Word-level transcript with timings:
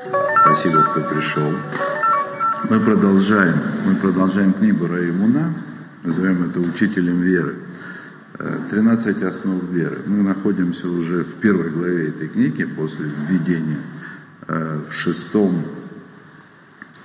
Спасибо, 0.00 0.82
кто 0.84 1.02
пришел. 1.02 1.52
Мы 2.70 2.80
продолжаем, 2.80 3.56
мы 3.84 3.96
продолжаем 3.96 4.54
книгу 4.54 4.86
Раимуна, 4.86 5.52
назовем 6.02 6.48
это 6.48 6.58
учителем 6.58 7.20
веры. 7.20 7.56
13 8.70 9.22
основ 9.22 9.62
веры. 9.70 9.98
Мы 10.06 10.22
находимся 10.22 10.88
уже 10.88 11.24
в 11.24 11.34
первой 11.34 11.68
главе 11.70 12.08
этой 12.08 12.28
книги 12.28 12.64
после 12.64 13.10
введения 13.10 13.80
в 14.48 14.90
шестом, 14.90 15.66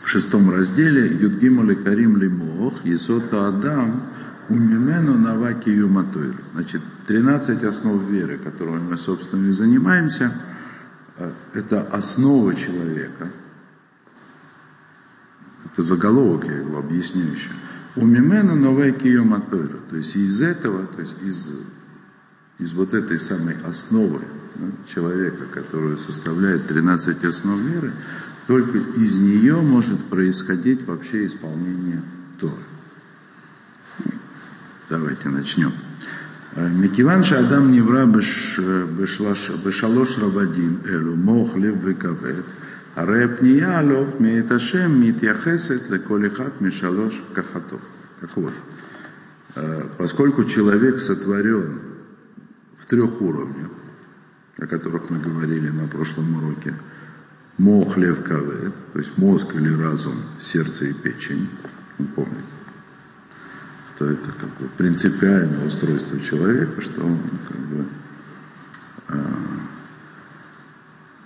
в 0.02 0.07
шестом 0.07 0.50
разделе 0.50 1.18
Юдгимали 1.18 1.75
Карим 1.75 2.16
Лимох, 2.16 2.86
Есота 2.86 3.50
Адам, 3.50 4.04
Умимену 4.48 5.18
Наваки 5.18 5.70
Юматуир. 5.70 6.36
Значит, 6.54 6.82
13 7.07 7.62
основ 7.64 8.02
веры, 8.07 8.38
которыми 8.38 8.91
мы, 8.91 8.98
собственно, 8.98 9.50
и 9.50 9.52
занимаемся– 9.52 10.32
Э, 10.41 10.54
это 11.54 11.82
основа 11.82 12.55
человека. 12.55 13.32
Это 15.65 15.82
заголовок, 15.82 16.46
я 16.46 16.57
его 16.57 16.78
объясню 16.78 17.24
еще. 17.32 17.50
У 17.96 18.05
Мимену 18.05 18.55
новая 18.55 18.91
киоматойра. 18.91 19.79
То 19.89 19.97
есть 19.97 20.15
из 20.15 20.41
этого, 20.41 20.86
то 20.88 21.01
есть 21.01 21.15
из, 21.21 21.51
из 22.60 22.74
вот 22.74 22.93
этой 22.93 23.19
самой 23.19 23.55
основы 23.61 24.21
да, 24.55 24.68
человека, 24.93 25.46
которую 25.46 25.97
составляет 25.97 26.68
13 26.68 27.24
основ 27.24 27.60
веры, 27.60 27.93
только 28.47 28.77
из 28.77 29.18
нее 29.18 29.61
может 29.61 30.05
происходить 30.05 30.86
вообще 30.86 31.25
исполнение 31.25 32.03
Торы. 32.39 32.63
Давайте 34.89 35.30
начнем. 35.30 35.72
מכיוון 36.56 37.22
שאדם 37.22 37.70
נברא 37.70 38.05
בש, 38.05 38.61
בשלוש, 38.97 39.50
בשלוש 39.67 40.19
רבדים 40.19 40.78
אלו, 40.86 41.17
מוח, 41.17 41.56
לב 41.56 41.75
וכבד, 41.83 42.41
הרי 42.97 43.25
הפנייה 43.25 43.78
עליו 43.78 44.06
מאת 44.20 44.50
השם 44.50 45.00
מתייחסת 45.00 45.91
לכל 45.91 46.27
אחד 46.27 46.50
משלוש 46.60 47.22
כחתו. 47.34 47.78
Так 48.20 48.36
вот, 48.36 48.52
поскольку 49.96 50.44
человек 50.44 50.98
сотворен 50.98 51.80
в 52.77 52.86
трех 52.86 53.20
уровнях, 53.22 53.70
о 54.58 54.66
которых 54.66 55.08
мы 55.10 55.19
говорили 55.19 55.70
на 55.70 55.88
прошлом 55.88 56.36
уроке, 56.36 56.74
мох, 57.56 57.96
лев, 57.96 58.22
кавет, 58.22 58.74
то 58.92 58.98
есть 58.98 59.16
мозг 59.16 59.55
или 59.55 59.72
разум, 59.74 60.16
сердце 60.38 60.86
и 60.86 60.92
печень, 60.92 61.48
вы 61.98 62.06
помните, 62.14 62.44
что 63.95 64.09
это 64.09 64.31
как 64.31 64.49
бы 64.59 64.67
принципиальное 64.77 65.67
устройство 65.67 66.19
человека, 66.19 66.81
что 66.81 67.05
он 67.05 67.19
как 67.47 67.59
бы 67.59 67.85
э, 69.07 69.15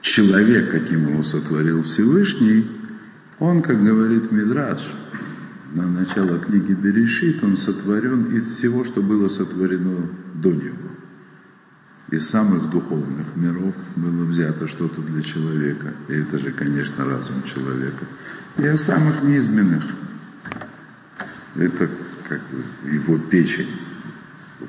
человек, 0.02 0.72
каким 0.72 1.10
его 1.10 1.24
сотворил 1.24 1.84
Всевышний, 1.84 2.70
он, 3.40 3.64
как 3.64 3.84
говорит 3.84 4.32
Мидраш, 4.32 4.82
на 5.74 5.88
начало 5.88 6.40
книги 6.40 6.74
Берешит, 6.74 7.44
он 7.44 7.56
сотворен 7.56 8.26
из 8.36 8.46
всего, 8.46 8.84
что 8.84 9.02
было 9.02 9.28
сотворено 9.28 10.10
до 10.36 10.52
него. 10.52 10.90
Из 12.12 12.28
самых 12.28 12.72
духовных 12.72 13.36
миров 13.36 13.76
было 13.96 14.26
взято 14.26 14.68
что-то 14.68 15.02
для 15.02 15.22
человека, 15.22 15.94
и 16.08 16.14
это 16.14 16.40
же, 16.40 16.52
конечно, 16.52 17.06
разум 17.06 17.44
человека. 17.44 18.06
И 18.58 18.64
из 18.64 18.82
самых 18.82 19.24
низменных. 19.24 19.84
Это 21.56 21.90
как 22.30 22.42
бы 22.42 22.64
его 22.90 23.18
печень, 23.18 23.70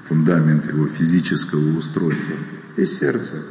фундамент 0.08 0.66
его 0.66 0.86
физического 0.86 1.76
устройства, 1.76 2.34
и 2.76 2.84
сердце. 2.86 3.44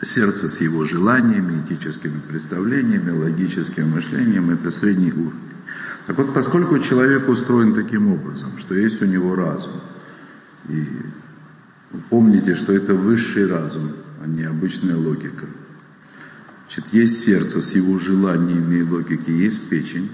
Сердце 0.00 0.48
с 0.48 0.60
его 0.60 0.84
желаниями, 0.84 1.64
этическими 1.64 2.20
представлениями, 2.20 3.10
логическим 3.10 3.90
мышлением– 3.90 4.50
это 4.50 4.70
средний 4.70 5.12
уровень. 5.12 5.52
Так 6.06 6.18
вот, 6.18 6.34
поскольку 6.34 6.78
человек 6.80 7.28
устроен 7.28 7.74
таким 7.74 8.08
образом, 8.08 8.58
что 8.58 8.74
есть 8.74 9.00
у 9.00 9.04
него 9.04 9.34
разум, 9.34 9.80
и 10.68 10.86
помните, 12.10 12.56
что 12.56 12.72
это 12.72 12.94
высший 12.94 13.46
разум, 13.46 13.92
а 14.20 14.26
не 14.26 14.42
обычная 14.42 14.96
логика. 14.96 15.46
Значит, 16.66 16.92
есть 16.92 17.22
сердце 17.22 17.60
с 17.60 17.72
его 17.72 17.98
желаниями 17.98 18.78
и 18.78 18.82
логикой, 18.82 19.34
есть 19.36 19.68
печень. 19.68 20.10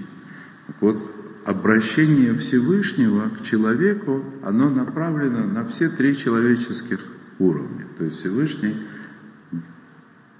Так 0.67 0.75
вот, 0.81 1.18
обращение 1.49 2.35
Всевышнего 2.35 3.29
к 3.29 3.41
человеку, 3.41 4.23
оно 4.43 4.69
направлено 4.69 5.47
на 5.47 5.65
все 5.65 5.89
три 5.89 6.15
человеческих 6.15 6.99
уровня. 7.39 7.87
То 7.97 8.03
есть 8.03 8.17
Всевышний, 8.17 8.75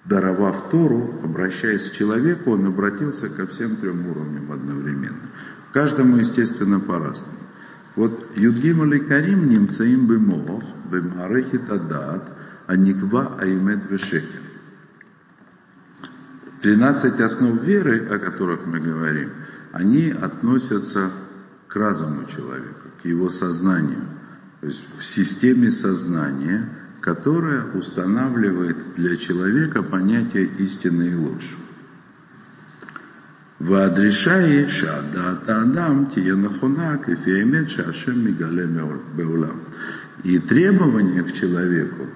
даровав 0.06 0.70
Тору, 0.70 1.20
обращаясь 1.24 1.90
к 1.90 1.94
человеку, 1.94 2.52
он 2.52 2.68
обратился 2.68 3.28
ко 3.30 3.48
всем 3.48 3.78
трем 3.78 4.06
уровням 4.06 4.52
одновременно. 4.52 5.32
Каждому, 5.74 6.18
естественно, 6.18 6.80
по-разному. 6.80 7.40
Вот 7.96 8.28
Юдгим 8.36 8.84
или 8.84 9.00
Карим 9.00 9.50
немцаим 9.50 10.06
бы 10.06 10.20
мох, 10.20 10.64
бы 10.92 11.02
марехит 11.02 11.68
адат, 11.72 12.38
аниква 12.68 13.36
аймет 13.40 13.90
вешекер. 13.90 14.42
Тринадцать 16.62 17.20
основ 17.20 17.64
веры, 17.64 18.06
о 18.12 18.20
которых 18.20 18.68
мы 18.68 18.80
говорим, 18.80 19.30
они 19.73 20.11
относятся 20.11 21.11
к 21.69 21.77
разуму 21.77 22.27
человека, 22.27 22.83
к 23.03 23.05
его 23.05 23.29
сознанию, 23.29 24.05
то 24.61 24.67
есть 24.67 24.85
в 24.99 25.05
системе 25.05 25.71
сознания, 25.71 26.69
которая 27.01 27.73
устанавливает 27.73 28.95
для 28.95 29.17
человека 29.17 29.83
понятие 29.83 30.47
истины 30.59 31.11
и 31.11 31.15
ложь. 31.15 31.57
והדרישה 33.61 34.69
שהדעת 34.69 35.49
האדם 35.49 36.05
תהיה 36.11 36.35
נכונה 36.35 36.97
כפי 37.03 37.41
האמת 37.41 37.69
שהשם 37.69 38.25
מגלה 38.25 38.67
בעולם. 39.17 39.59
И 40.25 40.39
требование 40.39 41.23
к 41.23 41.33
человеку, 41.33 42.07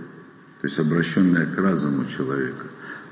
то 0.60 0.66
есть 0.66 0.78
обращенное 0.78 1.46
к 1.46 1.58
разуму 1.58 2.06
человека, 2.06 2.66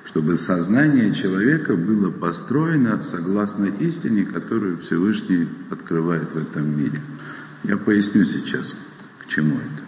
чтобы 0.05 0.37
сознание 0.37 1.13
человека 1.13 1.75
было 1.75 2.11
построено 2.11 3.01
согласно 3.03 3.65
истине, 3.65 4.25
которую 4.25 4.79
Всевышний 4.79 5.47
открывает 5.69 6.33
в 6.33 6.37
этом 6.37 6.77
мире. 6.77 7.01
Я 7.63 7.77
поясню 7.77 8.23
сейчас, 8.23 8.75
к 9.19 9.27
чему 9.27 9.57
это. 9.57 9.83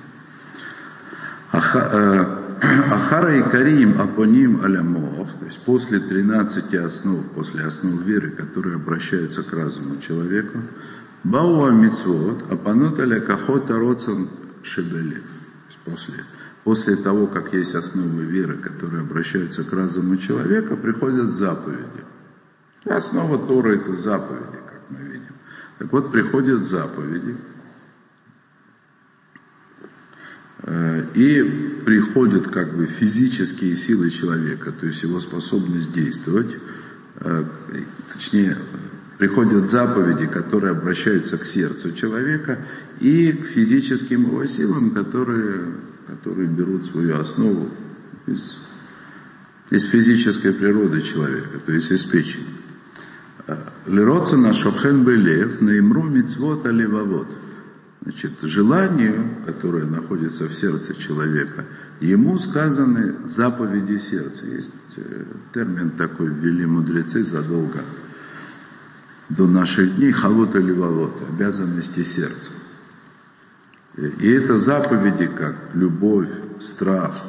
Э, 1.54 2.44
Ахара 2.92 3.38
и 3.38 3.50
Карим 3.50 4.00
Апоним 4.00 4.64
Алямов, 4.64 5.30
то 5.40 5.46
есть 5.46 5.60
после 5.62 6.00
13 6.00 6.74
основ, 6.76 7.26
после 7.32 7.66
основ 7.66 8.02
веры, 8.04 8.32
которые 8.32 8.76
обращаются 8.76 9.44
к 9.44 9.52
разуму 9.54 10.00
человека, 10.00 10.62
Бауа 11.24 11.72
Мицвод, 11.72 12.52
Апанот 12.52 13.00
Аля 13.00 13.20
Кахота 13.20 13.80
Роцан 13.80 14.30
Шебелев, 14.62 15.24
то 15.24 15.68
есть 15.68 15.80
после 15.84 16.24
После 16.64 16.96
того, 16.96 17.28
как 17.28 17.54
есть 17.54 17.76
основы 17.76 18.24
веры, 18.24 18.56
которые 18.56 19.02
обращаются 19.02 19.64
к 19.64 19.74
разуму 19.74 20.16
человека, 20.16 20.78
приходят 20.78 21.34
заповеди. 21.34 22.06
Основа 22.86 23.48
Тора– 23.48 23.70
это 23.76 23.94
заповеди, 23.94 24.60
как 24.66 24.82
мы 24.90 25.00
видим. 25.06 25.36
Так 25.80 25.92
вот, 25.92 26.12
приходят 26.12 26.66
заповеди, 26.66 27.36
э, 30.60 31.06
и 31.16 31.82
приходят 31.86 32.48
как 32.48 32.78
бы 32.78 32.86
физические 32.86 33.76
силы 33.76 34.10
человека, 34.10 34.72
то 34.72 34.86
есть 34.86 35.04
его 35.04 35.20
способность 35.20 35.92
действовать, 35.92 36.58
э, 37.20 37.44
точнее, 38.14 38.58
приходят 39.18 39.70
заповеди, 39.70 40.28
которые 40.28 40.72
обращаются 40.72 41.38
к 41.38 41.46
сердцу 41.46 41.92
человека, 41.92 42.66
и 43.02 43.34
к 43.34 43.48
физическим 43.48 44.24
его 44.24 44.46
силам, 44.46 44.92
которые 44.92 45.74
которые 46.08 46.48
берут 46.48 46.86
свою 46.86 47.18
основу 47.18 47.70
из, 48.28 48.58
из 49.70 49.86
физической 49.86 50.54
природы 50.54 51.02
человека, 51.02 51.60
то 51.60 51.72
есть 51.72 51.92
из 51.92 52.04
печени. 52.06 52.64
Лероцена 53.86 54.54
шохен 54.54 55.04
белев 55.04 55.60
наимру 55.62 56.04
мицвот 56.04 56.66
аливавод. 56.66 57.28
Значит, 58.02 58.42
желанию, 58.42 59.38
которое 59.46 59.86
находится 59.86 60.48
в 60.48 60.54
сердце 60.54 60.94
человека, 60.94 61.66
ему 62.02 62.38
сказаны 62.38 63.28
заповеди 63.28 63.98
сердца. 63.98 64.46
Есть 64.46 64.74
э, 64.98 65.24
термин 65.54 65.92
такой 65.92 66.28
ввели 66.28 66.66
мудрецы 66.66 67.24
задолго 67.24 67.86
до 69.30 69.48
наших 69.48 69.96
дней, 69.96 70.12
халот 70.12 70.54
или 70.56 70.74
обязанности 71.30 72.04
сердца. 72.04 72.52
И 73.98 74.32
это 74.32 74.58
заповеди, 74.58 75.28
как 75.28 75.56
любовь, 75.76 76.30
страх, 76.60 77.26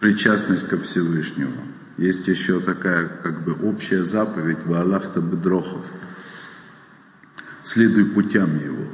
причастность 0.00 0.68
ко 0.68 0.78
Всевышнему. 0.78 1.62
Есть 1.96 2.26
еще 2.26 2.60
такая 2.60 3.06
как 3.22 3.44
бы 3.44 3.52
общая 3.52 4.04
заповедь 4.04 4.64
Ваалахта 4.64 5.20
Бедрохов. 5.20 5.84
Следуй 7.62 8.06
путям 8.06 8.58
его. 8.58 8.86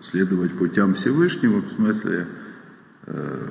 Следовать 0.00 0.56
путям 0.56 0.94
Всевышнего 0.94 1.60
в 1.60 1.70
смысле 1.72 2.26
э, 3.06 3.48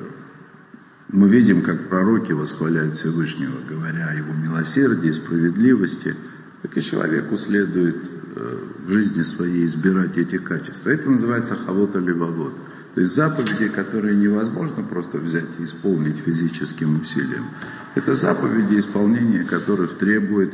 Мы 1.10 1.30
видим, 1.30 1.62
как 1.62 1.90
пророки 1.90 2.32
восхваляют 2.32 2.96
Всевышнего, 2.96 3.60
говоря 3.70 4.10
о 4.10 4.16
его 4.16 4.34
милосердии, 4.34 5.12
справедливости, 5.12 6.16
так 6.62 6.76
и 6.76 6.82
человеку 6.82 7.38
следует 7.38 7.98
э, 8.36 8.60
в 8.86 8.92
жизни 8.92 9.24
своей 9.24 9.66
избирать 9.66 10.18
эти 10.18 10.38
качества. 10.38 10.90
Это 10.90 11.10
называется 11.10 11.56
хавота 11.56 12.00
левовод. 12.00 12.54
То 12.96 13.02
есть 13.02 13.14
заповеди, 13.14 13.68
которые 13.68 14.16
невозможно 14.16 14.84
просто 14.84 15.20
взять 15.20 15.60
и 15.60 15.66
исполнить 15.66 16.18
физическим 16.18 17.00
усилием. 17.00 17.46
Это 17.94 18.16
заповеди, 18.16 18.80
исполнение 18.80 19.44
которых 19.44 20.00
требует, 20.00 20.52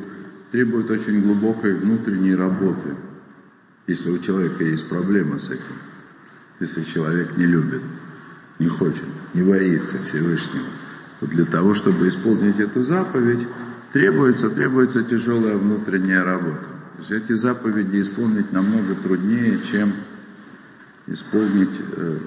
требует 0.51 0.91
очень 0.91 1.21
глубокой 1.21 1.73
внутренней 1.73 2.35
работы. 2.35 2.97
Если 3.87 4.09
у 4.09 4.17
человека 4.17 4.63
есть 4.63 4.89
проблема 4.89 5.39
с 5.39 5.49
этим, 5.49 5.75
если 6.59 6.83
человек 6.83 7.37
не 7.37 7.45
любит, 7.45 7.81
не 8.59 8.67
хочет, 8.67 9.05
не 9.33 9.41
боится 9.41 9.97
Всевышнего, 9.99 10.67
то 11.19 11.27
для 11.27 11.45
того, 11.45 11.73
чтобы 11.73 12.09
исполнить 12.09 12.59
эту 12.59 12.83
заповедь, 12.83 13.47
требуется, 13.93 14.49
требуется 14.49 15.03
тяжелая 15.03 15.55
внутренняя 15.55 16.23
работа. 16.23 16.65
То 16.95 16.99
есть 16.99 17.11
эти 17.11 17.33
заповеди 17.33 18.01
исполнить 18.01 18.51
намного 18.51 18.95
труднее, 18.95 19.61
чем 19.61 19.93
исполнить 21.07 21.79
э, 21.79 22.17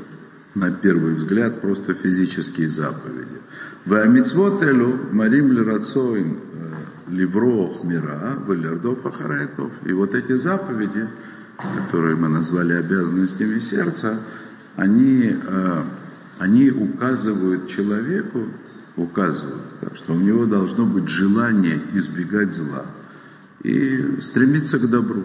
на 0.55 0.71
первый 0.71 1.15
взгляд 1.15 1.61
просто 1.61 1.95
физические 1.95 2.69
заповеди. 2.69 3.41
Вамицвот 3.85 4.63
элу 4.63 4.99
марим 5.13 5.53
лирацоин 5.53 6.39
э, 6.39 7.11
ливрох 7.11 7.85
мира, 7.85 8.39
валердов 8.47 9.05
ахараэтов. 9.05 9.73
И 9.85 9.93
вот 9.93 10.15
эти 10.15 10.35
заповеди, 10.35 11.09
которые 11.57 12.17
мы 12.17 12.29
назвали 12.29 12.75
обязанностями 12.75 13.59
сердца, 13.59 14.21
они, 14.77 15.35
э, 15.35 15.83
они 16.39 16.71
указывают 16.71 17.69
человеку, 17.69 18.49
указывают, 18.97 19.63
что 19.95 20.15
у 20.15 20.21
него 20.21 20.47
должно 20.47 20.87
быть 20.87 21.09
желание 21.09 21.81
избегать 21.93 22.53
зла 22.53 22.87
и 23.63 24.21
стремиться 24.21 24.79
к 24.79 24.89
добру. 24.89 25.25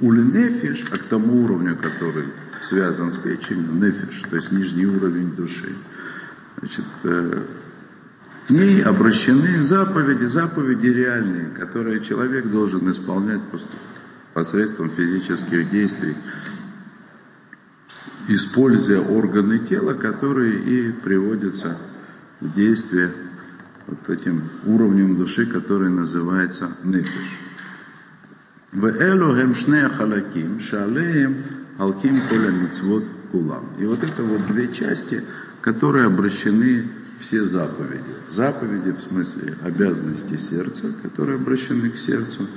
Улинефиш, 0.00 0.86
а 0.90 0.96
к 0.96 1.04
тому 1.04 1.44
уровню, 1.44 1.76
который 1.76 2.28
связан 2.62 3.12
с 3.12 3.18
печенью, 3.18 3.72
нефиш, 3.74 4.22
то 4.30 4.36
есть 4.36 4.50
нижний 4.50 4.86
уровень 4.86 5.34
души. 5.36 5.74
Значит, 6.58 6.86
э, 7.04 7.42
к 8.46 8.50
ней 8.50 8.82
обращены 8.82 9.62
заповеди, 9.62 10.24
заповеди 10.24 10.86
реальные, 10.86 11.50
которые 11.50 12.00
человек 12.00 12.50
должен 12.50 12.90
исполнять 12.90 13.42
посредством 14.32 14.90
физических 14.90 15.70
действий, 15.70 16.16
используя 18.28 19.00
органы 19.00 19.58
тела, 19.58 19.92
которые 19.92 20.60
и 20.60 20.92
приводятся 20.92 21.76
действие 22.40 23.12
вот 23.86 24.08
этим 24.08 24.42
уровнем 24.64 25.16
души, 25.16 25.46
который 25.46 25.90
называется 25.90 26.70
нефиш. 26.84 27.40
Вэлу 28.72 29.36
гемшне 29.36 29.88
халаким 29.88 30.60
шалеем 30.60 31.42
алким 31.78 32.28
коля 32.28 32.50
мицвод 32.50 33.04
кулам. 33.32 33.70
И 33.78 33.84
вот 33.84 34.02
это 34.02 34.22
вот 34.22 34.46
две 34.46 34.72
части, 34.72 35.24
которые 35.60 36.06
обращены 36.06 36.88
все 37.20 37.44
заповеди. 37.44 38.04
Заповеди 38.30 38.92
в 38.92 39.00
смысле 39.00 39.56
обязанности 39.62 40.36
сердца, 40.36 40.92
которые 41.02 41.36
обращены 41.36 41.90
к 41.90 41.96
сердцу, 41.96 42.48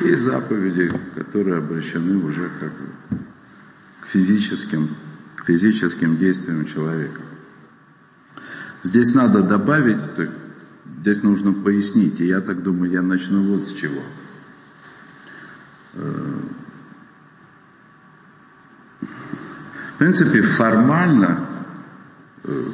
и 0.00 0.14
заповеди, 0.14 0.92
которые 1.14 1.58
обращены 1.58 2.16
уже 2.24 2.50
как 2.60 2.72
к 4.02 4.06
физическим, 4.06 4.88
к 5.36 5.44
физическим 5.44 6.16
действиям 6.16 6.64
человека. 6.66 7.20
Здесь 8.84 9.14
надо 9.14 9.42
добавить, 9.42 10.00
здесь 11.00 11.22
нужно 11.22 11.52
пояснить, 11.52 12.20
и 12.20 12.26
я 12.26 12.40
так 12.40 12.62
думаю, 12.62 12.92
я 12.92 13.02
начну 13.02 13.42
вот 13.42 13.68
с 13.68 13.72
чего. 13.72 14.02
В 19.94 19.98
принципе, 19.98 20.42
формально 20.42 21.48
э, 22.44 22.66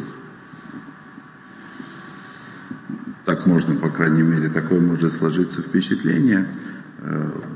так 3.24 3.46
можно, 3.46 3.76
по 3.76 3.88
крайней 3.88 4.22
мере, 4.22 4.50
такое 4.50 4.80
может 4.80 5.14
сложиться 5.14 5.62
впечатление, 5.62 6.46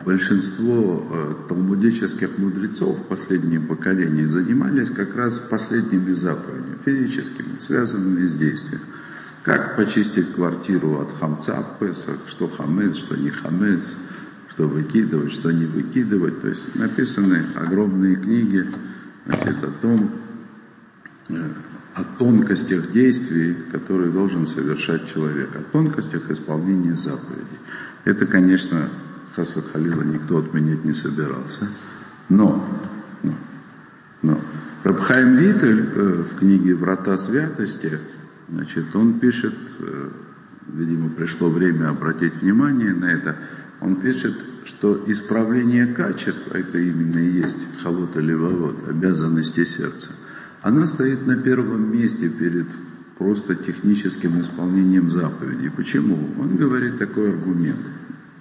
большинство 0.05 1.37
талмудических 1.49 2.37
мудрецов 2.39 2.99
в 2.99 3.03
последнем 3.05 3.67
поколении 3.67 4.27
занимались 4.27 4.91
как 4.91 5.17
раз 5.17 5.39
последними 5.39 6.13
заповедями, 6.13 6.79
физическими, 6.85 7.59
связанными 7.61 8.27
с 8.27 8.35
действием. 8.35 8.83
Как 9.45 9.77
почистить 9.77 10.35
квартиру 10.35 11.01
от 11.01 11.13
хамца 11.19 11.63
в 11.63 11.79
Песах, 11.79 12.19
что 12.27 12.49
хамец, 12.49 12.97
что 12.97 13.17
не 13.17 13.31
хамец, 13.31 13.83
что 14.51 14.67
выкидывать, 14.67 15.33
что 15.33 15.51
не 15.51 15.67
выкидывать. 15.67 16.41
То 16.41 16.49
есть 16.49 16.75
написаны 16.75 17.47
огромные 17.55 18.17
книги 18.17 18.67
значит, 19.27 19.65
о 19.65 19.71
том, 19.81 20.11
э, 21.29 21.35
о 21.95 22.05
тонкостях 22.19 22.91
действий, 22.93 23.57
которые 23.73 24.11
должен 24.11 24.47
совершать 24.47 25.13
человек, 25.13 25.55
о 25.55 25.63
тонкостях 25.63 26.31
исполнения 26.31 26.97
заповедей. 26.97 27.59
Это, 28.05 28.27
конечно, 28.27 28.89
Хасват 29.35 29.67
Халила 29.73 30.03
никто 30.03 30.39
отменять 30.39 30.85
не 30.85 30.95
собирался. 30.95 31.69
Но, 32.29 32.65
но, 33.23 33.35
но 34.23 34.41
Рабхайм 34.85 35.37
Витель 35.37 35.81
э, 35.81 36.25
в 36.25 36.39
книге 36.39 36.75
«Врата 36.75 37.17
святости», 37.19 37.99
значит, 38.49 38.95
он 38.95 39.19
пишет, 39.19 39.55
э, 39.81 40.11
видимо, 40.69 41.11
пришло 41.11 41.51
время 41.51 41.89
обратить 41.91 42.41
внимание 42.43 42.95
на 42.95 43.07
это, 43.07 43.37
он 43.81 43.97
пишет, 43.97 44.37
что 44.65 45.03
исправление 45.07 45.87
качества, 45.87 46.55
это 46.55 46.79
именно 46.79 47.19
и 47.19 47.31
есть 47.31 47.59
халота 47.83 48.21
левовод, 48.21 48.89
обязанности 48.89 49.65
сердца, 49.65 50.11
она 50.63 50.87
стоит 50.87 51.27
на 51.27 51.37
первом 51.37 51.93
месте 51.93 52.29
перед 52.29 52.67
просто 53.17 53.57
техническим 53.57 54.41
исполнением 54.41 55.11
заповедей. 55.11 55.71
Почему? 55.71 56.31
Он 56.39 56.57
говорит 56.57 56.99
такой 56.99 57.31
аргумент, 57.31 57.81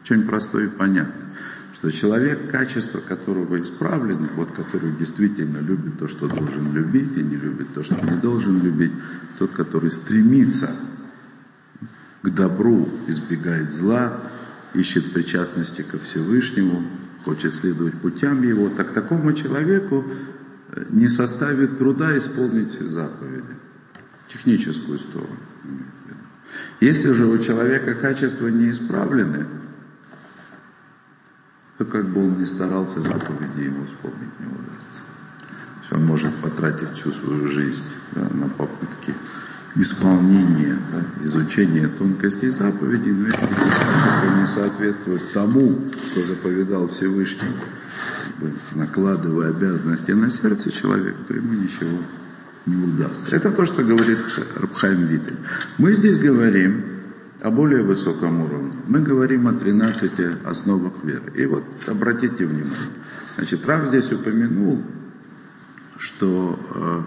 очень 0.09 0.25
простой 0.25 0.65
и 0.65 0.69
понятный, 0.69 1.27
что 1.73 1.91
человек, 1.91 2.49
качество 2.49 2.99
которого 2.99 3.59
исправлены, 3.59 4.29
вот 4.35 4.51
который 4.51 4.95
действительно 4.95 5.57
любит 5.57 5.99
то, 5.99 6.07
что 6.07 6.27
должен 6.27 6.73
любить, 6.73 7.17
и 7.17 7.21
не 7.21 7.35
любит 7.35 7.73
то, 7.73 7.83
что 7.83 7.95
не 7.95 8.19
должен 8.21 8.61
любить, 8.61 8.93
тот, 9.37 9.51
который 9.51 9.91
стремится 9.91 10.75
к 12.21 12.29
добру, 12.29 12.89
избегает 13.07 13.73
зла, 13.73 14.21
ищет 14.73 15.13
причастности 15.13 15.81
ко 15.81 15.99
Всевышнему, 15.99 16.83
хочет 17.25 17.53
следовать 17.53 17.95
путям 17.95 18.43
Его, 18.43 18.69
так 18.69 18.93
такому 18.93 19.33
человеку 19.33 20.05
э, 20.71 20.85
не 20.89 21.07
составит 21.09 21.77
труда 21.77 22.17
исполнить 22.17 22.73
заповеди, 22.79 23.55
техническую 24.29 24.99
сторону. 24.99 25.37
Если 26.79 27.11
же 27.11 27.25
у 27.25 27.37
человека 27.39 27.95
качества 27.95 28.47
не 28.47 28.69
исправлены, 28.71 29.45
то 31.77 31.85
как 31.85 32.09
бы 32.09 32.25
он 32.25 32.39
ни 32.39 32.45
старался, 32.45 33.01
заповеди 33.01 33.65
ему 33.65 33.85
исполнить 33.85 34.39
не 34.39 34.47
удастся. 34.47 35.01
Он 35.91 36.05
может 36.05 36.35
потратить 36.41 36.89
всю 36.95 37.11
свою 37.11 37.47
жизнь 37.47 37.83
да, 38.13 38.27
на 38.31 38.49
попытки 38.49 39.13
исполнение, 39.75 40.77
да, 40.91 41.23
изучение 41.23 41.87
тонкостей 41.87 42.49
заповедей, 42.49 43.11
но 43.11 43.27
если 43.27 43.45
эти 43.45 43.79
качества 43.79 44.39
не 44.39 44.45
соответствуют 44.47 45.31
тому, 45.33 45.91
что 46.07 46.23
заповедал 46.23 46.89
Всевышний, 46.89 47.53
накладывая 48.73 49.51
обязанности 49.51 50.11
на 50.11 50.29
сердце 50.29 50.71
человека, 50.71 51.19
то 51.27 51.33
ему 51.33 51.53
ничего 51.53 51.99
не 52.65 52.83
удастся. 52.83 53.29
Это 53.31 53.51
то, 53.51 53.65
что 53.65 53.83
говорит 53.83 54.19
Рабхайм 54.55 55.05
Витель. 55.05 55.37
Мы 55.77 55.93
здесь 55.93 56.19
говорим 56.19 56.96
о 57.41 57.51
более 57.51 57.83
высоком 57.83 58.41
уровне. 58.41 58.73
Мы 58.87 59.01
говорим 59.01 59.47
о 59.47 59.53
13 59.53 60.45
основах 60.45 61.03
веры. 61.03 61.31
И 61.35 61.45
вот 61.45 61.63
обратите 61.85 62.45
внимание. 62.45 62.91
Значит, 63.35 63.65
Рав 63.65 63.87
здесь 63.89 64.11
упомянул, 64.11 64.81
что 65.97 66.59
э, 66.75 67.01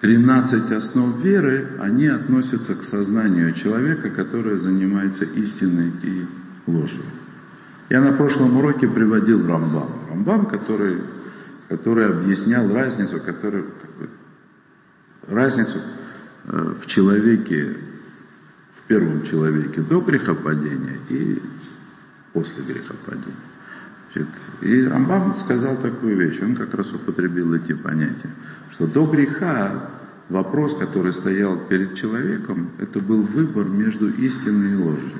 13 0.00 0.72
основ 0.72 1.22
веры, 1.22 1.76
они 1.78 2.06
относятся 2.06 2.74
к 2.74 2.82
сознанию 2.82 3.52
человека, 3.52 4.10
который 4.10 4.58
занимается 4.58 5.24
истиной 5.24 5.92
и 6.02 6.26
ложью. 6.66 7.02
Я 7.90 8.00
на 8.00 8.12
прошлом 8.12 8.56
уроке 8.56 8.88
приводил 8.88 9.46
Рамбам. 9.46 9.90
Рамбам, 10.08 10.46
который, 10.46 11.02
который 11.68 12.06
объяснял 12.06 12.72
разницу, 12.72 13.20
который, 13.20 13.64
разницу 15.28 15.78
э, 16.44 16.74
в 16.80 16.86
человеке, 16.86 17.76
первом 18.90 19.22
человеке 19.22 19.82
до 19.82 20.00
грехопадения 20.00 20.98
и 21.08 21.40
после 22.32 22.64
грехопадения. 22.64 23.36
И 24.62 24.84
Рамбам 24.84 25.38
сказал 25.38 25.80
такую 25.80 26.16
вещь, 26.16 26.40
он 26.42 26.56
как 26.56 26.74
раз 26.74 26.92
употребил 26.92 27.54
эти 27.54 27.72
понятия, 27.72 28.30
что 28.72 28.88
до 28.88 29.06
греха 29.06 29.90
вопрос, 30.28 30.76
который 30.76 31.12
стоял 31.12 31.68
перед 31.68 31.94
человеком, 31.94 32.72
это 32.78 32.98
был 32.98 33.22
выбор 33.22 33.66
между 33.66 34.08
истиной 34.08 34.72
и 34.72 34.82
ложью. 34.82 35.18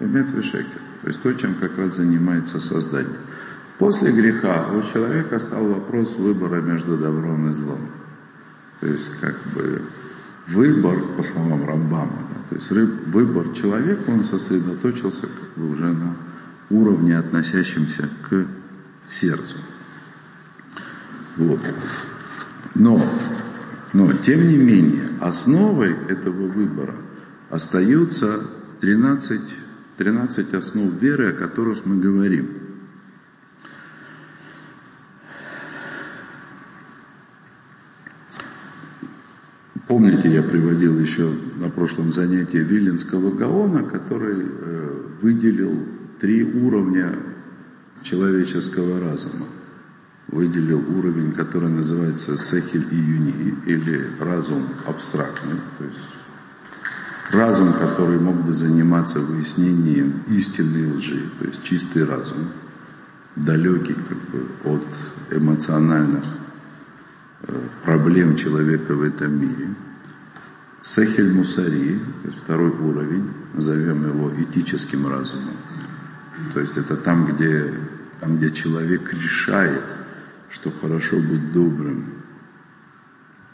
Эмет 0.00 0.30
вешекер. 0.32 0.80
То 1.02 1.08
есть 1.08 1.22
то, 1.22 1.34
чем 1.34 1.56
как 1.56 1.76
раз 1.76 1.96
занимается 1.96 2.60
создание. 2.60 3.18
После 3.78 4.10
греха 4.10 4.70
у 4.72 4.80
человека 4.90 5.38
стал 5.38 5.66
вопрос 5.68 6.16
выбора 6.16 6.62
между 6.62 6.96
добром 6.96 7.46
и 7.50 7.52
злом. 7.52 7.90
То 8.80 8.86
есть 8.86 9.10
как 9.20 9.34
бы 9.54 9.82
выбор, 10.48 10.98
по 11.16 11.22
словам 11.22 11.66
Рамбама, 11.66 12.28
да, 12.30 12.48
то 12.50 12.56
есть 12.56 12.70
выбор 12.70 13.52
человека, 13.54 14.10
он 14.10 14.24
сосредоточился 14.24 15.22
как 15.22 15.54
бы 15.56 15.70
уже 15.70 15.92
на 15.92 16.16
уровне, 16.70 17.16
относящемся 17.16 18.08
к 18.28 18.46
сердцу. 19.08 19.56
Вот. 21.36 21.60
Но, 22.74 23.00
но, 23.92 24.12
тем 24.14 24.48
не 24.48 24.56
менее, 24.56 25.10
основой 25.20 25.96
этого 26.08 26.48
выбора 26.48 26.94
остаются 27.50 28.42
13, 28.80 29.40
13 29.96 30.54
основ 30.54 30.92
веры, 31.00 31.30
о 31.30 31.32
которых 31.32 31.84
мы 31.84 32.00
говорим. 32.00 32.63
Помните, 39.94 40.28
я 40.28 40.42
приводил 40.42 40.98
еще 40.98 41.30
на 41.54 41.70
прошлом 41.70 42.12
занятии 42.12 42.56
Виленского 42.56 43.30
Гаона, 43.30 43.84
который 43.84 44.44
э, 44.44 44.96
выделил 45.22 45.86
три 46.20 46.42
уровня 46.42 47.14
человеческого 48.02 48.98
разума. 48.98 49.46
Выделил 50.26 50.82
уровень, 50.98 51.30
который 51.30 51.68
называется 51.68 52.36
Сехель 52.36 52.88
и 52.90 52.96
Юни, 52.96 53.54
или 53.66 54.10
разум 54.18 54.66
абстрактный, 54.84 55.60
то 55.78 55.84
есть 55.84 56.00
разум, 57.30 57.74
который 57.74 58.18
мог 58.18 58.34
бы 58.44 58.52
заниматься 58.52 59.20
выяснением 59.20 60.24
истины 60.26 60.92
лжи, 60.96 61.30
то 61.38 61.46
есть 61.46 61.62
чистый 61.62 62.04
разум, 62.04 62.48
далекий 63.36 63.94
как 63.94 64.18
бы, 64.32 64.48
от 64.64 65.36
эмоциональных 65.38 66.24
проблем 67.82 68.36
человека 68.36 68.94
в 68.94 69.02
этом 69.02 69.40
мире. 69.40 69.74
Сехель 70.82 71.32
Мусари, 71.32 71.98
то 72.22 72.28
есть 72.28 72.40
второй 72.44 72.70
уровень, 72.70 73.30
назовем 73.54 74.06
его 74.06 74.30
этическим 74.36 75.06
разумом. 75.08 75.56
То 76.52 76.60
есть 76.60 76.76
это 76.76 76.96
там, 76.96 77.26
где, 77.26 77.72
там, 78.20 78.36
где 78.36 78.50
человек 78.50 79.12
решает, 79.12 79.84
что 80.50 80.70
хорошо 80.70 81.16
быть 81.16 81.52
добрым 81.52 82.23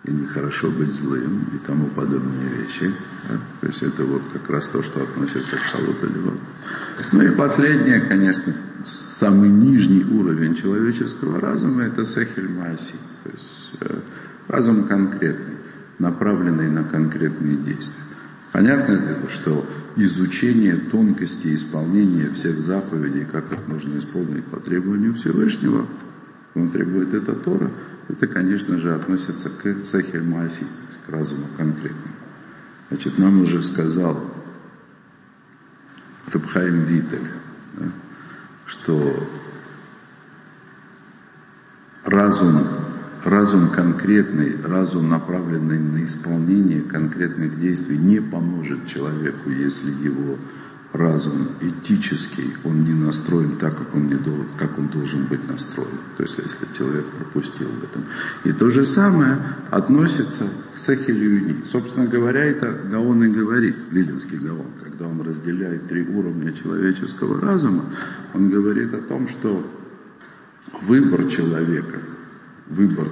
и 0.05 0.13
нехорошо 0.13 0.71
быть 0.71 0.93
злым 0.93 1.51
и 1.55 1.59
тому 1.59 1.89
подобные 1.89 2.49
вещи. 2.49 2.93
Да? 3.29 3.39
То 3.61 3.67
есть 3.67 3.83
это 3.83 4.05
вот 4.05 4.23
как 4.33 4.49
раз 4.49 4.69
то, 4.69 4.83
что 4.83 5.03
относится 5.03 5.57
к 5.57 5.61
Халуту 5.61 6.09
Ну 7.13 7.23
и 7.23 7.31
последнее, 7.35 8.01
конечно, 8.01 8.55
самый 8.85 9.51
нижний 9.51 10.05
уровень 10.05 10.55
человеческого 10.55 11.41
разума 11.41 11.83
это 11.83 12.05
Сехель 12.05 12.49
Маси, 12.49 12.95
то 13.25 13.31
есть 13.31 13.73
э, 13.81 14.01
разум 14.49 14.89
конкретный, 14.89 15.57
направленный 15.99 16.71
на 16.71 16.85
конкретные 16.85 17.57
действия. 17.57 18.05
Понятное 18.53 18.99
дело, 18.99 19.29
что 19.29 19.65
изучение 19.97 20.77
тонкости 20.77 21.55
исполнения 21.55 22.31
всех 22.31 22.63
заповедей, 22.63 23.25
как 23.25 23.53
их 23.53 23.69
нужно 23.69 23.99
исполнить 23.99 24.45
по 24.47 24.59
требованию 24.59 25.15
Всевышнего, 25.15 25.87
он 26.55 26.71
требует 26.71 27.15
это 27.15 27.35
Тора, 27.35 27.71
это, 28.13 28.27
конечно 28.27 28.79
же, 28.79 28.95
относится 28.95 29.51
к 29.51 29.85
Сахель 29.85 30.23
Маси, 30.23 30.67
к 31.07 31.11
разуму 31.11 31.47
конкретному. 31.57 32.15
Значит, 32.89 33.19
нам 33.19 33.43
уже 33.43 33.63
сказал 33.63 34.23
Рабхайм 36.33 36.85
Витель, 36.85 37.29
да, 37.79 37.87
что 38.67 39.29
разум 42.05 42.67
разум 43.25 43.71
конкретный, 43.71 44.57
разум 44.65 45.09
направленный 45.09 45.79
на 45.79 46.05
исполнение 46.05 46.83
конкретных 46.83 47.59
действий 47.59 47.99
не 47.99 48.21
поможет 48.21 48.87
человеку, 48.87 49.51
если 49.51 49.91
его 49.91 50.39
разум 50.93 51.49
этический, 51.61 52.55
он 52.65 52.85
не 52.85 52.95
настроен 52.95 53.57
так, 53.59 53.77
как 53.77 53.95
он, 53.95 54.09
не 54.09 54.17
должен, 54.17 54.49
как 54.59 54.79
он 54.79 54.89
должен 54.89 55.27
быть 55.27 55.47
настроен. 55.49 55.99
То 56.17 56.25
есть, 56.25 56.39
если 56.39 56.77
человек 56.77 57.07
пропустил 57.07 57.69
в 57.69 57.85
этом. 57.85 58.05
И 58.45 58.53
то 58.53 58.71
же 58.71 58.85
самое 58.85 59.39
относится 59.71 60.49
к 60.73 60.77
Сахилюни. 60.77 61.63
Собственно 61.65 62.07
говоря, 62.07 62.45
это 62.45 62.73
Гаон 62.91 63.25
и 63.25 63.29
говорит, 63.29 63.77
Виленский 63.91 64.39
Гаон, 64.39 64.73
когда 64.83 65.07
он 65.07 65.21
разделяет 65.23 65.87
три 65.89 66.07
уровня 66.07 66.53
человеческого 66.53 67.41
разума, 67.41 67.85
он 68.35 68.51
говорит 68.51 68.93
о 68.95 69.03
том, 69.03 69.29
что 69.29 69.65
выбор 70.83 71.27
человека– 71.27 72.01
выбор 72.71 73.09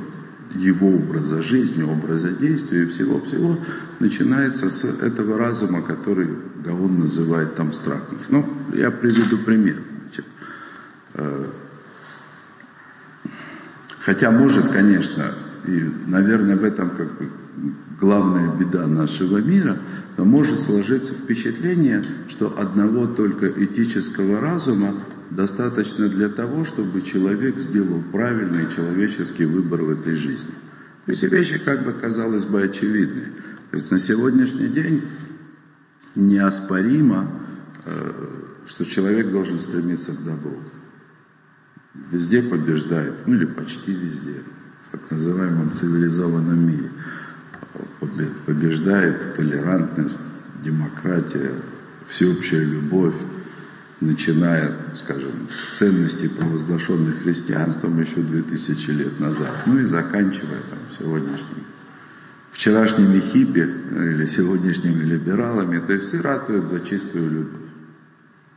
его 0.54 0.94
образа 0.94 1.42
жизни, 1.42 1.82
образа 1.82 2.30
действия 2.30 2.84
и 2.84 2.86
всего-всего 2.86 3.58
начинается 4.00 4.70
с 4.70 4.84
этого 4.84 5.38
разума, 5.38 5.82
который 5.82 6.28
Гаон 6.64 6.98
называет 6.98 7.54
там 7.54 7.68
абстрактным. 7.68 8.20
Ну, 8.28 8.46
я 8.74 8.90
приведу 8.90 9.38
пример. 9.38 9.82
Значит, 10.02 10.24
э, 11.14 11.46
хотя 14.00 14.30
может, 14.30 14.70
конечно, 14.70 15.34
и, 15.66 15.84
наверное, 16.06 16.56
в 16.56 16.64
этом 16.64 16.90
как 16.90 17.18
бы 17.18 17.30
главная 18.00 18.54
беда 18.56 18.86
нашего 18.86 19.38
мира, 19.38 19.78
то 20.16 20.24
может 20.24 20.60
сложиться 20.60 21.14
впечатление, 21.14 22.04
что 22.28 22.58
одного 22.58 23.06
только 23.06 23.48
этического 23.48 24.40
разума 24.40 24.94
достаточно 25.30 26.08
для 26.08 26.28
того, 26.28 26.64
чтобы 26.64 27.02
человек 27.02 27.58
сделал 27.58 28.02
правильный 28.12 28.70
человеческий 28.74 29.44
выбор 29.44 29.82
в 29.82 29.90
этой 29.90 30.16
жизни. 30.16 30.54
То 31.04 31.12
есть 31.12 31.22
вещи, 31.24 31.58
как 31.58 31.84
бы 31.84 31.92
казалось 31.92 32.44
бы, 32.44 32.62
очевидны. 32.62 33.32
То 33.70 33.76
есть 33.76 33.90
на 33.90 33.98
сегодняшний 33.98 34.68
день 34.68 35.04
неоспоримо, 36.14 37.30
э, 37.84 38.12
что 38.66 38.84
человек 38.84 39.30
должен 39.30 39.60
стремиться 39.60 40.12
к 40.12 40.24
добру. 40.24 40.58
Везде 42.10 42.42
побеждает, 42.42 43.26
ну 43.26 43.34
или 43.34 43.46
почти 43.46 43.92
везде, 43.92 44.42
в 44.84 44.90
так 44.90 45.10
называемом 45.10 45.74
цивилизованном 45.74 46.66
мире. 46.66 46.90
Побеждает 48.46 49.34
толерантность, 49.36 50.18
демократия, 50.62 51.52
всеобщая 52.08 52.64
любовь, 52.64 53.14
начиная, 54.00 54.94
скажем, 54.94 55.48
с 55.48 55.78
ценностей, 55.78 56.28
провозглашенных 56.28 57.22
христианством 57.22 58.00
еще 58.00 58.20
2000 58.20 58.90
лет 58.90 59.20
назад, 59.20 59.66
ну 59.66 59.78
и 59.78 59.84
заканчивая 59.84 60.60
там 60.70 60.78
сегодняшним, 60.96 61.64
вчерашними 62.52 63.20
хиппи 63.20 63.66
э, 63.68 64.12
или 64.12 64.26
сегодняшними 64.26 65.02
либералами, 65.02 65.78
то 65.84 65.92
есть 65.92 66.06
все 66.06 66.20
ратуют 66.20 66.68
за 66.68 66.80
чистую 66.80 67.30
любовь. 67.30 67.70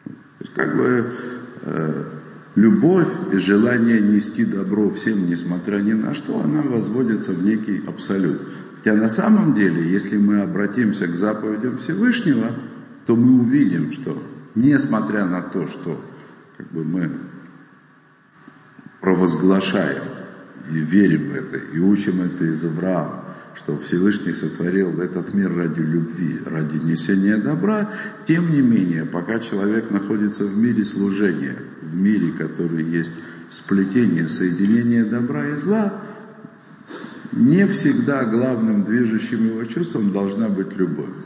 То 0.06 0.12
есть 0.42 0.54
как 0.54 0.78
бы 0.78 1.12
э, 1.62 2.06
любовь 2.56 3.10
и 3.34 3.38
желание 3.38 4.00
нести 4.00 4.46
добро 4.46 4.92
всем, 4.92 5.28
несмотря 5.28 5.78
ни 5.78 5.94
на 5.94 6.14
что, 6.14 6.40
она 6.40 6.62
возводится 6.62 7.32
в 7.32 7.44
некий 7.44 7.84
абсолют. 7.88 8.42
Хотя 8.78 8.96
на 8.96 9.10
самом 9.10 9.54
деле, 9.54 9.90
если 9.90 10.18
мы 10.18 10.42
обратимся 10.42 11.08
к 11.08 11.16
заповедям 11.16 11.78
Всевышнего, 11.78 12.52
то 13.06 13.16
мы 13.16 13.42
увидим, 13.42 13.92
что 13.92 14.22
несмотря 14.56 15.26
на 15.26 15.42
то, 15.42 15.68
что 15.68 16.00
как 16.58 16.72
бы, 16.72 16.84
мы 16.84 17.10
провозглашаем 19.00 20.04
и 20.70 20.78
верим 20.80 21.32
в 21.32 21.36
это, 21.36 21.58
и 21.58 21.80
учим 21.80 22.22
это 22.22 22.46
из 22.46 22.64
Авраама, 22.64 23.26
что 23.56 23.78
Всевышний 23.80 24.32
сотворил 24.32 25.02
этот 25.02 25.34
мир 25.34 25.54
ради 25.56 25.82
любви, 25.82 26.40
ради 26.46 26.78
несения 26.78 27.38
добра, 27.38 27.90
тем 28.26 28.52
не 28.52 28.62
менее, 28.62 29.06
пока 29.06 29.40
человек 29.40 29.90
находится 29.90 30.46
в 30.46 30.56
мире 30.56 30.84
служения, 30.84 31.58
в 31.82 31.96
мире, 31.96 32.32
который 32.34 32.84
есть 32.84 33.12
сплетение, 33.50 34.30
соединение 34.30 35.04
добра 35.04 35.48
и 35.48 35.56
зла, 35.56 36.02
не 37.32 37.66
всегда 37.68 38.26
главным 38.26 38.84
движущим 38.84 39.48
его 39.48 39.64
чувством 39.66 40.12
должна 40.12 40.48
быть 40.50 40.74
любовь. 40.78 41.26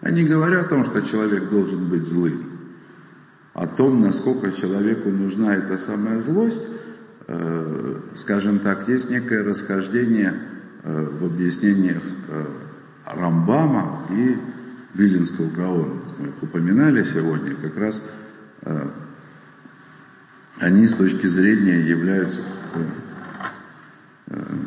Они 0.00 0.24
говорят 0.24 0.66
о 0.66 0.68
том, 0.68 0.84
что 0.84 1.02
человек 1.02 1.48
должен 1.48 1.88
быть 1.88 2.04
злым 2.04 2.55
о 3.56 3.66
том, 3.66 4.02
насколько 4.02 4.52
человеку 4.52 5.08
нужна 5.08 5.54
эта 5.54 5.78
самая 5.78 6.20
злость, 6.20 6.60
э, 7.26 8.00
скажем 8.14 8.58
так, 8.58 8.86
есть 8.86 9.08
некое 9.08 9.42
расхождение 9.44 10.34
э, 10.82 11.08
в 11.18 11.24
объяснениях 11.24 12.02
э, 12.28 12.44
Рамбама 13.06 14.08
и 14.10 14.36
Виленского 14.92 15.48
Гаона. 15.48 15.94
Мы 16.18 16.28
их 16.28 16.42
упоминали 16.42 17.02
сегодня, 17.04 17.54
как 17.54 17.76
раз 17.78 18.02
они 20.58 20.86
с 20.86 20.94
точки 20.94 21.26
зрения 21.26 21.86
являются 21.86 22.40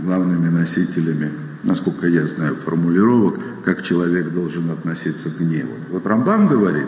главными 0.04 0.50
носителями 0.50 1.32
насколько 1.64 2.08
я 2.08 2.26
знаю 2.26 2.56
формулировок, 2.56 3.40
как 3.66 3.82
человек 3.82 4.32
должен 4.32 4.70
относиться 4.72 5.30
к 5.30 5.38
гневу. 5.38 5.74
Вот 5.90 6.08
Рамбам 6.08 6.48
говорит, 6.48 6.88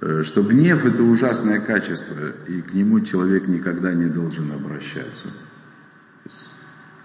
что 0.00 0.42
гнев 0.42 0.84
это 0.84 1.02
ужасное 1.02 1.60
качество, 1.60 2.32
и 2.46 2.62
к 2.62 2.72
нему 2.72 3.00
человек 3.00 3.48
никогда 3.48 3.92
не 3.94 4.06
должен 4.06 4.52
обращаться. 4.52 5.28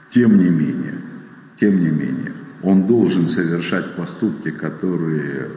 Тем 0.10 0.38
не 0.38 0.50
менее, 0.50 1.02
тем 1.56 1.82
не 1.82 1.90
менее, 1.90 2.34
он 2.62 2.86
должен 2.86 3.28
совершать 3.28 3.96
поступки, 3.96 4.52
которые 4.52 5.50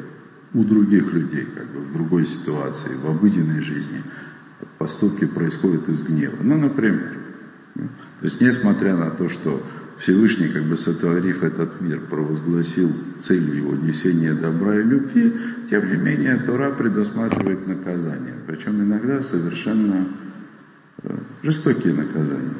у 0.55 0.65
других 0.65 1.13
людей, 1.13 1.47
как 1.55 1.67
бы 1.67 1.81
в 1.81 1.93
другой 1.93 2.27
ситуации, 2.27 2.95
в 2.95 3.07
обыденной 3.07 3.61
жизни, 3.61 4.03
поступки 4.79 5.27
происходят 5.27 5.89
из 5.89 6.03
гнева. 6.03 6.37
Ну, 6.41 6.57
например, 6.57 7.19
то 7.75 8.25
есть, 8.25 8.41
несмотря 8.41 8.97
на 8.97 9.11
то, 9.11 9.29
что 9.29 9.63
Всевышний, 9.99 10.49
как 10.49 10.65
бы 10.65 10.77
сотворив 10.77 11.43
этот 11.43 11.81
мир, 11.81 12.01
провозгласил 12.01 12.93
целью 13.21 13.57
его 13.57 13.75
несения 13.77 14.35
добра 14.35 14.79
и 14.79 14.83
любви, 14.83 15.33
тем 15.71 15.89
не 15.89 15.97
менее 15.97 16.37
Тора 16.39 16.73
предусматривает 16.73 17.67
наказание. 17.67 18.35
Причем 18.47 18.83
иногда 18.83 19.23
совершенно 19.23 20.09
э, 21.03 21.17
жестокие 21.43 21.95
наказания. 21.95 22.57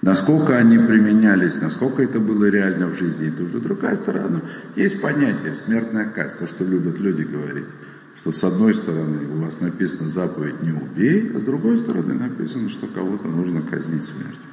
Насколько 0.00 0.56
они 0.56 0.78
применялись, 0.78 1.60
насколько 1.60 2.02
это 2.02 2.18
было 2.18 2.46
реально 2.46 2.88
в 2.88 2.96
жизни, 2.96 3.28
это 3.28 3.44
уже 3.44 3.60
другая 3.60 3.94
сторона. 3.94 4.40
Есть 4.74 5.00
понятие 5.00 5.54
смертная 5.54 6.10
казнь, 6.10 6.38
то, 6.38 6.46
что 6.46 6.64
любят 6.64 6.98
люди 6.98 7.22
говорить. 7.22 7.68
Что 8.16 8.32
с 8.32 8.42
одной 8.42 8.74
стороны 8.74 9.28
у 9.28 9.42
вас 9.42 9.60
написано 9.60 10.08
заповедь 10.08 10.60
«не 10.60 10.72
убей», 10.72 11.30
а 11.34 11.38
с 11.38 11.42
другой 11.42 11.78
стороны 11.78 12.14
написано, 12.14 12.68
что 12.70 12.88
кого-то 12.88 13.28
нужно 13.28 13.62
казнить 13.62 14.04
смертью. 14.04 14.51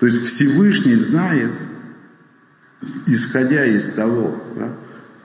То 0.00 0.06
есть 0.06 0.24
Всевышний 0.24 0.96
знает, 0.96 1.52
исходя 3.06 3.64
из 3.64 3.90
того, 3.90 4.42
да, 4.56 4.76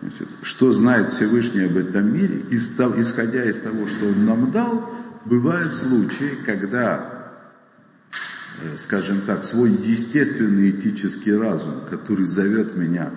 значит, 0.01 0.29
что 0.43 0.71
знает 0.71 1.09
Всевышний 1.09 1.65
об 1.65 1.77
этом 1.77 2.13
мире, 2.13 2.45
исходя 2.51 3.43
из 3.45 3.59
того, 3.59 3.87
что 3.87 4.07
Он 4.07 4.25
нам 4.25 4.51
дал, 4.51 4.89
бывают 5.25 5.75
случаи, 5.75 6.37
когда 6.45 7.19
Э, 8.61 8.75
скажем 8.77 9.21
так, 9.21 9.45
свой 9.45 9.71
естественный 9.71 10.71
этический 10.71 11.33
разум, 11.33 11.85
который 11.89 12.25
зовет 12.25 12.75
меня 12.75 13.11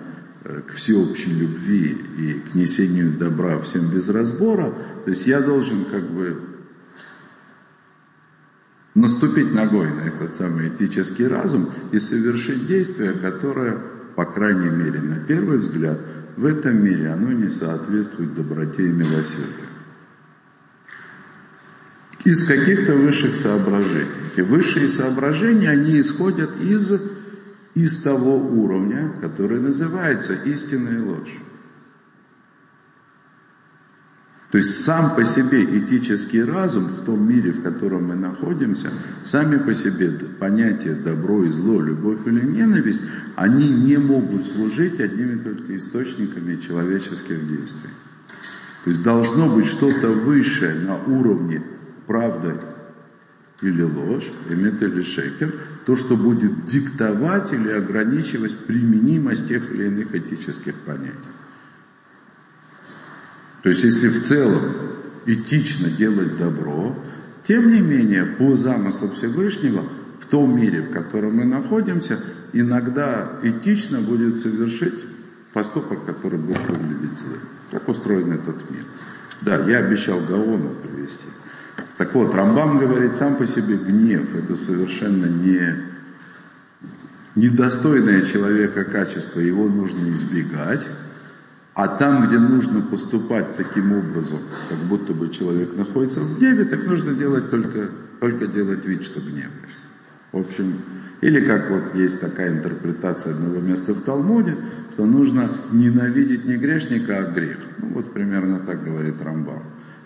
э, 0.45 0.61
к 0.61 0.73
всеобщей 0.73 1.31
любви 1.31 1.97
и 2.17 2.33
к 2.49 2.55
несению 2.55 3.17
добра 3.17 3.59
всем 3.59 3.91
без 3.91 4.07
разбора, 4.07 4.73
то 5.03 5.09
есть 5.09 5.27
я 5.27 5.41
должен 5.41 5.85
как 5.85 6.09
бы 6.09 6.39
наступить 8.95 9.53
ногой 9.53 9.91
на 9.91 10.01
этот 10.01 10.35
самый 10.35 10.69
этический 10.69 11.27
разум 11.27 11.71
и 11.91 11.99
совершить 11.99 12.67
действие, 12.67 13.13
которое, 13.13 13.77
по 14.15 14.25
крайней 14.25 14.69
мере, 14.69 15.01
на 15.01 15.19
первый 15.19 15.57
взгляд, 15.57 15.99
в 16.37 16.45
этом 16.45 16.83
мире 16.83 17.09
оно 17.09 17.31
не 17.31 17.49
соответствует 17.49 18.35
доброте 18.35 18.87
и 18.87 18.91
милосердию 18.91 19.73
из 22.23 22.45
каких-то 22.47 22.95
высших 22.95 23.35
соображений. 23.35 24.07
И 24.37 24.41
высшие 24.41 24.87
соображения, 24.87 25.69
они 25.69 25.99
исходят 25.99 26.51
из, 26.61 26.91
из 27.75 28.01
того 28.01 28.37
уровня, 28.37 29.13
который 29.21 29.59
называется 29.59 30.33
истина 30.33 30.89
и 30.89 30.99
ложь. 30.99 31.37
То 34.53 34.59
есть 34.59 34.83
сам 34.83 35.15
по 35.15 35.23
себе 35.23 35.79
этический 35.79 36.43
разум 36.43 36.89
в 36.89 37.03
том 37.05 37.27
мире, 37.27 37.53
в 37.53 37.63
котором 37.63 38.09
мы 38.09 38.15
находимся, 38.15 38.91
сами 39.23 39.57
по 39.57 39.73
себе 39.73 40.11
понятия 40.39 40.93
добро 40.93 41.43
и 41.43 41.49
зло, 41.49 41.81
любовь 41.81 42.19
или 42.27 42.45
ненависть, 42.45 43.01
они 43.35 43.67
не 43.67 43.97
могут 43.97 44.45
служить 44.45 44.99
одними 44.99 45.41
только 45.41 45.75
источниками 45.75 46.57
человеческих 46.57 47.47
действий. 47.47 47.89
То 48.83 48.91
есть 48.91 49.01
должно 49.01 49.55
быть 49.55 49.65
что-то 49.65 50.11
высшее 50.11 50.75
на 50.75 50.97
уровне 51.01 51.63
правда 52.05 52.55
или 53.59 53.81
ложь, 53.81 54.31
эмет 54.51 54.83
или 54.83 55.01
шекер, 55.01 55.51
то, 55.87 55.95
что 55.95 56.15
будет 56.15 56.67
диктовать 56.67 57.51
или 57.53 57.71
ограничивать 57.71 58.55
применимость 58.67 59.47
тех 59.47 59.71
или 59.71 59.87
иных 59.87 60.13
этических 60.13 60.75
понятий. 60.85 61.31
То 63.63 63.69
есть, 63.69 63.83
если 63.83 64.09
в 64.09 64.21
целом 64.21 64.75
этично 65.25 65.89
делать 65.89 66.37
добро, 66.37 66.95
тем 67.43 67.71
не 67.71 67.79
менее, 67.79 68.25
по 68.25 68.55
замыслу 68.55 69.11
Всевышнего, 69.11 69.83
в 70.19 70.25
том 70.25 70.55
мире, 70.55 70.81
в 70.81 70.91
котором 70.91 71.37
мы 71.37 71.45
находимся, 71.45 72.19
иногда 72.51 73.39
этично 73.41 74.01
будет 74.01 74.37
совершить 74.37 75.05
поступок, 75.53 76.05
который 76.05 76.39
будет 76.39 76.67
выглядеть 76.67 77.17
злым. 77.17 77.39
Так 77.71 77.87
устроен 77.87 78.31
этот 78.33 78.69
мир. 78.69 78.83
Да, 79.41 79.57
я 79.65 79.79
обещал 79.79 80.19
Гаона 80.19 80.71
привести. 80.83 81.27
Так 81.97 82.13
вот, 82.15 82.33
Рамбам 82.33 82.79
говорит, 82.79 83.15
сам 83.15 83.37
по 83.37 83.47
себе 83.47 83.77
гнев– 83.77 84.35
это 84.35 84.55
совершенно 84.55 85.25
не 85.25 85.93
недостойное 87.35 88.21
человека 88.23 88.83
качество, 88.83 89.39
его 89.39 89.67
нужно 89.67 90.11
избегать. 90.11 90.85
А 91.75 91.87
там, 91.87 92.27
где 92.27 92.37
нужно 92.37 92.81
поступать 92.81 93.55
таким 93.55 93.93
образом, 93.93 94.39
как 94.69 94.77
будто 94.89 95.13
бы 95.13 95.29
человек 95.29 95.75
находится 95.75 96.21
в 96.21 96.37
гневе, 96.37 96.65
так 96.65 96.85
нужно 96.85 97.13
делать 97.13 97.49
только, 97.49 97.89
только 98.19 98.47
делать 98.47 98.85
вид, 98.85 99.03
что 99.03 99.21
гневаешься. 99.21 99.87
В 100.31 100.37
общем, 100.37 100.75
или 101.21 101.45
как 101.45 101.69
вот 101.71 101.95
есть 101.95 102.19
такая 102.19 102.57
интерпретация 102.57 103.33
одного 103.33 103.59
места 103.59 103.93
в 103.93 104.01
Талмуде, 104.01 104.55
что 104.91 105.05
нужно 105.05 105.49
ненавидеть 105.71 106.45
не 106.45 106.57
грешника, 106.57 107.19
а 107.19 107.31
грех. 107.31 107.57
Ну 107.79 107.89
вот 107.95 108.13
примерно 108.13 108.59
так 108.59 108.83
говорит 108.83 109.21
Рамбам. 109.21 109.63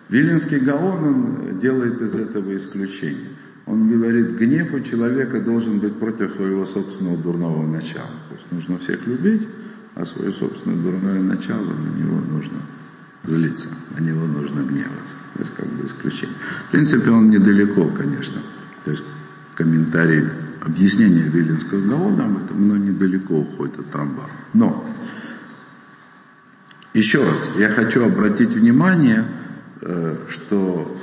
Виленский 0.09 0.59
Гаон, 0.59 1.03
он 1.03 1.59
делает 1.59 2.01
из 2.01 2.15
этого 2.15 2.55
исключение. 2.55 3.29
Он 3.65 3.89
говорит, 3.89 4.37
гнев 4.37 4.73
у 4.73 4.79
человека 4.79 5.41
должен 5.41 5.79
быть 5.79 5.99
против 5.99 6.31
своего 6.31 6.65
собственного 6.65 7.17
дурного 7.17 7.65
начала. 7.65 8.11
То 8.29 8.35
есть 8.35 8.51
нужно 8.51 8.77
всех 8.77 9.05
любить, 9.05 9.45
а 9.97 10.05
свое 10.05 10.31
собственное 10.31 10.77
дурное 10.77 11.21
начало, 11.21 11.73
на 11.73 11.89
него 11.97 12.19
нужно 12.21 12.59
злиться, 13.23 13.67
на 13.97 14.01
него 14.01 14.25
нужно 14.25 14.61
гневаться. 14.61 15.15
То 15.33 15.41
есть 15.41 15.53
как 15.55 15.67
бы 15.67 15.85
исключение. 15.85 16.35
В 16.67 16.71
принципе, 16.71 17.09
он 17.09 17.29
недалеко, 17.29 17.87
конечно. 17.89 18.41
То 18.85 18.91
есть 18.91 19.03
комментарий, 19.55 20.29
объяснение 20.61 21.27
Виленского 21.27 21.81
Гаона 21.81 22.25
об 22.25 22.43
этом, 22.43 22.67
но 22.67 22.77
недалеко 22.77 23.39
уходит 23.39 23.79
от 23.79 23.95
Рамбама. 23.95 24.29
Но, 24.53 24.85
еще 26.93 27.23
раз, 27.23 27.49
я 27.57 27.69
хочу 27.71 28.05
обратить 28.05 28.53
внимание, 28.53 29.25
Э, 29.79 30.15
что 30.29 30.97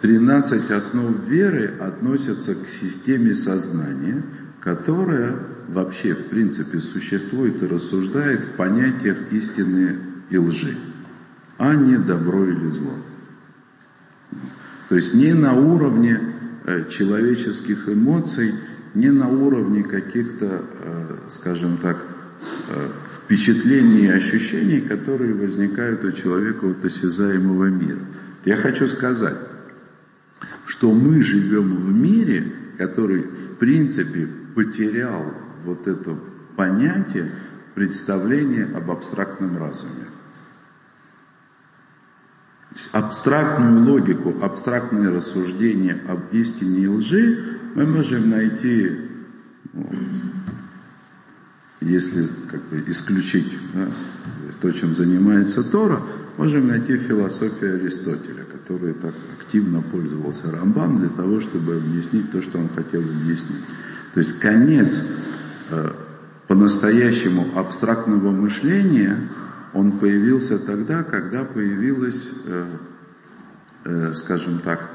13 0.00 0.70
э, 0.70 0.74
основ 0.74 1.28
веры 1.28 1.74
относятся 1.78 2.54
к 2.54 2.66
системе 2.66 3.34
сознания, 3.34 4.22
которая 4.60 5.40
вообще, 5.68 6.14
в 6.14 6.28
принципе, 6.28 6.78
существует 6.78 7.62
и 7.62 7.66
рассуждает 7.66 8.44
в 8.44 8.52
понятиях 8.56 9.32
истины 9.32 9.98
и 10.30 10.38
лжи, 10.38 10.76
а 11.58 11.74
не 11.74 11.98
добро 11.98 12.44
или 12.44 12.68
зло. 12.68 12.94
То 14.88 14.96
есть 14.96 15.14
не 15.14 15.32
на 15.32 15.54
уровне 15.54 16.20
э, 16.64 16.88
человеческих 16.88 17.88
эмоций, 17.88 18.54
не 18.94 19.10
на 19.10 19.28
уровне 19.28 19.82
каких-то, 19.82 20.66
скажем 21.28 21.78
так, 21.78 21.98
впечатлений 23.16 24.04
и 24.04 24.08
ощущений, 24.08 24.80
которые 24.82 25.34
возникают 25.34 26.04
у 26.04 26.12
человека 26.12 26.66
от 26.66 26.84
осязаемого 26.84 27.66
мира. 27.70 27.98
Я 28.44 28.56
хочу 28.56 28.86
сказать, 28.86 29.36
что 30.66 30.92
мы 30.92 31.22
живем 31.22 31.74
в 31.76 31.92
мире, 31.92 32.52
который 32.78 33.22
в 33.22 33.56
принципе 33.58 34.28
потерял 34.54 35.34
вот 35.64 35.86
это 35.86 36.16
понятие 36.56 37.32
представления 37.74 38.64
об 38.76 38.90
абстрактном 38.90 39.58
разуме. 39.58 40.08
Абстрактную 42.92 43.84
логику, 43.84 44.34
абстрактные 44.42 45.10
рассуждения 45.10 46.00
об 46.08 46.32
истине 46.32 46.80
и 46.80 46.88
лжи 46.88 47.60
мы 47.74 47.86
можем 47.86 48.30
найти 48.30 49.10
ну, 49.72 49.90
если 51.80 52.28
как 52.50 52.62
бы 52.64 52.82
исключить 52.86 53.52
да, 53.74 53.88
то, 54.60 54.70
чем 54.72 54.94
занимается 54.94 55.62
Тора, 55.62 56.02
можем 56.38 56.68
найти 56.68 56.96
в 56.96 57.02
философии 57.02 57.68
Аристотеля, 57.68 58.44
который 58.44 58.94
так 58.94 59.14
активно 59.38 59.82
пользовался 59.82 60.50
Рамбам 60.50 60.98
для 60.98 61.10
того, 61.10 61.40
чтобы 61.40 61.76
объяснить 61.76 62.30
то, 62.30 62.40
что 62.40 62.58
он 62.58 62.68
хотел 62.70 63.02
объяснить. 63.02 63.62
То 64.14 64.20
есть 64.20 64.38
конец 64.38 65.02
по-настоящему 66.48 67.58
абстрактного 67.58 68.30
мышления, 68.30 69.28
он 69.72 69.98
появился 69.98 70.58
тогда, 70.58 71.02
когда 71.02 71.44
появилось, 71.44 72.30
э, 72.46 72.66
э, 73.84 74.12
скажем 74.14 74.60
так, 74.60 74.90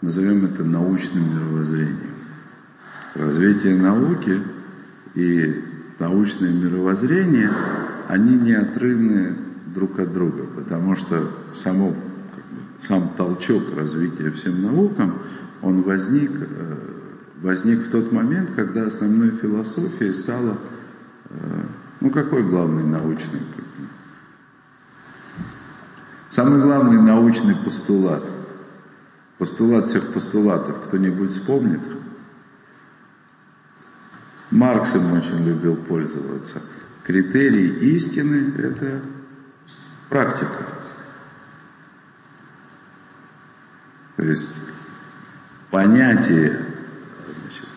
назовем 0.00 0.44
это 0.44 0.64
научным 0.64 1.34
мировоззрением. 1.34 2.14
Развитие 3.14 3.76
науки 3.76 4.40
и 5.14 5.62
научное 5.98 6.52
мировоззрение, 6.52 7.50
они 8.08 8.36
неотрывны 8.36 9.36
друг 9.72 9.98
от 10.00 10.12
друга, 10.12 10.46
потому 10.56 10.96
что 10.96 11.30
само, 11.52 11.94
сам 12.80 13.10
толчок 13.16 13.74
развития 13.76 14.30
всем 14.32 14.62
наукам, 14.62 15.22
он 15.62 15.82
возник, 15.82 16.32
э, 16.32 16.93
возник 17.44 17.86
в 17.86 17.90
тот 17.90 18.10
момент, 18.10 18.52
когда 18.56 18.84
основной 18.84 19.32
философией 19.32 20.14
стала, 20.14 20.58
э, 21.28 21.62
ну 22.00 22.10
какой 22.10 22.42
главный 22.42 22.84
научный, 22.84 23.42
самый 26.30 26.62
главный 26.62 27.02
научный 27.02 27.54
постулат, 27.54 28.24
постулат 29.38 29.88
всех 29.88 30.14
постулатов, 30.14 30.86
кто-нибудь 30.86 31.30
вспомнит? 31.30 31.82
Маркс 34.50 34.94
им 34.94 35.12
очень 35.12 35.44
любил 35.44 35.76
пользоваться. 35.76 36.62
Критерий 37.02 37.94
истины– 37.94 38.54
это 38.58 39.02
практика. 40.08 40.68
То 44.16 44.22
есть 44.22 44.48
понятие, 45.70 46.74
значит, 47.26 47.68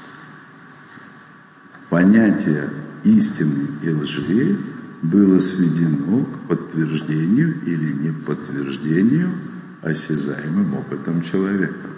понятие 1.90 2.70
истины 3.04 3.70
и 3.82 3.90
лжи 3.90 4.58
было 5.02 5.40
сведено 5.40 6.26
к 6.26 6.48
подтверждению 6.48 7.62
или 7.64 7.92
не 7.94 8.12
подтверждению 8.12 9.30
осязаемым 9.82 10.74
опытом 10.74 11.22
человека. 11.22 11.90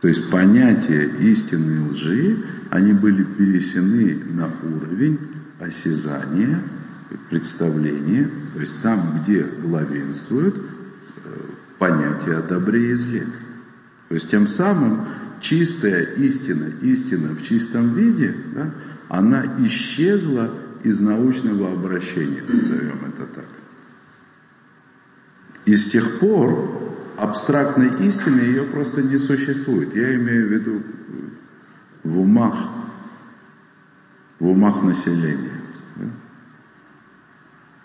То 0.00 0.08
есть 0.08 0.30
понятия 0.30 1.04
истины 1.20 1.76
и 1.76 1.90
лжи, 1.90 2.36
они 2.70 2.92
были 2.92 3.24
пересены 3.24 4.22
на 4.32 4.50
уровень 4.62 5.18
осязания, 5.58 6.62
представления, 7.30 8.30
то 8.52 8.60
есть 8.60 8.82
там, 8.82 9.20
где 9.20 9.44
главенствует 9.44 10.56
э, 10.56 10.60
понятие 11.78 12.38
о 12.38 12.42
добре 12.42 12.90
и 12.90 12.94
зле. 12.94 13.26
То 14.08 14.14
есть 14.14 14.30
тем 14.30 14.46
самым 14.46 15.06
чистая 15.44 16.14
истина, 16.14 16.72
истина 16.80 17.34
в 17.34 17.42
чистом 17.42 17.94
виде, 17.94 18.34
да, 18.54 18.74
она 19.08 19.44
исчезла 19.58 20.50
из 20.82 21.00
научного 21.00 21.72
обращения, 21.72 22.42
назовем 22.48 22.98
это 23.06 23.26
так. 23.26 23.48
И 25.66 25.74
с 25.74 25.90
тех 25.90 26.18
пор 26.18 26.94
абстрактной 27.18 28.06
истины 28.08 28.40
ее 28.40 28.64
просто 28.64 29.02
не 29.02 29.18
существует. 29.18 29.94
Я 29.94 30.14
имею 30.14 30.48
в 30.48 30.52
виду 30.52 30.82
в 32.02 32.18
умах, 32.18 32.68
в 34.38 34.46
умах 34.46 34.82
населения. 34.82 35.60
Да? 35.96 36.06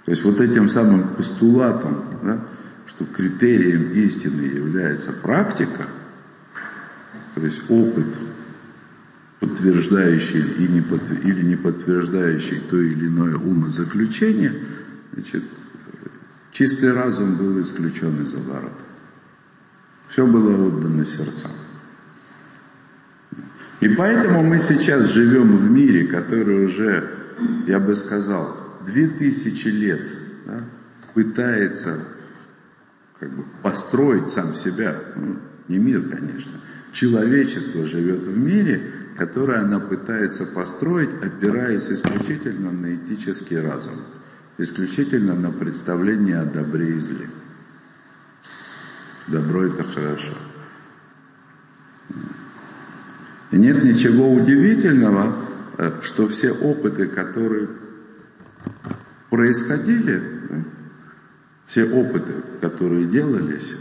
То 0.05 0.11
есть 0.11 0.23
вот 0.23 0.39
этим 0.39 0.69
самым 0.69 1.15
постулатом, 1.15 2.19
да, 2.23 2.45
что 2.87 3.05
критерием 3.05 3.91
истины 3.91 4.41
является 4.43 5.11
практика, 5.11 5.87
то 7.39 7.45
есть 7.45 7.61
опыт, 7.69 8.17
подтверждающий 9.39 10.41
и 10.41 10.65
или 10.65 11.43
не 11.43 11.55
подтверждающий 11.55 12.61
то 12.69 12.77
или 12.77 13.07
иное 13.07 13.35
умозаключение, 13.35 14.53
значит, 15.13 15.43
чистый 16.51 16.91
разум 16.93 17.37
был 17.37 17.61
исключен 17.61 18.21
из 18.21 18.33
оборота. 18.33 18.83
Все 20.09 20.25
было 20.25 20.67
отдано 20.67 21.05
сердцам. 21.05 21.51
И 23.79 23.87
поэтому 23.89 24.43
мы 24.43 24.59
сейчас 24.59 25.13
живем 25.13 25.55
в 25.57 25.71
мире, 25.71 26.07
который 26.07 26.65
уже, 26.65 27.09
я 27.67 27.79
бы 27.79 27.95
сказал, 27.95 28.81
две 28.85 29.07
тысячи 29.07 29.67
лет 29.67 30.01
да, 30.45 30.63
пытается 31.13 31.99
как 33.19 33.31
бы, 33.31 33.45
построить 33.61 34.31
сам 34.31 34.55
себя, 34.55 34.95
ну, 35.15 35.37
не 35.67 35.77
мир, 35.77 36.01
конечно, 36.09 36.59
человечество 36.91 37.85
живет 37.85 38.25
в 38.25 38.37
мире, 38.37 38.93
которое 39.17 39.59
она 39.59 39.79
пытается 39.79 40.45
построить, 40.45 41.09
опираясь 41.21 41.89
исключительно 41.89 42.71
на 42.71 42.95
этический 42.95 43.59
разум, 43.59 44.01
исключительно 44.57 45.35
на 45.35 45.51
представление 45.51 46.39
о 46.39 46.45
добре 46.45 46.95
и 46.95 46.99
зле. 46.99 47.29
Добро 49.27 49.65
это 49.65 49.83
хорошо. 49.83 50.37
И 53.51 53.57
нет 53.57 53.83
ничего 53.83 54.31
удивительного, 54.31 55.35
э, 55.77 56.01
что 56.01 56.27
все 56.27 56.51
опыты, 56.51 57.07
которые 57.07 57.67
происходили, 59.29 60.23
все 61.65 61.85
опыты, 61.85 62.33
которые 62.61 63.05
делались, 63.05 63.75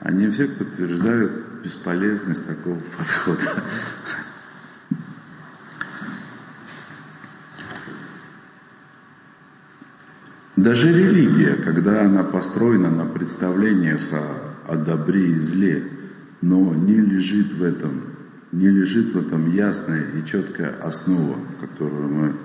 они 0.00 0.28
все 0.30 0.46
подтверждают 0.46 1.51
бесполезность 1.62 2.46
такого 2.46 2.80
подхода. 2.98 3.64
Даже 10.56 10.92
религия, 10.92 11.54
когда 11.56 12.02
она 12.02 12.22
построена 12.24 12.90
на 12.90 13.06
представлениях 13.06 14.12
о 14.12 14.52
о 14.66 14.76
добре 14.76 15.32
и 15.32 15.34
зле, 15.34 15.84
но 16.40 16.74
не 16.74 16.94
лежит 16.94 17.54
в 17.54 17.62
этом, 17.62 18.02
не 18.52 18.68
лежит 18.68 19.14
в 19.14 19.18
этом 19.18 19.50
ясная 19.50 20.04
и 20.12 20.26
четкая 20.26 20.74
основа, 20.82 21.38
которую 21.60 22.08
мы 22.08 22.36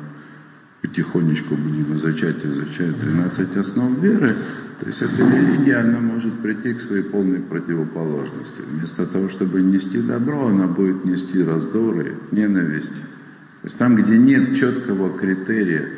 потихонечку 0.82 1.56
будем 1.56 1.95
изучать, 1.95 2.43
изучать 2.45 2.99
13 2.99 3.58
основ 3.58 3.99
веры, 3.99 4.36
то 4.80 4.86
есть 4.86 5.02
эта 5.02 5.28
религия, 5.28 5.78
она 5.78 6.00
может 6.00 6.40
прийти 6.42 6.74
к 6.74 6.82
своей 6.82 7.04
полной 7.04 7.40
противоположности. 7.40 8.62
Вместо 8.62 9.08
того, 9.08 9.28
чтобы 9.28 9.62
нести 9.62 10.02
добро, 10.02 10.48
она 10.48 10.68
будет 10.68 11.04
нести 11.04 11.44
раздоры, 11.44 12.18
ненависть. 12.32 12.94
То 12.94 13.63
есть 13.63 13.78
там, 13.78 13.96
где 13.96 14.18
нет 14.18 14.56
четкого 14.56 15.18
критерия 15.18 15.90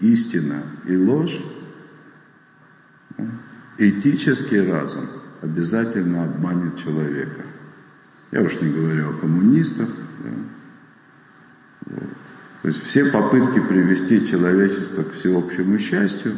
истина 0.00 0.62
и 0.86 0.96
ложь, 0.96 1.42
этический 3.78 4.60
разум 4.60 5.08
обязательно 5.40 6.24
обманет 6.24 6.76
человека. 6.76 7.42
Я 8.30 8.42
уж 8.42 8.60
не 8.60 8.70
говорю 8.70 9.10
о 9.10 9.14
коммунистах. 9.14 9.88
Да. 10.22 10.30
Вот. 11.86 12.16
То 12.60 12.68
есть 12.68 12.82
все 12.84 13.06
попытки 13.06 13.60
привести 13.60 14.26
человечество 14.26 15.02
к 15.04 15.12
всеобщему 15.12 15.78
счастью, 15.78 16.36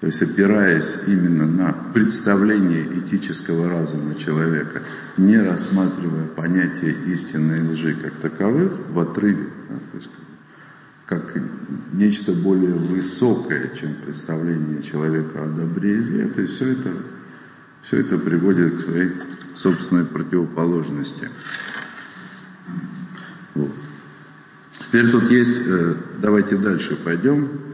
то 0.00 0.06
есть 0.06 0.22
опираясь 0.22 0.96
именно 1.06 1.46
на 1.46 1.72
представление 1.92 2.98
этического 3.00 3.68
разума 3.68 4.14
человека, 4.14 4.82
не 5.18 5.36
рассматривая 5.36 6.26
понятие 6.28 6.96
истины 7.12 7.58
и 7.58 7.68
лжи 7.68 7.94
как 7.94 8.14
таковых 8.14 8.88
в 8.88 8.98
отрыве, 8.98 9.48
да, 9.68 9.76
то 9.90 9.96
есть 9.98 10.10
как 11.06 11.36
нечто 11.92 12.32
более 12.32 12.74
высокое, 12.74 13.74
чем 13.74 13.96
представление 13.96 14.82
человека 14.82 15.44
о 15.44 15.48
добре 15.48 15.98
и 15.98 16.00
зле, 16.00 16.28
то 16.28 16.40
есть 16.40 16.54
все 16.54 16.68
это 16.68 16.92
все 17.82 17.98
это 17.98 18.18
приводит 18.18 18.76
к 18.76 18.80
своей 18.82 19.12
собственной 19.54 20.04
противоположности. 20.04 21.28
Вот. 23.54 23.72
Теперь 24.78 25.10
тут 25.10 25.30
есть, 25.30 25.54
э, 25.66 25.94
давайте 26.20 26.56
дальше 26.56 26.96
пойдем. 26.96 27.69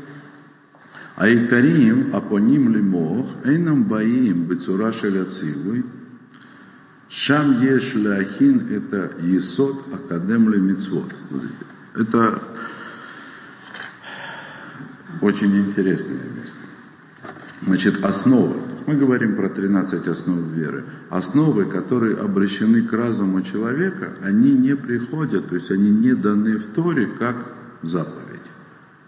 Айкарим 1.16 2.14
апоним 2.14 2.74
лимох, 2.74 3.26
эйнам 3.44 3.84
баим 3.84 4.44
бецура 4.44 4.92
шеляцивуй, 4.92 5.84
шам 7.08 7.62
еш 7.62 7.94
ляхин 7.94 8.68
это 8.70 9.12
есот 9.22 9.84
академ 9.94 10.50
мицвод. 10.66 11.10
Это 11.94 12.42
очень 15.22 15.56
интересное 15.56 16.28
место. 16.38 16.60
Значит, 17.62 18.04
основа 18.04 18.56
мы 18.86 18.94
говорим 18.94 19.36
про 19.36 19.48
13 19.48 20.06
основ 20.06 20.52
веры. 20.52 20.84
Основы, 21.10 21.64
которые 21.64 22.18
обращены 22.18 22.82
к 22.82 22.92
разуму 22.92 23.42
человека, 23.42 24.16
они 24.20 24.52
не 24.52 24.76
приходят, 24.76 25.48
то 25.48 25.54
есть 25.56 25.70
они 25.70 25.90
не 25.90 26.14
даны 26.14 26.58
в 26.58 26.74
Торе 26.74 27.06
как 27.18 27.36
заповедь. 27.82 28.50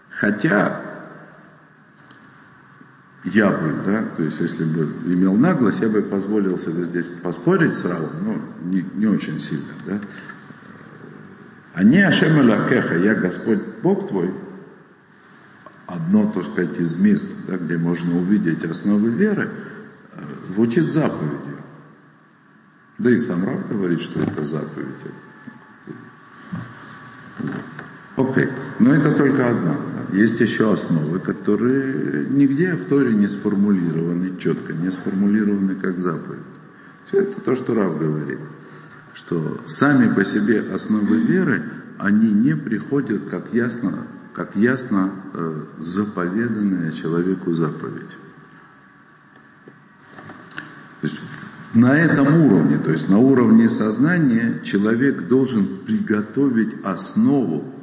Хотя 0.09 0.88
я 3.25 3.51
бы, 3.51 3.81
да, 3.85 4.03
то 4.15 4.23
есть 4.23 4.39
если 4.39 4.63
бы 4.63 4.83
имел 5.05 5.35
наглость, 5.35 5.81
я 5.81 5.89
бы 5.89 6.01
позволил 6.01 6.57
себе 6.57 6.85
здесь 6.85 7.07
поспорить 7.21 7.75
сразу, 7.75 8.09
но 8.21 8.35
не, 8.63 8.85
не 8.95 9.07
очень 9.07 9.39
сильно, 9.39 9.73
да. 9.85 9.99
Они 11.73 11.99
Ашем 12.01 12.47
Лакеха, 12.47 12.97
я 12.97 13.15
Господь 13.15 13.59
Бог 13.83 14.07
твой, 14.07 14.33
одно, 15.85 16.31
так 16.31 16.45
сказать, 16.45 16.77
из 16.79 16.95
мест, 16.95 17.27
да, 17.47 17.57
где 17.57 17.77
можно 17.77 18.17
увидеть 18.17 18.63
основы 18.63 19.09
веры, 19.09 19.49
э, 20.13 20.53
звучит 20.53 20.89
заповедью. 20.89 21.57
Да 22.99 23.09
и 23.11 23.17
сам 23.19 23.45
Рав 23.45 23.69
говорит, 23.69 24.01
что 24.01 24.21
это 24.21 24.43
заповедь. 24.45 24.87
Окей, 28.17 28.49
но 28.79 28.93
это 28.93 29.13
только 29.15 29.47
одна. 29.47 29.77
Есть 30.13 30.39
еще 30.39 30.73
основы, 30.73 31.19
которые 31.19 32.27
нигде 32.29 32.73
в 32.73 32.85
Торе 32.85 33.13
не 33.13 33.27
сформулированы 33.27 34.37
четко, 34.37 34.73
не 34.73 34.91
сформулированы 34.91 35.75
как 35.75 35.99
заповедь. 35.99 36.39
Все 37.07 37.21
это 37.21 37.41
то, 37.41 37.55
что 37.55 37.73
Рав 37.73 37.99
говорит, 37.99 38.39
что 39.13 39.61
сами 39.67 40.13
по 40.13 40.23
себе 40.23 40.61
основы 40.61 41.21
веры, 41.21 41.63
они 41.97 42.31
не 42.31 42.55
приходят 42.55 43.25
как 43.25 43.53
ясно, 43.53 44.07
как 44.33 44.55
ясно 44.55 45.11
э, 45.33 45.63
заповеданная 45.79 46.91
человеку 46.93 47.53
заповедь. 47.53 48.17
То 51.01 51.07
есть 51.07 51.21
на 51.73 51.93
этом 51.97 52.45
уровне, 52.45 52.77
то 52.77 52.91
есть 52.91 53.09
на 53.09 53.19
уровне 53.19 53.69
сознания, 53.69 54.61
человек 54.63 55.27
должен 55.27 55.79
приготовить 55.85 56.75
основу, 56.83 57.75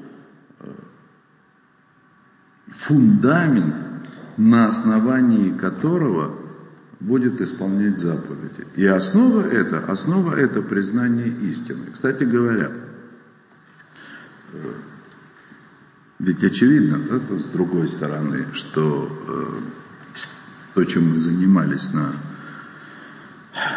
фундамент, 2.70 3.76
на 4.36 4.66
основании 4.66 5.50
которого 5.50 6.38
будет 7.00 7.40
исполнять 7.40 7.98
заповеди. 7.98 8.66
И 8.74 8.86
основа 8.86 9.42
это, 9.42 9.78
основа 9.80 10.34
это 10.34 10.62
признание 10.62 11.28
истины. 11.28 11.90
Кстати 11.92 12.24
говоря, 12.24 12.70
э, 14.52 14.72
ведь 16.18 16.42
очевидно, 16.42 16.98
да, 16.98 17.18
то 17.20 17.38
с 17.38 17.48
другой 17.48 17.88
стороны, 17.88 18.46
что 18.52 19.08
э, 19.28 19.60
то, 20.74 20.84
чем 20.84 21.12
мы 21.12 21.18
занимались 21.18 21.92
на, 21.92 22.12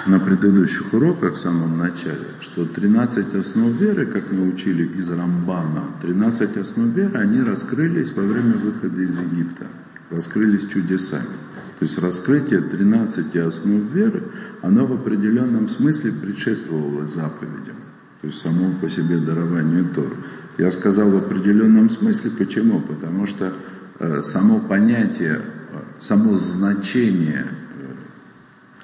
на 0.07 0.19
предыдущих 0.19 0.93
уроках 0.93 1.35
в 1.35 1.39
самом 1.39 1.77
начале, 1.77 2.27
что 2.41 2.65
13 2.65 3.33
основ 3.35 3.79
веры, 3.79 4.07
как 4.07 4.31
мы 4.31 4.49
учили 4.49 4.85
из 4.85 5.09
Рамбана, 5.09 5.95
13 6.01 6.57
основ 6.57 6.93
веры, 6.93 7.19
они 7.19 7.41
раскрылись 7.41 8.11
во 8.13 8.23
время 8.23 8.57
выхода 8.57 9.01
из 9.01 9.17
Египта, 9.17 9.67
раскрылись 10.09 10.67
чудесами. 10.67 11.37
То 11.79 11.85
есть 11.85 11.97
раскрытие 11.97 12.61
13 12.61 13.35
основ 13.37 13.91
веры, 13.91 14.23
оно 14.61 14.85
в 14.85 14.93
определенном 14.93 15.69
смысле 15.69 16.11
предшествовало 16.11 17.07
заповедям. 17.07 17.77
То 18.21 18.27
есть 18.27 18.41
само 18.41 18.73
по 18.81 18.89
себе 18.89 19.17
дарование 19.19 19.85
Торы. 19.95 20.17
Я 20.57 20.71
сказал 20.71 21.09
в 21.09 21.15
определенном 21.15 21.89
смысле, 21.89 22.31
почему? 22.31 22.81
Потому 22.81 23.25
что 23.27 23.53
э, 23.97 24.21
само 24.23 24.59
понятие, 24.59 25.37
э, 25.37 25.81
само 25.99 26.35
значение 26.35 27.45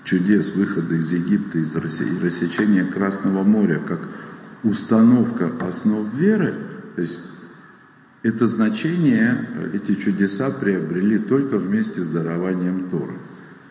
чудес 0.06 0.56
выхода 0.56 0.96
из 0.96 1.12
Египта, 1.12 1.58
из 1.58 1.76
России, 1.76 2.20
рассечения 2.20 2.86
Красного 2.86 3.44
моря, 3.44 3.82
как 3.86 4.08
установка 4.64 5.52
основ 5.60 6.14
веры, 6.14 6.54
то 6.96 7.02
есть 7.02 7.20
это 8.24 8.48
значение, 8.48 9.70
эти 9.74 9.96
чудеса 9.96 10.50
приобрели 10.50 11.20
только 11.20 11.58
вместе 11.58 12.02
с 12.02 12.10
дарованием 12.10 12.90
Торы. 12.90 13.20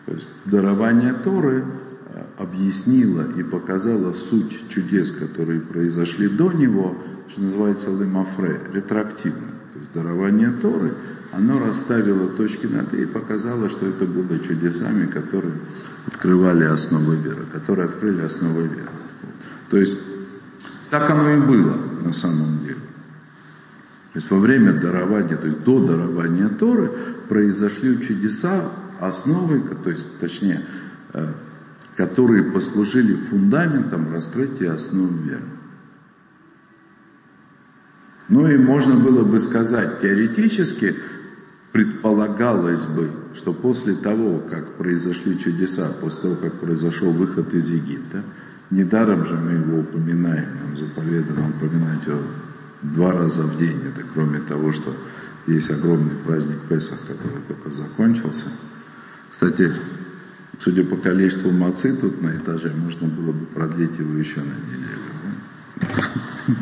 То 0.05 0.13
есть 0.13 0.27
дарование 0.45 1.13
Торы 1.13 1.65
э, 1.65 2.23
объяснило 2.37 3.29
и 3.35 3.43
показало 3.43 4.13
суть 4.13 4.69
чудес, 4.69 5.11
которые 5.11 5.59
произошли 5.59 6.29
до 6.29 6.53
него, 6.53 6.95
что 7.27 7.41
называется 7.41 7.89
лемафре, 7.89 8.61
ретроактивно. 8.71 9.55
То 9.73 9.79
есть 9.79 9.91
дарование 9.93 10.51
Торы, 10.51 10.93
оно 11.35 11.59
расставило 11.59 12.29
точки 12.29 12.65
над 12.65 12.93
«и» 12.93 13.03
и 13.03 13.05
показало, 13.05 13.69
что 13.69 13.87
это 13.87 14.05
было 14.05 14.39
чудесами, 14.39 15.05
которые 15.07 15.53
открывали 16.07 16.63
основы 16.63 17.17
веры, 17.17 17.45
которые 17.51 17.89
открыли 17.89 18.21
основы 18.21 18.63
веры. 18.67 18.89
То 19.69 19.77
есть 19.77 19.97
так 20.89 21.09
оно 21.09 21.29
и 21.31 21.41
было 21.41 21.77
на 22.05 22.13
самом 22.13 22.59
деле. 22.59 22.79
То 24.13 24.19
есть 24.19 24.31
во 24.31 24.39
время 24.39 24.79
дарования, 24.79 25.35
то 25.35 25.47
есть 25.47 25.61
до 25.63 25.85
дарования 25.85 26.47
Торы 26.47 26.89
произошли 27.27 28.01
чудеса, 28.01 28.71
основы, 29.01 29.61
то 29.83 29.89
есть 29.89 30.07
точнее, 30.19 30.65
э, 31.13 31.33
которые 31.97 32.43
послужили 32.43 33.15
фундаментом 33.29 34.13
раскрытия 34.13 34.73
основ 34.73 35.11
веры. 35.11 35.43
Ну 38.29 38.47
и 38.47 38.57
можно 38.57 38.95
было 38.95 39.23
бы 39.23 39.39
сказать, 39.39 39.99
теоретически 39.99 40.95
предполагалось 41.75 42.85
бы, 42.85 43.09
что 43.33 43.51
после 43.51 43.95
того, 43.95 44.39
как 44.49 44.77
произошли 44.77 45.37
чудеса, 45.37 45.91
после 45.99 46.21
того, 46.21 46.35
как 46.37 46.61
произошел 46.61 47.11
выход 47.11 47.53
из 47.53 47.69
Египта, 47.69 48.23
недаром 48.71 49.25
же 49.25 49.35
мы 49.35 49.51
его 49.51 49.79
упоминаем, 49.79 50.55
нам 50.57 50.77
заповедано 50.77 51.49
упоминать 51.49 52.07
о 52.07 52.17
два 52.81 53.11
раза 53.11 53.43
в 53.43 53.57
день. 53.57 53.77
Это 53.81 54.05
кроме 54.13 54.39
того, 54.39 54.71
что 54.71 54.95
есть 55.47 55.69
огромный 55.69 56.15
праздник 56.25 56.61
Песах, 56.69 56.99
который 57.09 57.41
только 57.45 57.69
закончился. 57.69 58.45
Кстати, 59.29 59.73
судя 60.61 60.85
по 60.85 60.95
количеству 60.95 61.51
мацы 61.51 61.93
тут 61.97 62.21
на 62.21 62.37
этаже, 62.37 62.73
можно 62.73 63.09
было 63.09 63.33
бы 63.33 63.45
продлить 63.47 63.99
его 63.99 64.17
еще 64.17 64.39
на 64.39 64.55
неделю. 64.63 65.11
Да? 66.47 66.53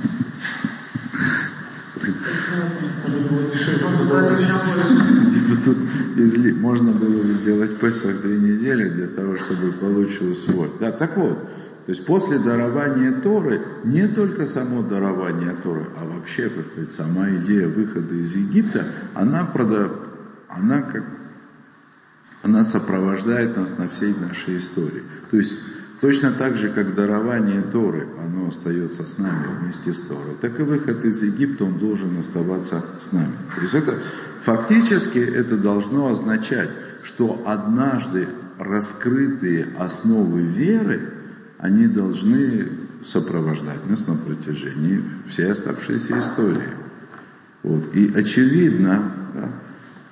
Можно 6.59 6.91
было 6.91 7.23
бы 7.23 7.33
сделать 7.33 7.79
Песах 7.79 8.21
две 8.21 8.37
недели 8.37 8.89
для 8.89 9.07
того, 9.07 9.35
чтобы 9.37 9.71
получше 9.73 10.23
усвоить. 10.25 10.79
Да, 10.79 10.91
так 10.91 11.17
вот, 11.17 11.39
то 11.85 11.91
есть 11.91 12.05
после 12.05 12.39
дарования 12.39 13.19
Торы 13.21 13.61
не 13.83 14.07
только 14.07 14.45
само 14.47 14.83
дарование 14.83 15.55
Торы, 15.61 15.87
а 15.97 16.05
вообще, 16.05 16.49
как 16.49 16.67
сказать, 16.67 16.93
сама 16.93 17.29
идея 17.29 17.67
выхода 17.67 18.15
из 18.15 18.35
Египта, 18.35 18.85
она, 19.13 19.45
прода, 19.45 19.91
она 20.47 20.81
как 20.81 21.03
она 22.43 22.63
сопровождает 22.63 23.55
нас 23.55 23.77
на 23.77 23.87
всей 23.87 24.13
нашей 24.13 24.57
истории. 24.57 25.03
То 25.31 25.37
есть 25.37 25.57
точно 26.03 26.31
так 26.31 26.57
же, 26.57 26.67
как 26.67 26.95
дарование 26.95 27.61
Торы, 27.61 28.09
оно 28.19 28.49
остается 28.49 29.07
с 29.07 29.17
нами 29.17 29.45
вместе 29.57 29.93
с 29.93 30.01
Торой, 30.01 30.35
так 30.35 30.59
и 30.59 30.63
выход 30.63 31.05
из 31.05 31.23
Египта, 31.23 31.63
он 31.63 31.79
должен 31.79 32.17
оставаться 32.17 32.83
с 32.99 33.13
нами. 33.13 33.31
То 33.55 33.61
есть 33.61 33.73
это 33.73 33.99
фактически 34.41 35.19
это 35.19 35.57
должно 35.57 36.09
означать, 36.09 36.71
что 37.03 37.43
однажды 37.45 38.27
раскрытые 38.59 39.69
основы 39.77 40.41
веры, 40.41 41.13
они 41.57 41.87
должны 41.87 42.67
сопровождать 43.05 43.89
нас 43.89 44.05
на 44.05 44.15
протяжении 44.15 45.01
всей 45.29 45.51
оставшейся 45.51 46.19
истории. 46.19 46.73
Вот. 47.63 47.95
И 47.95 48.11
очевидно, 48.13 49.09
да, 49.33 49.51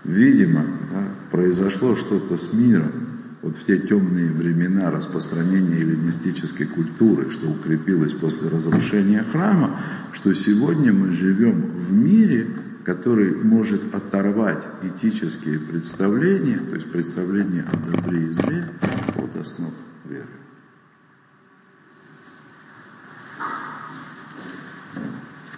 видимо, 0.06 0.64
да, 0.90 1.08
произошло 1.32 1.98
что-то 1.98 2.38
с 2.38 2.54
миром, 2.54 3.11
вот 3.42 3.58
в 3.58 3.66
те 3.66 3.80
темные 3.80 4.32
времена 4.32 4.92
распространения 4.92 5.78
эллинистической 5.78 6.68
культуры, 6.68 7.32
что 7.32 7.50
укрепилось 7.50 8.14
после 8.14 8.50
разрушения 8.50 9.24
храма, 9.24 9.80
что 10.12 10.34
сегодня 10.34 10.94
мы 10.94 11.12
живем 11.12 11.62
в 11.62 11.92
мире, 11.92 12.48
который 12.84 13.34
может 13.36 13.94
оторвать 13.94 14.68
этические 14.84 15.60
представления, 15.60 16.60
то 16.60 16.76
есть 16.76 16.92
представления 16.92 17.66
о 17.72 17.78
добре 17.78 18.26
и 18.26 18.30
зле 18.30 18.70
от 19.16 19.36
основ 19.36 19.74
веры. 20.06 20.28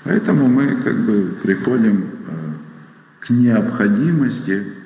Поэтому 0.06 0.48
мы 0.48 0.82
как 0.84 1.06
бы 1.06 1.38
приходим 1.42 2.02
э, 2.02 2.54
к 3.22 3.30
необходимости 3.30 4.83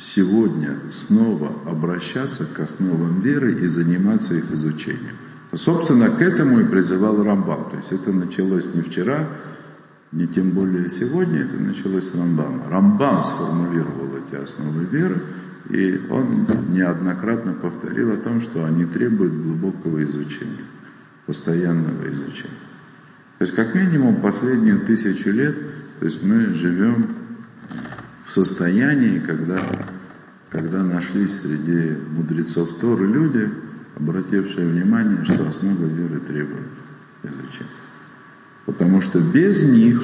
сегодня 0.00 0.90
снова 0.90 1.52
обращаться 1.66 2.46
к 2.46 2.58
основам 2.58 3.20
веры 3.20 3.52
и 3.52 3.68
заниматься 3.68 4.34
их 4.34 4.50
изучением. 4.50 5.16
Собственно, 5.52 6.10
к 6.10 6.20
этому 6.20 6.60
и 6.60 6.64
призывал 6.64 7.22
Рамбам. 7.22 7.70
То 7.70 7.76
есть 7.76 7.92
это 7.92 8.12
началось 8.12 8.72
не 8.74 8.82
вчера, 8.82 9.28
не 10.12 10.26
тем 10.26 10.50
более 10.50 10.88
сегодня, 10.88 11.40
это 11.40 11.60
началось 11.60 12.08
с 12.08 12.14
Рамбама. 12.14 12.68
Рамбам 12.68 13.24
сформулировал 13.24 14.16
эти 14.16 14.36
основы 14.36 14.84
веры, 14.86 15.22
и 15.68 16.00
он 16.10 16.46
неоднократно 16.72 17.52
повторил 17.52 18.12
о 18.12 18.16
том, 18.16 18.40
что 18.40 18.64
они 18.64 18.86
требуют 18.86 19.34
глубокого 19.34 20.02
изучения, 20.04 20.64
постоянного 21.26 22.08
изучения. 22.10 22.58
То 23.38 23.44
есть 23.44 23.54
как 23.54 23.74
минимум 23.74 24.20
последнюю 24.20 24.80
тысячу 24.86 25.30
лет, 25.30 25.56
то 25.98 26.06
есть 26.06 26.22
мы 26.22 26.54
живем 26.54 27.16
состоянии, 28.32 29.18
когда, 29.20 29.88
когда 30.50 30.82
нашлись 30.82 31.40
среди 31.40 31.96
мудрецов 32.10 32.78
Торы 32.80 33.06
люди, 33.06 33.50
обратившие 33.96 34.68
внимание, 34.68 35.24
что 35.24 35.48
основа 35.48 35.84
веры 35.84 36.20
требует 36.20 36.70
изучения. 37.22 37.70
Потому 38.66 39.00
что 39.00 39.20
без 39.20 39.62
них 39.62 40.02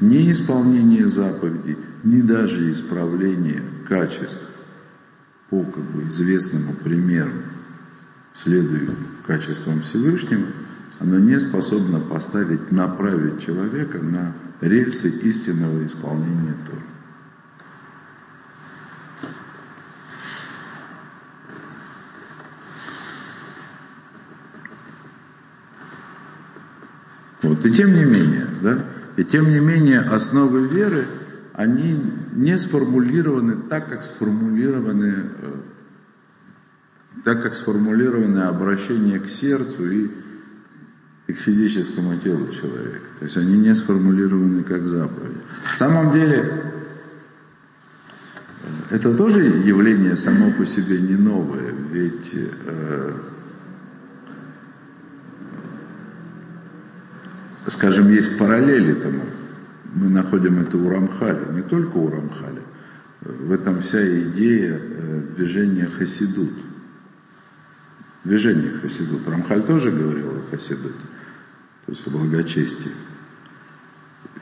ни 0.00 0.30
исполнение 0.30 1.06
заповедей, 1.06 1.76
ни 2.02 2.20
даже 2.22 2.70
исправление 2.70 3.62
качеств 3.88 4.40
по 5.50 5.62
как 5.64 5.84
бы, 5.84 6.08
известному 6.08 6.74
примеру, 6.74 7.32
следуя 8.32 8.90
качествам 9.26 9.82
Всевышнего– 9.82 10.46
оно 10.98 11.18
не 11.18 11.38
способно 11.40 12.00
поставить, 12.00 12.72
направить 12.72 13.44
человека 13.44 13.98
на 13.98 14.34
рельсы 14.60 15.08
истинного 15.08 15.84
исполнения 15.86 16.56
Торы. 16.66 16.82
Вот. 27.46 27.64
И 27.64 27.72
тем 27.72 27.94
не 27.94 28.04
менее, 28.04 28.48
да, 28.60 28.84
и 29.16 29.24
тем 29.24 29.48
не 29.50 29.60
менее 29.60 30.00
основы 30.00 30.66
веры, 30.66 31.06
они 31.52 31.98
не 32.32 32.58
сформулированы 32.58 33.68
так, 33.68 33.88
как 33.88 34.02
сформулированы, 34.02 35.14
э, 35.38 35.52
так 37.24 37.42
как 37.42 37.54
сформулированы 37.54 38.40
обращение 38.40 39.20
к 39.20 39.28
сердцу 39.28 39.90
и, 39.90 40.10
и 41.28 41.32
к 41.32 41.38
физическому 41.38 42.18
телу 42.18 42.52
человека. 42.52 43.06
То 43.20 43.24
есть 43.24 43.36
они 43.36 43.56
не 43.58 43.74
сформулированы 43.74 44.64
как 44.64 44.84
заповеди. 44.86 45.38
В 45.72 45.76
самом 45.76 46.12
деле, 46.12 46.72
э, 48.62 48.96
это 48.96 49.16
тоже 49.16 49.40
явление 49.44 50.16
само 50.16 50.50
по 50.50 50.66
себе 50.66 51.00
не 51.00 51.14
новое, 51.14 51.72
ведь 51.92 52.34
э, 52.34 53.12
скажем, 57.68 58.10
есть 58.12 58.38
параллели 58.38 58.94
тому. 58.94 59.24
Мы 59.92 60.08
находим 60.08 60.58
это 60.58 60.76
у 60.76 60.88
Рамхали, 60.88 61.54
не 61.54 61.62
только 61.62 61.96
у 61.96 62.10
Рамхали. 62.10 62.62
В 63.22 63.52
этом 63.52 63.80
вся 63.80 64.00
идея 64.22 64.78
э, 64.78 65.20
движения 65.34 65.86
Хасидут. 65.86 66.52
Движение 68.24 68.72
Хасидут. 68.72 69.26
Рамхаль 69.28 69.62
тоже 69.62 69.90
говорил 69.90 70.38
о 70.38 70.50
Хасидуте, 70.50 70.94
то 71.86 71.92
есть 71.92 72.06
о 72.06 72.10
благочестии. 72.10 72.92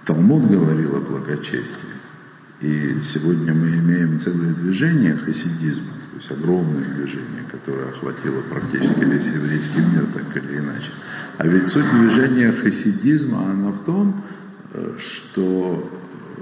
Талмуд 0.04 0.50
говорил 0.50 0.96
о 0.96 1.00
благочестии. 1.00 1.94
И 2.60 3.02
сегодня 3.02 3.52
мы 3.52 3.68
имеем 3.76 4.18
целое 4.18 4.54
движение 4.54 5.16
хасидизма, 5.16 5.92
то 6.12 6.16
есть 6.16 6.30
огромное 6.30 6.84
движение, 6.84 7.44
которое 7.50 7.88
охватило 7.88 8.42
практически 8.42 9.04
весь 9.04 9.26
еврейский 9.26 9.80
мир, 9.80 10.06
так 10.14 10.36
или 10.36 10.58
иначе. 10.58 10.90
А 11.36 11.46
ведь 11.46 11.68
суть 11.68 11.90
движения 11.90 12.52
хасидизма, 12.52 13.50
она 13.50 13.70
в 13.72 13.84
том, 13.84 14.22
э, 14.72 14.94
что 14.98 15.90
э, 15.90 16.40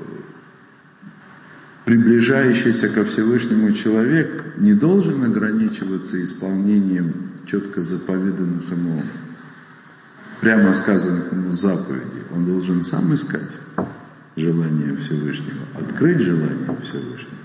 приближающийся 1.86 2.90
ко 2.90 3.04
Всевышнему 3.04 3.72
человек 3.72 4.58
не 4.58 4.74
должен 4.74 5.24
ограничиваться 5.24 6.22
исполнением 6.22 7.30
четко 7.46 7.80
заповеданных 7.80 8.70
ему, 8.70 9.02
прямо 10.42 10.74
сказанных 10.74 11.32
ему 11.32 11.50
заповедей. 11.52 12.24
Он 12.30 12.44
должен 12.44 12.82
сам 12.82 13.14
искать 13.14 13.50
желание 14.36 14.96
Всевышнего, 14.96 15.68
открыть 15.74 16.20
желание 16.20 16.76
Всевышнего. 16.82 17.40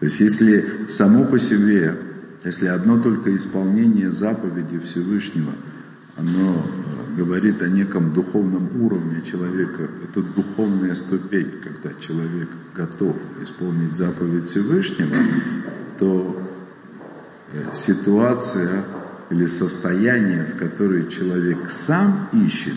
То 0.00 0.06
есть 0.06 0.18
если 0.18 0.86
само 0.88 1.26
по 1.26 1.38
себе, 1.38 1.96
если 2.44 2.66
одно 2.66 3.00
только 3.00 3.32
исполнение 3.36 4.10
заповеди 4.10 4.80
Всевышнего– 4.80 5.52
оно 6.16 6.54
э, 6.54 7.16
говорит 7.16 7.62
о 7.62 7.68
неком 7.68 8.12
духовном 8.12 8.82
уровне 8.82 9.22
человека. 9.22 9.88
Это 10.04 10.22
духовная 10.22 10.94
ступень, 10.94 11.60
когда 11.62 11.98
человек 12.00 12.48
готов 12.74 13.16
исполнить 13.40 13.96
заповедь 13.96 14.46
Всевышнего, 14.46 15.16
то 15.98 16.42
э, 17.52 17.74
ситуация 17.74 18.84
или 19.30 19.46
состояние, 19.46 20.44
в 20.44 20.58
которое 20.58 21.08
человек 21.08 21.70
сам 21.70 22.28
ищет, 22.32 22.76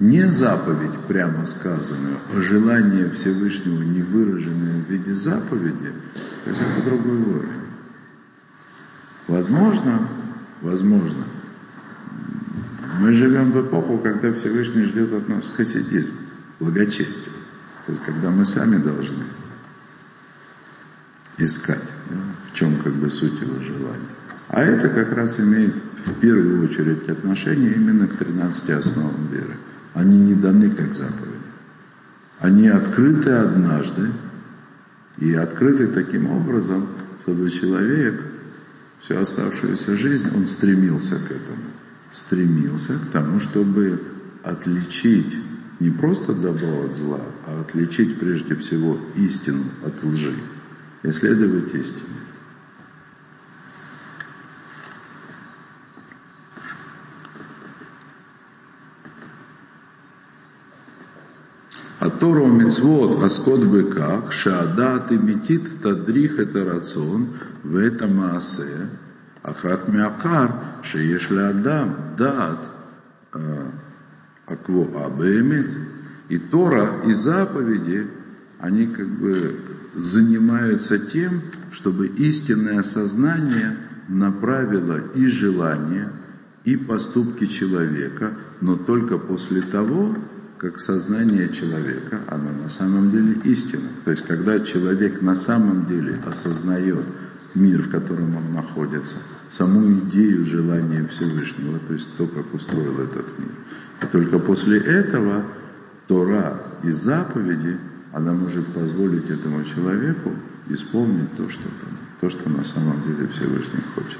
не 0.00 0.28
заповедь, 0.28 0.96
прямо 1.08 1.44
сказанную, 1.44 2.18
а 2.32 2.40
желание 2.40 3.10
Всевышнего, 3.10 3.82
не 3.82 4.00
выраженное 4.00 4.82
в 4.84 4.88
виде 4.88 5.12
заповеди, 5.12 5.92
то 6.44 6.50
есть 6.50 6.62
это 6.62 6.84
другой 6.84 7.18
уровень. 7.18 7.68
Возможно, 9.26 10.08
возможно, 10.62 11.24
мы 12.98 13.12
живем 13.12 13.52
в 13.52 13.66
эпоху, 13.66 13.98
когда 13.98 14.32
Всевышний 14.32 14.82
ждет 14.84 15.12
от 15.12 15.28
нас 15.28 15.50
хасидизм, 15.56 16.12
благочестие. 16.58 17.34
То 17.86 17.92
есть, 17.92 18.04
когда 18.04 18.30
мы 18.30 18.44
сами 18.44 18.76
должны 18.76 19.24
искать, 21.38 21.88
да, 22.10 22.16
в 22.50 22.54
чем 22.54 22.82
как 22.82 22.94
бы 22.94 23.08
суть 23.08 23.40
его 23.40 23.60
желания. 23.60 24.08
А 24.48 24.62
это 24.62 24.88
как 24.88 25.12
раз 25.12 25.38
имеет 25.38 25.76
в 26.06 26.14
первую 26.20 26.64
очередь 26.64 27.08
отношение 27.08 27.74
именно 27.74 28.08
к 28.08 28.16
13 28.16 28.70
основам 28.70 29.28
веры. 29.28 29.56
Они 29.94 30.18
не 30.18 30.34
даны 30.34 30.70
как 30.70 30.92
заповеди. 30.92 31.38
Они 32.40 32.68
открыты 32.68 33.30
однажды, 33.30 34.10
и 35.18 35.34
открыты 35.34 35.88
таким 35.88 36.30
образом, 36.30 36.88
чтобы 37.22 37.50
человек 37.50 38.20
всю 39.00 39.18
оставшуюся 39.18 39.96
жизнь, 39.96 40.30
он 40.34 40.46
стремился 40.46 41.16
к 41.16 41.30
этому 41.30 41.77
стремился 42.10 42.98
к 42.98 43.10
тому, 43.10 43.40
чтобы 43.40 44.00
отличить 44.42 45.36
не 45.80 45.90
просто 45.90 46.34
добро 46.34 46.84
от 46.84 46.96
зла, 46.96 47.20
а 47.46 47.60
отличить 47.60 48.18
прежде 48.18 48.56
всего 48.56 48.98
истину 49.16 49.64
от 49.84 50.02
лжи 50.02 50.34
и 51.02 51.12
следовать 51.12 51.74
истине. 51.74 52.18
А 62.00 62.10
Тору 62.10 62.46
мицвод 62.46 63.22
аскот 63.22 63.64
быках, 63.64 64.32
шаадат 64.32 65.10
и 65.10 65.18
метит 65.18 65.82
тадрих 65.82 66.38
это 66.38 66.64
рацион 66.64 67.34
в 67.64 67.76
этом 67.76 68.16
маасе, 68.16 68.88
Ахрат 69.50 69.88
Миакар, 69.88 70.52
Шееш 70.82 71.30
Адам, 71.30 72.14
Дат, 72.16 72.58
Акво 74.46 75.06
Абаэмет. 75.06 75.70
И 76.28 76.36
Тора, 76.36 77.02
и 77.06 77.14
заповеди, 77.14 78.06
они 78.58 78.86
как 78.88 79.08
бы 79.08 79.60
занимаются 79.94 80.98
тем, 80.98 81.42
чтобы 81.72 82.06
истинное 82.08 82.82
сознание 82.82 83.76
направило 84.08 84.98
и 85.14 85.26
желание, 85.26 86.10
и 86.64 86.76
поступки 86.76 87.46
человека, 87.46 88.34
но 88.60 88.76
только 88.76 89.16
после 89.16 89.62
того, 89.62 90.16
как 90.58 90.78
сознание 90.80 91.50
человека, 91.50 92.20
оно 92.26 92.52
на 92.52 92.68
самом 92.68 93.10
деле 93.10 93.40
истина. 93.44 93.88
То 94.04 94.10
есть, 94.10 94.26
когда 94.26 94.60
человек 94.60 95.22
на 95.22 95.34
самом 95.34 95.86
деле 95.86 96.20
осознает 96.26 97.06
мир, 97.54 97.84
в 97.84 97.90
котором 97.90 98.36
он 98.36 98.52
находится, 98.52 99.16
саму 99.48 99.98
идею 100.00 100.46
желания 100.46 101.06
Всевышнего, 101.08 101.78
то 101.78 101.94
есть 101.94 102.16
то, 102.16 102.26
как 102.26 102.52
устроил 102.54 103.00
этот 103.00 103.38
мир. 103.38 103.52
И 104.02 104.06
только 104.06 104.38
после 104.38 104.78
этого 104.78 105.44
Тора 106.06 106.62
и 106.82 106.90
заповеди, 106.90 107.78
она 108.12 108.32
может 108.32 108.66
позволить 108.72 109.28
этому 109.30 109.64
человеку 109.64 110.34
исполнить 110.68 111.36
то, 111.36 111.48
что, 111.48 111.68
то, 112.20 112.30
что 112.30 112.48
на 112.48 112.64
самом 112.64 113.02
деле 113.06 113.28
Всевышний 113.28 113.82
хочет. 113.94 114.18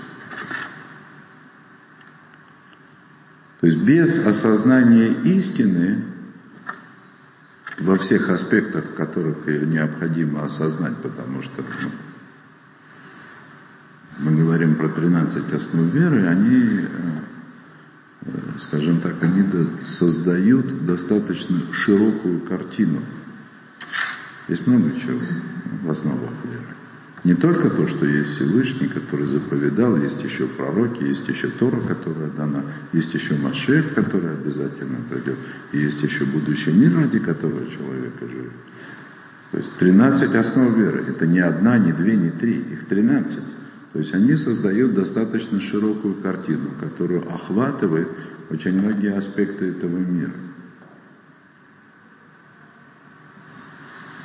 То 3.60 3.66
есть 3.66 3.78
без 3.78 4.18
осознания 4.24 5.08
истины 5.24 6.04
во 7.80 7.96
всех 7.98 8.28
аспектах, 8.28 8.94
которых 8.94 9.48
ее 9.48 9.66
необходимо 9.66 10.44
осознать, 10.44 10.96
потому 10.98 11.42
что 11.42 11.62
ну, 11.62 11.90
мы 14.18 14.37
говорим 14.37 14.76
про 14.76 14.88
13 14.88 15.52
основ 15.52 15.92
веры, 15.92 16.26
они, 16.26 16.87
э, 18.20 18.31
скажем 18.59 19.00
так, 19.00 19.22
они 19.22 19.44
создают 19.83 20.87
достаточно 20.87 21.61
широкую 21.72 22.40
картину. 22.40 23.01
Есть 24.49 24.66
много 24.66 24.92
чего 24.99 25.20
в 25.82 25.90
основах 25.90 26.32
веры. 26.45 26.74
Не 27.24 27.34
только 27.34 27.70
то, 27.70 27.86
что 27.86 28.07
есть 28.07 28.36
Всевышний, 28.36 28.88
который 28.88 29.26
заповедал, 29.26 29.97
есть 29.97 30.22
еще 30.22 30.47
пророки, 30.47 31.03
есть 31.03 31.28
еще 31.28 31.49
Тора, 31.49 31.80
которая 31.80 32.30
дана, 32.30 32.62
есть 32.92 33.12
еще 33.12 33.36
Машех, 33.36 33.92
который 33.95 34.32
обязательно 34.32 34.99
придет, 35.11 35.36
и 35.72 35.78
есть 35.78 36.03
еще 36.03 36.24
будущий 36.24 36.72
мир, 36.72 36.97
ради 36.97 37.18
которого 37.18 37.68
человек 37.70 38.14
живет. 38.20 38.53
То 39.51 39.59
есть 39.59 39.72
13 39.78 40.34
основ 40.34 40.76
веры. 40.76 41.05
Это 41.09 41.26
не 41.26 41.40
одна, 41.40 41.78
не 41.78 41.92
две, 41.92 42.16
не 42.16 42.30
три, 42.30 42.59
их 42.59 42.86
13. 42.86 43.42
То 43.93 44.01
есть 44.01 44.14
они 44.14 44.36
создают 44.36 44.95
достаточно 44.95 45.61
широкую 45.61 46.16
картину, 46.16 46.70
которую 46.78 47.26
охватывает 47.26 48.09
очень 48.51 48.78
многие 48.78 49.14
аспекты 49.14 49.70
этого 49.70 49.97
мира. 49.97 50.32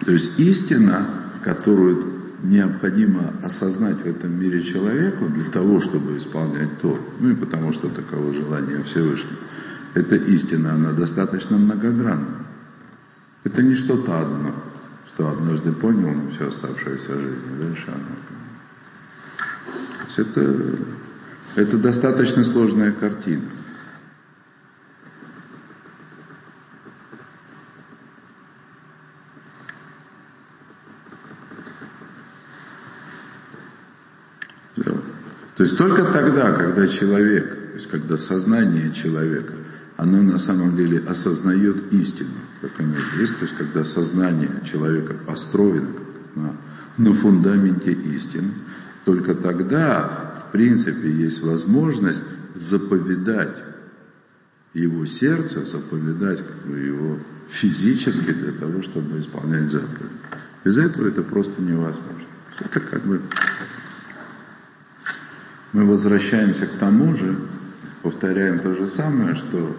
То 0.06 0.12
есть 0.12 0.38
истина, 0.38 1.08
которую 1.44 2.14
необходимо 2.44 3.34
осознать 3.42 4.02
в 4.02 4.06
этом 4.06 4.38
мире 4.38 4.62
человеку 4.64 5.28
для 5.30 5.50
того, 5.50 5.80
чтобы 5.80 6.18
исполнять 6.18 6.80
Тор, 6.82 7.00
ну 7.20 7.30
и 7.30 7.36
потому 7.36 7.72
что 7.72 7.88
таково 7.90 8.34
желание 8.34 8.84
Всевышнего, 8.84 9.38
эта 9.94 10.16
истина, 10.16 10.74
она 10.74 10.92
достаточно 10.92 11.58
многогранна. 11.58 12.48
Это 13.46 13.62
не 13.62 13.76
что-то 13.76 14.20
одно, 14.20 14.56
что 15.08 15.30
однажды 15.30 15.72
понял 15.72 16.14
на 16.14 16.30
всю 16.32 16.48
оставшуюся 16.48 17.20
жизнь, 17.20 17.60
дальше 17.60 17.88
оно. 17.88 18.33
Это, 20.16 20.78
это 21.56 21.78
достаточно 21.78 22.44
сложная 22.44 22.92
картина. 22.92 23.44
То 35.56 35.64
есть 35.64 35.78
только 35.78 36.04
тогда, 36.12 36.52
когда 36.52 36.88
человек, 36.88 37.48
то 37.48 37.76
есть 37.76 37.88
когда 37.88 38.18
сознание 38.18 38.92
человека, 38.92 39.54
оно 39.96 40.22
на 40.22 40.38
самом 40.38 40.76
деле 40.76 41.00
осознает 41.00 41.94
истину, 41.94 42.34
как 42.60 42.72
оно 42.80 42.96
есть, 43.18 43.38
то 43.38 43.46
есть 43.46 43.56
когда 43.56 43.86
сознание 43.86 44.50
человека 44.70 45.14
построено 45.26 45.92
на, 46.36 46.56
на 46.98 47.14
фундаменте 47.14 47.92
истины, 47.94 48.52
только 49.06 49.36
тогда, 49.36 50.46
в 50.48 50.52
принципе, 50.52 51.12
есть 51.12 51.42
возможность 51.44 52.24
заповедать 52.56 53.58
его 54.74 55.06
сердце, 55.06 55.66
заповедать 55.66 56.44
его 56.68 57.20
физически 57.50 58.32
для 58.32 58.54
того, 58.54 58.82
чтобы 58.82 59.20
исполнять 59.20 59.70
заповедь. 59.70 60.12
Без 60.64 60.78
этого 60.78 61.08
это 61.08 61.22
просто 61.22 61.62
невозможно. 61.62 62.24
Это 62.60 62.80
как 62.80 63.04
бы 63.04 63.22
мы 65.74 65.86
возвращаемся 65.86 66.68
к 66.68 66.78
тому 66.78 67.16
же, 67.16 67.36
повторяем 68.04 68.60
то 68.60 68.74
же 68.74 68.88
самое, 68.88 69.36
что 69.36 69.76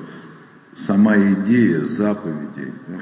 сама 0.75 1.17
идея 1.17 1.85
заповедей, 1.85 2.73
да, 2.89 2.99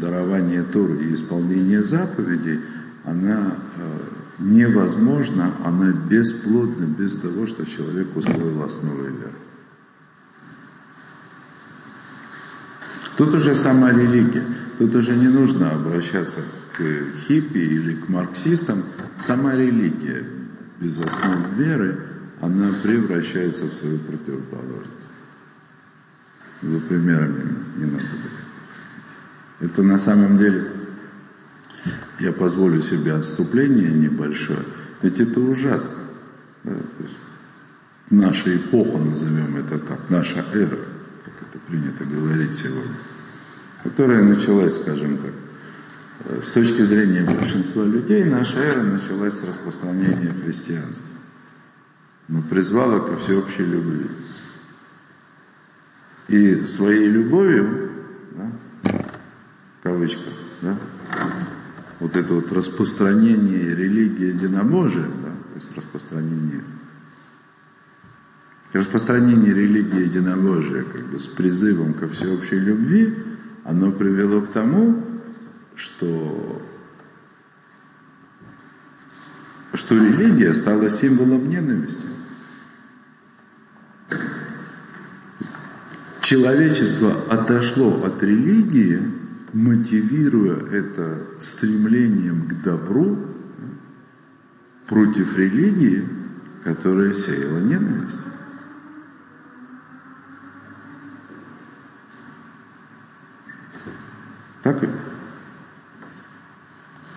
дарования 0.00 0.62
Торы 0.64 1.04
и 1.04 1.14
исполнения 1.14 1.82
заповедей, 1.82 2.60
она 3.04 3.56
э, 3.76 3.98
невозможна, 4.40 5.54
она 5.64 5.92
бесплодна 5.92 6.86
без 6.86 7.14
того, 7.14 7.46
что 7.46 7.66
человек 7.66 8.16
усвоил 8.16 8.62
основы 8.62 9.10
веры. 9.10 9.34
Тут 13.16 13.34
уже 13.34 13.54
сама 13.54 13.92
религия, 13.92 14.44
тут 14.78 14.94
уже 14.94 15.14
не 15.14 15.28
нужно 15.28 15.72
обращаться 15.72 16.40
к 16.74 16.82
хиппи 17.26 17.58
или 17.58 17.96
к 17.96 18.08
марксистам, 18.08 18.84
сама 19.18 19.54
религия 19.54 20.24
без 20.80 20.98
основ 20.98 21.52
веры, 21.56 22.06
она 22.40 22.72
превращается 22.82 23.66
в 23.66 23.74
свою 23.74 23.98
противоположность. 23.98 25.10
За 26.62 26.80
примерами 26.80 27.56
не 27.76 27.84
надо. 27.84 28.04
Это 29.60 29.82
на 29.82 29.98
самом 29.98 30.38
деле, 30.38 30.79
я 32.18 32.32
позволю 32.32 32.82
себе 32.82 33.12
отступление 33.12 33.92
небольшое, 33.92 34.64
ведь 35.02 35.20
это 35.20 35.40
ужасно. 35.40 35.94
Да? 36.64 36.76
наша 38.10 38.56
эпоха, 38.56 38.98
назовем 38.98 39.56
это 39.56 39.78
так, 39.78 40.10
наша 40.10 40.44
эра, 40.52 40.78
как 41.24 41.48
это 41.48 41.58
принято 41.66 42.04
говорить 42.04 42.54
сегодня, 42.54 42.96
которая 43.84 44.24
началась, 44.24 44.74
скажем 44.76 45.18
так, 45.18 45.32
э, 46.24 46.42
с 46.42 46.50
точки 46.50 46.82
зрения 46.82 47.24
большинства 47.24 47.84
людей, 47.84 48.24
наша 48.24 48.58
эра 48.58 48.82
началась 48.82 49.34
с 49.34 49.44
распространения 49.44 50.34
христианства 50.34 51.20
но 52.30 52.42
призвала 52.42 53.00
ко 53.00 53.16
всеобщей 53.16 53.64
любви. 53.64 54.06
И 56.28 56.64
своей 56.64 57.08
любовью, 57.08 57.90
да, 58.36 58.52
в 58.84 59.82
кавычках, 59.82 60.32
да, 60.62 60.78
вот 62.00 62.16
это 62.16 62.34
вот 62.34 62.50
распространение 62.50 63.74
религии 63.74 64.34
единобожия, 64.34 65.06
да, 65.06 65.32
то 65.48 65.54
есть 65.54 65.76
распространение, 65.76 66.64
распространение 68.72 69.52
религии 69.52 70.08
единобожия 70.08 70.84
как 70.84 71.10
бы 71.10 71.18
с 71.18 71.26
призывом 71.26 71.94
ко 71.94 72.08
всеобщей 72.08 72.58
любви, 72.58 73.14
оно 73.64 73.92
привело 73.92 74.40
к 74.40 74.52
тому, 74.52 75.04
что 75.76 76.62
что 79.74 79.94
религия 79.94 80.54
стала 80.54 80.90
символом 80.90 81.48
ненависти. 81.48 82.06
Человечество 86.22 87.24
отошло 87.28 88.02
от 88.02 88.22
религии, 88.22 89.19
мотивируя 89.52 90.56
это 90.56 91.40
стремлением 91.40 92.48
к 92.48 92.62
добру 92.62 93.18
против 94.88 95.36
религии, 95.36 96.08
которая 96.64 97.14
сеяла 97.14 97.58
ненависть. 97.58 98.18
Так 104.62 104.82
ведь? 104.82 104.90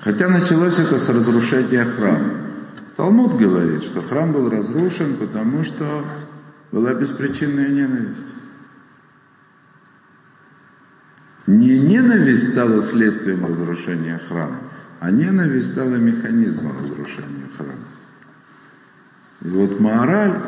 Хотя 0.02 0.28
началось 0.28 0.80
это 0.80 0.98
с 0.98 1.10
разрушения 1.10 1.86
храма. 1.86 2.44
Талмуд 2.96 3.38
говорит, 3.38 3.84
что 3.84 4.02
храм 4.02 4.32
был 4.32 4.50
разрушен, 4.50 5.18
потому 5.18 5.64
что 5.64 6.06
была 6.72 6.94
беспричинная 6.94 7.70
ненависть. 7.70 8.43
Не 11.46 11.80
ненависть 11.80 12.52
стала 12.52 12.82
следствием 12.82 13.46
разрушения 13.46 14.18
храма, 14.18 14.62
а 15.00 15.12
ненависть 15.12 15.72
стала 15.72 15.96
механизмом 15.96 16.82
разрушения 16.82 17.50
храма. 17.58 17.88
И 19.42 19.50
вот 19.50 19.80
мораль, 19.80 20.42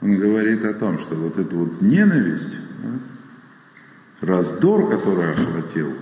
он 0.00 0.18
говорит 0.18 0.64
о 0.64 0.72
том, 0.72 0.98
что 1.00 1.16
вот 1.16 1.38
эта 1.38 1.54
вот 1.54 1.82
ненависть, 1.82 2.56
да, 2.82 4.26
раздор, 4.26 4.88
который 4.88 5.32
охватил 5.32 5.94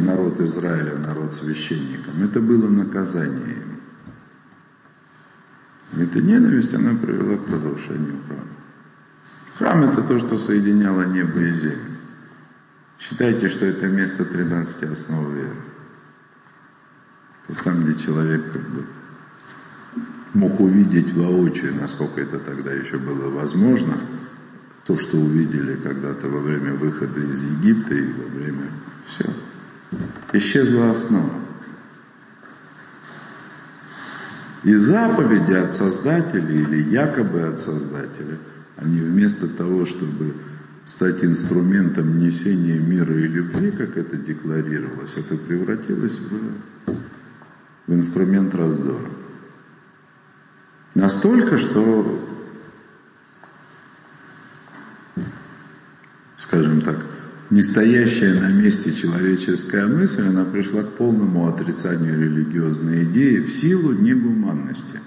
народ 0.00 0.40
Израиля, 0.40 0.96
народ 0.96 1.34
священникам, 1.34 2.22
это 2.22 2.40
было 2.40 2.68
наказание 2.68 3.56
им. 3.56 3.80
Эта 6.00 6.22
ненависть, 6.22 6.72
она 6.74 6.94
привела 6.94 7.36
к 7.36 7.48
разрушению 7.48 8.22
храма. 8.26 8.56
Храм 9.58 9.82
это 9.90 10.02
то, 10.02 10.18
что 10.18 10.38
соединяло 10.38 11.02
небо 11.02 11.40
и 11.40 11.52
землю. 11.52 11.95
Считайте, 12.98 13.48
что 13.48 13.66
это 13.66 13.86
место 13.86 14.24
13 14.24 14.82
основ 14.84 15.32
веры. 15.32 15.56
То 17.46 17.52
есть 17.52 17.62
там, 17.62 17.84
где 17.84 18.02
человек 18.04 18.52
как 18.52 18.62
бы 18.62 18.86
мог 20.34 20.58
увидеть 20.60 21.12
воочию, 21.14 21.74
насколько 21.74 22.20
это 22.20 22.38
тогда 22.38 22.72
еще 22.72 22.98
было 22.98 23.30
возможно, 23.30 24.00
то, 24.84 24.98
что 24.98 25.16
увидели 25.16 25.74
когда-то 25.74 26.28
во 26.28 26.40
время 26.40 26.74
выхода 26.74 27.20
из 27.20 27.42
Египта 27.42 27.94
и 27.94 28.12
во 28.12 28.28
время... 28.28 28.70
Все. 29.06 29.24
Исчезла 30.32 30.90
основа. 30.90 31.40
И 34.64 34.74
заповеди 34.74 35.52
от 35.52 35.74
Создателя 35.74 36.50
или 36.50 36.90
якобы 36.90 37.42
от 37.42 37.60
Создателя, 37.60 38.38
они 38.76 39.00
вместо 39.00 39.46
того, 39.48 39.86
чтобы 39.86 40.34
стать 40.86 41.22
инструментом 41.24 42.18
несения 42.18 42.78
мира 42.78 43.12
и 43.12 43.26
любви, 43.26 43.72
как 43.72 43.96
это 43.96 44.16
декларировалось, 44.16 45.16
это 45.16 45.36
превратилось 45.36 46.16
в, 46.16 46.92
в 47.88 47.94
инструмент 47.94 48.54
раздора. 48.54 49.10
Настолько, 50.94 51.58
что, 51.58 52.28
скажем 56.36 56.80
так, 56.82 57.04
не 57.50 57.62
стоящая 57.62 58.40
на 58.40 58.52
месте 58.52 58.94
человеческая 58.94 59.86
мысль, 59.86 60.28
она 60.28 60.44
пришла 60.44 60.84
к 60.84 60.96
полному 60.96 61.48
отрицанию 61.48 62.18
религиозной 62.18 63.04
идеи 63.04 63.40
в 63.40 63.50
силу 63.52 63.92
негуманности. 63.92 65.00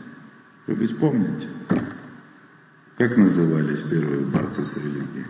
Вы 0.67 0.75
ведь 0.75 0.97
помните, 0.97 1.47
как 2.97 3.15
назывались 3.15 3.81
первые 3.81 4.25
борцы 4.25 4.65
с 4.65 4.75
религией? 4.75 5.25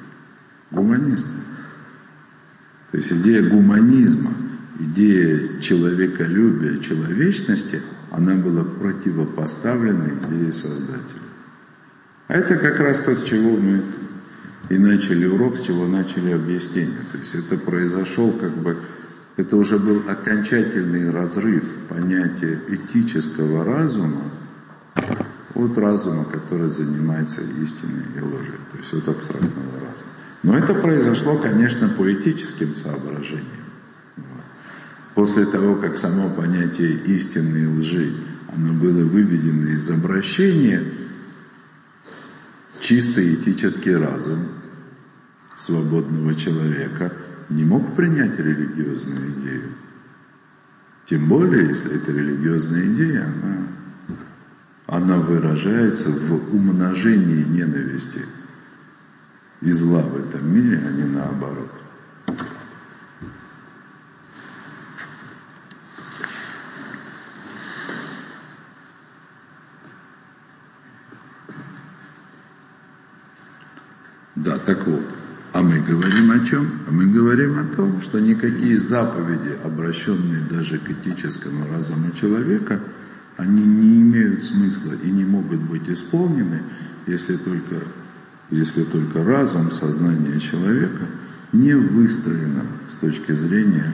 Гуманисты. 0.72 1.40
То 2.92 2.98
есть 2.98 3.12
идея 3.12 3.50
гуманизма, 3.50 4.34
идея 4.80 5.60
человеколюбия, 5.60 6.80
человечности, 6.80 7.82
она 8.12 8.36
была 8.36 8.64
противопоставлена 8.64 10.10
идее 10.26 10.52
Создателя. 10.52 11.22
А 12.28 12.34
это 12.34 12.58
как 12.58 12.80
раз 12.80 13.00
то, 13.00 13.16
с 13.16 13.24
чего 13.24 13.58
мы 13.58 13.84
и 14.70 14.78
начали 14.78 15.26
урок, 15.26 15.58
с 15.58 15.62
чего 15.62 15.88
начали 15.88 16.32
объяснение. 16.32 17.04
То 17.12 17.18
есть 17.18 17.34
это 17.34 17.58
произошел 17.58 18.34
как 18.34 18.56
бы, 18.56 18.78
это 19.36 19.58
уже 19.58 19.80
был 19.80 20.04
окончательный 20.08 21.10
разрыв 21.12 21.64
понятия 21.88 22.62
этического 22.68 23.64
разума 23.64 24.24
от 25.56 25.78
разума, 25.78 26.26
который 26.26 26.70
занимается 26.70 27.42
истиной 27.42 28.04
и 28.16 28.20
ложью, 28.22 28.56
то 28.72 28.78
есть 28.78 28.94
от 28.94 29.08
абстрактного 29.08 29.80
разума. 29.80 30.12
Но 30.42 30.58
это 30.58 30.74
произошло, 30.74 31.38
конечно, 31.38 31.90
по 31.90 32.12
этическим 32.12 32.76
соображениям. 32.76 33.66
После 35.16 35.46
того, 35.46 35.76
как 35.76 35.98
само 35.98 36.30
понятие 36.30 36.94
истины 37.08 37.58
и 37.58 37.66
лжи, 37.66 38.14
оно 38.48 38.74
было 38.74 39.04
выведено 39.04 39.68
из 39.70 39.90
обращения, 39.90 40.82
чистый 42.80 43.36
этический 43.36 43.96
разум 43.96 44.48
свободного 45.58 46.36
человека 46.36 47.12
не 47.50 47.66
мог 47.66 47.96
принять 47.96 48.40
религиозную 48.40 49.32
идею. 49.40 49.76
Тем 51.06 51.28
более, 51.28 51.68
если 51.68 51.96
эта 51.96 52.12
религиозная 52.14 52.86
идея, 52.94 53.26
она, 53.26 53.68
она 54.88 55.18
выражается 55.18 56.10
в 56.10 56.56
умножении 56.56 57.44
ненависти 57.44 58.22
и 59.62 59.72
зла 59.72 60.04
в 60.04 60.18
этом 60.18 60.54
мире, 60.54 60.82
а 60.86 60.92
не 60.92 61.04
наоборот. 61.04 61.72
Да, 74.36 74.58
так 74.60 74.88
вот. 74.88 75.06
А 75.52 75.62
мы 75.62 75.80
говорим 75.82 76.32
о 76.32 76.46
чем? 76.46 76.82
А 76.88 76.92
мы 76.92 77.08
говорим 77.08 77.60
о 77.60 77.76
том, 77.76 78.02
что 78.02 78.20
никакие 78.20 78.80
заповеди, 78.80 79.58
обращенные 79.64 80.46
даже 80.50 80.78
к 80.78 80.90
этическому 80.90 81.68
разуму 81.70 82.12
человека, 82.12 82.80
они 83.36 83.64
не 83.64 84.02
имеют 84.02 84.44
смысла 84.44 84.94
и 84.94 85.10
не 85.10 85.26
могут 85.26 85.62
быть 85.62 85.90
исполнены, 85.90 86.62
если 87.08 87.36
только, 87.36 87.84
если 88.50 88.84
только 88.84 89.24
разум, 89.24 89.72
сознание 89.72 90.40
человека 90.40 91.06
не 91.52 91.74
выстроено 91.74 92.66
с 92.88 92.96
точки 92.96 93.32
зрения 93.34 93.94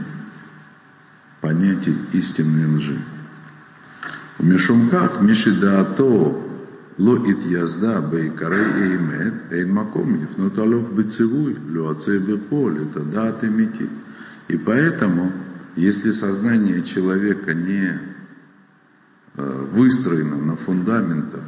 понятий 1.42 1.96
истины 2.14 2.62
и 2.62 2.66
лжи. 2.66 3.00
Мишумках 4.40 5.22
мишидаато 5.22 6.42
ло 6.98 7.16
ит 7.26 7.46
язда 7.46 8.02
бейкарей 8.02 8.94
эймет 8.94 9.52
эйн 9.52 9.74
маком 9.74 10.16
ефнуталов 10.22 10.94
бецивуй 10.96 11.56
люацей 11.70 12.20
бепол 12.20 12.72
это 12.72 13.04
дат 13.04 13.44
и 13.44 13.48
метит. 13.48 13.90
И 14.48 14.58
поэтому, 14.58 15.32
если 15.76 16.12
сознание 16.12 16.84
человека 16.84 17.54
не 17.54 18.00
э, 19.36 19.66
выстроено 19.72 20.38
на 20.38 20.56
фундаментах 20.56 21.44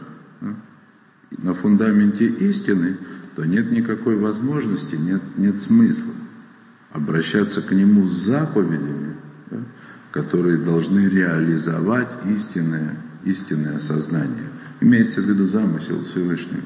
на 1.32 1.54
фундаменте 1.54 2.26
истины, 2.26 2.98
то 3.36 3.46
нет 3.46 3.72
никакой 3.72 4.18
возможности, 4.18 4.96
нет, 4.96 5.22
нет 5.38 5.60
смысла 5.60 6.14
обращаться 6.92 7.62
к 7.62 7.72
нему 7.72 8.08
с 8.08 8.26
заповедями, 8.26 9.16
да, 9.52 9.58
которые 10.12 10.58
должны 10.58 11.08
реализовать 11.08 12.26
истинное, 12.26 12.98
истинное 13.24 13.80
сознание. 13.80 14.50
Имеется 14.80 15.22
в 15.22 15.26
виду 15.26 15.48
замысел 15.48 16.04
Всевышнего. 16.06 16.64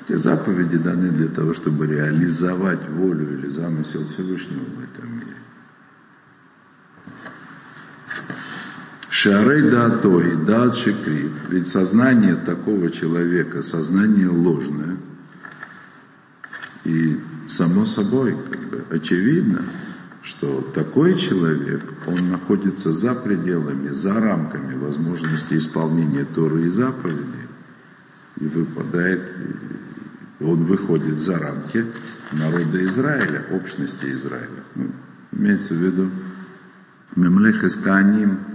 Эти 0.00 0.16
заповеди 0.16 0.78
даны 0.78 1.10
для 1.10 1.28
того, 1.28 1.54
чтобы 1.54 1.86
реализовать 1.86 2.88
волю 2.88 3.38
или 3.38 3.46
замысел 3.48 4.06
Всевышнего 4.08 4.64
в 4.64 4.82
этом 4.82 5.12
мире. 5.12 5.36
Шарей 9.12 9.70
дато 9.70 10.20
и 10.20 10.36
дат 10.36 10.74
шекрит. 10.74 11.32
Ведь 11.50 11.68
сознание 11.68 12.34
такого 12.34 12.90
человека, 12.90 13.60
сознание 13.60 14.28
ложное. 14.28 14.96
И 16.84 17.20
само 17.46 17.84
собой, 17.84 18.34
как 18.50 18.70
бы, 18.70 18.84
очевидно, 18.90 19.66
что 20.22 20.62
такой 20.74 21.18
человек, 21.18 21.82
он 22.06 22.30
находится 22.30 22.92
за 22.92 23.14
пределами, 23.14 23.88
за 23.88 24.14
рамками 24.14 24.78
возможности 24.78 25.58
исполнения 25.58 26.24
Торы 26.24 26.62
и 26.62 26.70
заповедей, 26.70 27.48
и 28.40 28.46
выпадает, 28.46 29.36
он 30.40 30.64
выходит 30.64 31.20
за 31.20 31.38
рамки 31.38 31.84
народа 32.32 32.82
Израиля, 32.86 33.44
общности 33.50 34.06
Израиля. 34.06 34.64
Ну, 34.74 34.90
имеется 35.32 35.74
в 35.74 35.76
виду 35.76 36.10
Мемлех 37.14 37.62
Исканим, 37.62 38.51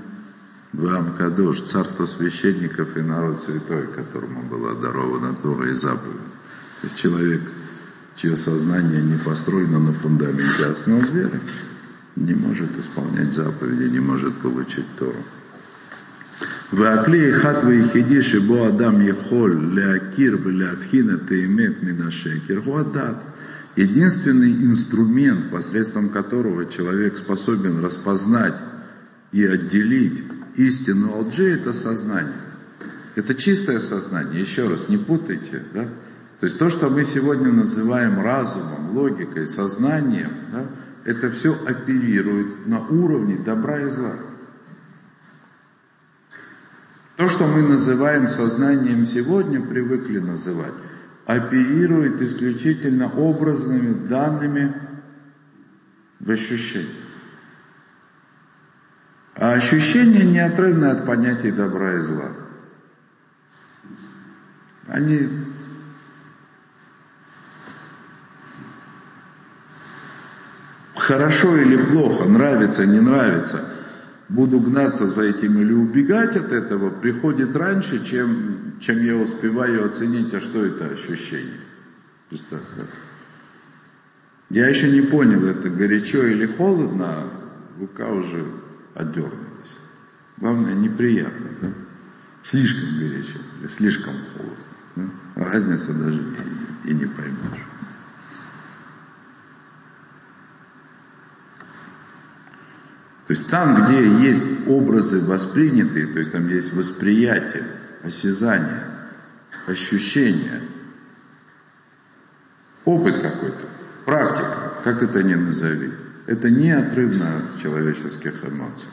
Вам 0.72 1.16
Кадош, 1.18 1.60
царство 1.62 2.06
священников 2.06 2.96
и 2.96 3.00
народ 3.02 3.40
святой, 3.40 3.88
которому 3.88 4.42
была 4.42 4.74
дарована 4.74 5.34
Тора 5.34 5.70
и 5.70 5.74
заповедь. 5.74 6.16
То 6.80 6.86
есть 6.86 6.96
человек 6.96 7.42
чье 8.16 8.36
сознание 8.36 9.02
не 9.02 9.18
построено 9.18 9.78
на 9.78 9.92
фундаменте 9.92 10.66
основ 10.66 11.08
веры, 11.10 11.40
не 12.16 12.34
может 12.34 12.78
исполнять 12.78 13.32
заповеди, 13.32 13.90
не 13.90 14.00
может 14.00 14.34
получить 14.36 14.86
Тору. 14.98 15.24
והכלי 16.72 17.36
אחד 17.36 17.54
ויחידי 17.66 18.22
שבו 18.22 18.68
אדם 18.68 19.02
יכול 19.02 19.70
להכיר 19.74 20.38
ולהבחין 20.42 21.10
את 21.14 21.30
האמת 21.30 21.82
מן 21.82 22.06
השקר 22.06 22.58
הוא 22.64 22.80
הדת. 22.80 23.16
Единственный 23.74 24.52
инструмент, 24.52 25.50
посредством 25.50 26.10
которого 26.10 26.66
человек 26.66 27.16
способен 27.16 27.82
распознать 27.82 28.56
и 29.32 29.44
отделить 29.44 30.22
истину 30.57 31.19
от 31.19 31.27
лжи, 31.27 31.53
это 31.53 31.71
сознание. 31.71 32.41
Это 33.15 33.33
чистое 33.33 33.79
сознание. 33.79 34.41
Еще 34.41 34.67
раз, 34.67 34.89
не 34.89 34.97
путайте. 34.97 35.63
Да? 35.73 35.85
То 36.39 36.45
есть 36.45 36.59
то, 36.59 36.69
что 36.69 36.89
мы 36.89 37.03
сегодня 37.03 37.51
называем 37.51 38.21
разумом, 38.21 38.91
логикой, 38.91 39.47
сознанием, 39.47 40.31
да, 40.51 40.67
это 41.03 41.31
все 41.31 41.53
оперирует 41.65 42.67
на 42.67 42.85
уровне 42.85 43.37
добра 43.37 43.81
и 43.81 43.89
зла. 43.89 44.19
То, 47.15 47.27
что 47.27 47.47
мы 47.47 47.63
называем 47.63 48.27
сознанием 48.27 49.05
сегодня, 49.05 49.65
привыкли 49.65 50.19
называть, 50.19 50.75
оперирует 51.25 52.21
исключительно 52.21 53.07
образными 53.09 54.07
данными 54.07 54.75
в 56.19 56.29
ощущении. 56.29 57.06
А 59.37 59.53
ощущения 59.53 60.23
неотрывны 60.23 60.85
от 60.85 61.05
понятий 61.05 61.51
добра 61.51 61.93
и 61.93 61.99
зла. 61.99 62.31
Они 64.87 65.29
хорошо 70.95 71.55
или 71.55 71.77
плохо, 71.85 72.27
нравится, 72.27 72.87
не 72.87 72.99
нравится, 72.99 73.63
буду 74.27 74.59
гнаться 74.59 75.05
за 75.05 75.21
этим 75.23 75.59
или 75.59 75.71
убегать 75.71 76.35
от 76.35 76.51
этого, 76.51 76.89
приходит 76.99 77.55
раньше, 77.55 78.03
чем, 78.05 78.79
чем 78.79 79.03
я 79.03 79.17
успеваю 79.17 79.85
оценить, 79.85 80.33
а 80.33 80.41
что 80.41 80.65
это 80.65 80.87
ощущение. 80.87 81.61
Представь? 82.29 82.63
Я 84.49 84.67
еще 84.67 84.89
не 84.89 85.01
понял, 85.01 85.45
это 85.45 85.69
горячо 85.69 86.23
или 86.23 86.47
холодно, 86.47 87.05
а 87.05 87.79
рука 87.79 88.07
уже 88.09 88.66
отдернулась. 88.97 89.77
Главное, 90.37 90.73
неприятно, 90.73 91.49
да? 91.61 91.73
Слишком 92.43 92.97
горячо 92.97 93.39
или 93.59 93.67
слишком 93.67 94.13
холодно. 94.33 94.63
Да? 94.95 95.45
Разница 95.45 95.93
даже 95.93 96.19
и, 96.83 96.89
и 96.89 96.93
не 96.93 97.05
поймешь. 97.05 97.65
То 103.27 103.33
есть 103.33 103.47
там, 103.47 103.85
где 103.85 104.27
есть 104.29 104.67
образы 104.67 105.19
воспринятые, 105.19 106.07
то 106.07 106.19
есть 106.19 106.31
там 106.31 106.47
есть 106.47 106.73
восприятие, 106.73 107.67
осязание, 108.01 108.85
ощущение, 109.67 110.61
опыт 112.85 113.21
какой-то, 113.21 113.67
практика, 114.05 114.81
как 114.85 115.03
это 115.03 115.23
ни 115.23 115.33
назови, 115.33 115.91
это 116.27 116.49
неотрывно 116.49 117.37
от 117.37 117.61
человеческих 117.61 118.45
эмоций. 118.45 118.89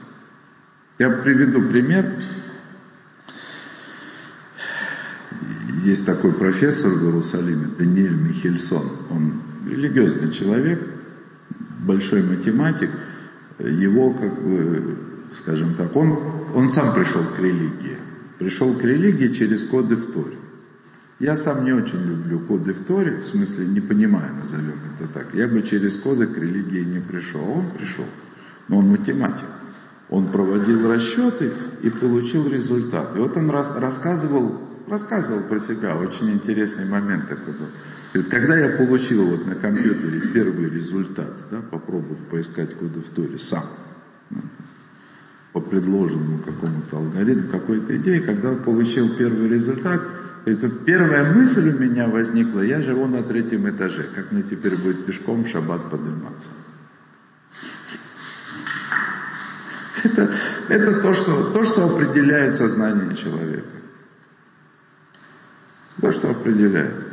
Я 0.99 1.11
приведу 1.11 1.61
пример. 1.69 2.11
Есть 5.83 6.07
такой 6.07 6.33
профессор 6.33 6.91
в 6.91 7.05
Иерусалиме, 7.05 7.67
Даниэль 7.79 8.17
Михельсон. 8.17 8.91
Он 9.11 9.43
религиозный 9.67 10.33
человек, 10.33 10.81
большой 11.81 12.23
математик– 12.23 12.91
его, 13.59 14.13
как 14.15 14.43
бы, 14.43 14.99
скажем 15.35 15.75
так, 15.75 15.95
он, 15.95 16.13
он 16.55 16.69
сам 16.69 16.95
пришел 16.95 17.25
к 17.25 17.39
религии. 17.39 17.99
Пришел 18.39 18.75
к 18.77 18.83
религии 18.83 19.29
через 19.29 19.65
коды 19.65 19.97
в 19.97 20.13
Торе. 20.13 20.37
Я 21.25 21.37
сам 21.37 21.65
не 21.65 21.73
очень 21.73 22.03
люблю 22.03 22.41
коды 22.41 22.75
в 22.75 22.85
Торе, 22.85 23.21
в 23.21 23.27
смысле 23.27 23.65
не 23.65 23.81
понимаю, 23.81 24.35
назовем 24.35 24.75
это 24.95 25.09
так. 25.09 25.33
Я 25.33 25.49
бы 25.49 25.63
через 25.63 25.97
коды 25.97 26.27
к 26.27 26.37
религии 26.37 26.85
не 26.85 27.01
пришел. 27.01 27.41
Он 27.41 27.71
пришел. 27.71 28.05
Но 28.69 28.77
он 28.77 28.91
математик. 28.91 29.47
Он 30.11 30.31
проводил 30.31 30.87
расчеты 30.87 31.51
и 31.81 31.89
получил 31.89 32.47
результат. 32.51 33.17
И 33.17 33.19
вот 33.19 33.39
он 33.39 33.49
рас, 33.49 33.73
рассказывал, 33.75 34.61
рассказывал 34.87 35.49
про 35.49 35.61
себя, 35.61 35.97
очень 35.97 36.31
интересный 36.31 36.85
момент 36.85 37.27
такой 37.27 37.55
был. 37.55 38.25
Когда 38.29 38.59
я 38.59 38.77
получил 38.77 39.27
вот 39.27 39.47
на 39.47 39.55
компьютере 39.55 40.31
первый 40.35 40.69
результат, 40.69 41.47
да, 41.51 41.63
попробовав 41.63 42.19
поискать 42.29 42.75
коды 42.75 43.01
в 43.01 43.09
Торе 43.09 43.39
сам, 43.39 43.65
по 45.55 45.61
предложенному 45.63 46.41
какому-то 46.41 46.99
алгоритму, 46.99 47.49
какой-то 47.49 47.97
идее, 47.97 48.21
когда 48.21 48.57
получил 48.57 49.17
первый 49.17 49.49
результат, 49.49 50.03
это 50.45 50.69
первая 50.69 51.33
мысль 51.33 51.71
у 51.71 51.79
меня 51.79 52.09
возникла, 52.09 52.61
я 52.61 52.83
живу 52.83 53.07
на 53.07 53.23
третьем 53.23 53.69
этаже, 53.69 54.09
как 54.15 54.31
мне 54.31 54.43
теперь 54.43 54.77
будет 54.77 55.07
пешком 55.07 55.45
в 55.45 55.49
шаббат 55.49 55.91
подниматься. 55.91 56.51
Это, 60.05 60.31
это 60.69 61.01
то, 61.01 61.15
что, 61.15 61.53
то, 61.53 61.65
что 61.65 61.87
определяет 61.87 62.57
сознание 62.57 63.17
человека. 63.17 63.69
То, 66.03 66.13
что 66.13 66.31
определяет. 66.31 67.07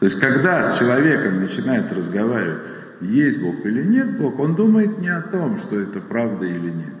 То 0.00 0.06
есть, 0.06 0.18
когда 0.18 0.74
с 0.74 0.78
человеком 0.80 1.38
начинает 1.38 1.92
разговаривать, 1.92 2.62
есть 3.00 3.40
Бог 3.40 3.64
или 3.64 3.84
нет 3.84 4.18
Бог, 4.18 4.40
он 4.40 4.56
думает 4.56 4.98
не 4.98 5.08
о 5.08 5.22
том, 5.22 5.58
что 5.58 5.78
это 5.78 6.00
правда 6.00 6.46
или 6.46 6.70
нет. 6.70 6.94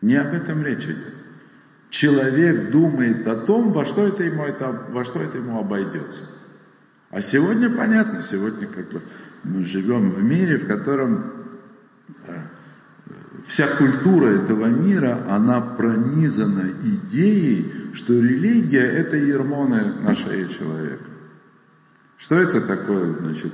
Не 0.00 0.16
об 0.16 0.32
этом 0.32 0.62
речь 0.62 0.84
идет. 0.84 1.15
Человек 1.90 2.70
думает 2.70 3.26
о 3.26 3.46
том, 3.46 3.72
во 3.72 3.84
что 3.84 4.06
это 4.06 4.22
ему, 4.22 4.44
это, 4.44 4.86
во 4.90 5.04
что 5.04 5.20
это 5.20 5.38
ему 5.38 5.58
обойдется. 5.58 6.24
А 7.10 7.22
сегодня 7.22 7.70
понятно, 7.70 8.22
сегодня 8.22 8.66
как 8.66 8.90
бы 8.90 9.02
мы 9.44 9.64
живем 9.64 10.10
в 10.10 10.22
мире, 10.22 10.58
в 10.58 10.66
котором 10.66 11.32
вся 13.46 13.76
культура 13.76 14.28
этого 14.28 14.66
мира, 14.66 15.24
она 15.28 15.60
пронизана 15.60 16.72
идеей, 16.82 17.92
что 17.94 18.14
религия– 18.14 18.82
это 18.82 19.16
ермоны 19.16 19.94
на 20.02 20.14
человека. 20.14 21.04
Что 22.18 22.36
это 22.36 22.62
такое, 22.62 23.14
значит, 23.14 23.52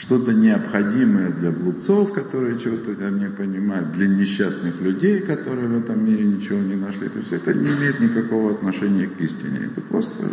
что-то 0.00 0.32
необходимое 0.32 1.30
для 1.30 1.52
глупцов, 1.52 2.14
которые 2.14 2.58
чего-то 2.58 2.94
там 2.94 3.18
не 3.18 3.28
понимают, 3.28 3.92
для 3.92 4.08
несчастных 4.08 4.80
людей, 4.80 5.20
которые 5.20 5.68
в 5.68 5.76
этом 5.76 6.02
мире 6.02 6.24
ничего 6.24 6.58
не 6.58 6.74
нашли. 6.74 7.08
То 7.10 7.18
есть 7.18 7.32
это 7.32 7.52
не 7.52 7.68
имеет 7.68 8.00
никакого 8.00 8.52
отношения 8.52 9.08
к 9.08 9.20
истине. 9.20 9.70
Это 9.70 9.82
просто, 9.82 10.32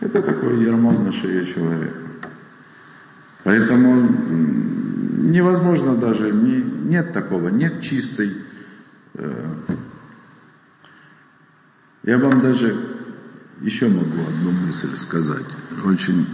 это 0.00 0.20
такое 0.20 0.56
ермо 0.56 0.92
на 0.92 1.12
шее 1.12 1.46
человека. 1.46 1.96
Поэтому 3.42 4.06
невозможно 5.32 5.96
даже, 5.96 6.30
не, 6.30 6.62
нет 6.90 7.14
такого, 7.14 7.48
нет 7.48 7.80
чистой. 7.80 8.34
Э, 9.14 9.54
я 12.02 12.18
вам 12.18 12.42
даже 12.42 12.76
еще 13.62 13.88
могу 13.88 14.20
одну 14.28 14.52
мысль 14.52 14.94
сказать, 14.96 15.46
очень 15.86 16.26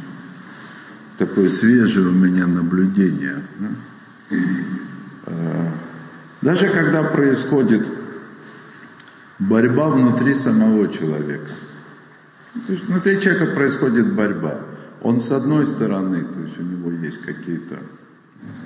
такое 1.20 1.50
свежее 1.50 2.08
у 2.08 2.12
меня 2.12 2.46
наблюдение. 2.46 3.42
Э, 5.26 5.68
даже 6.40 6.66
когда 6.70 7.02
происходит 7.02 7.86
борьба 9.38 9.90
внутри 9.90 10.34
самого 10.34 10.88
человека, 10.88 11.50
то 12.66 12.72
есть 12.72 12.86
внутри 12.86 13.20
человека 13.20 13.54
происходит 13.54 14.14
борьба, 14.14 14.62
он 15.02 15.20
с 15.20 15.30
одной 15.30 15.66
стороны, 15.66 16.24
то 16.24 16.40
есть 16.40 16.58
у 16.58 16.62
него 16.62 16.90
есть 16.90 17.20
какие-то 17.20 17.80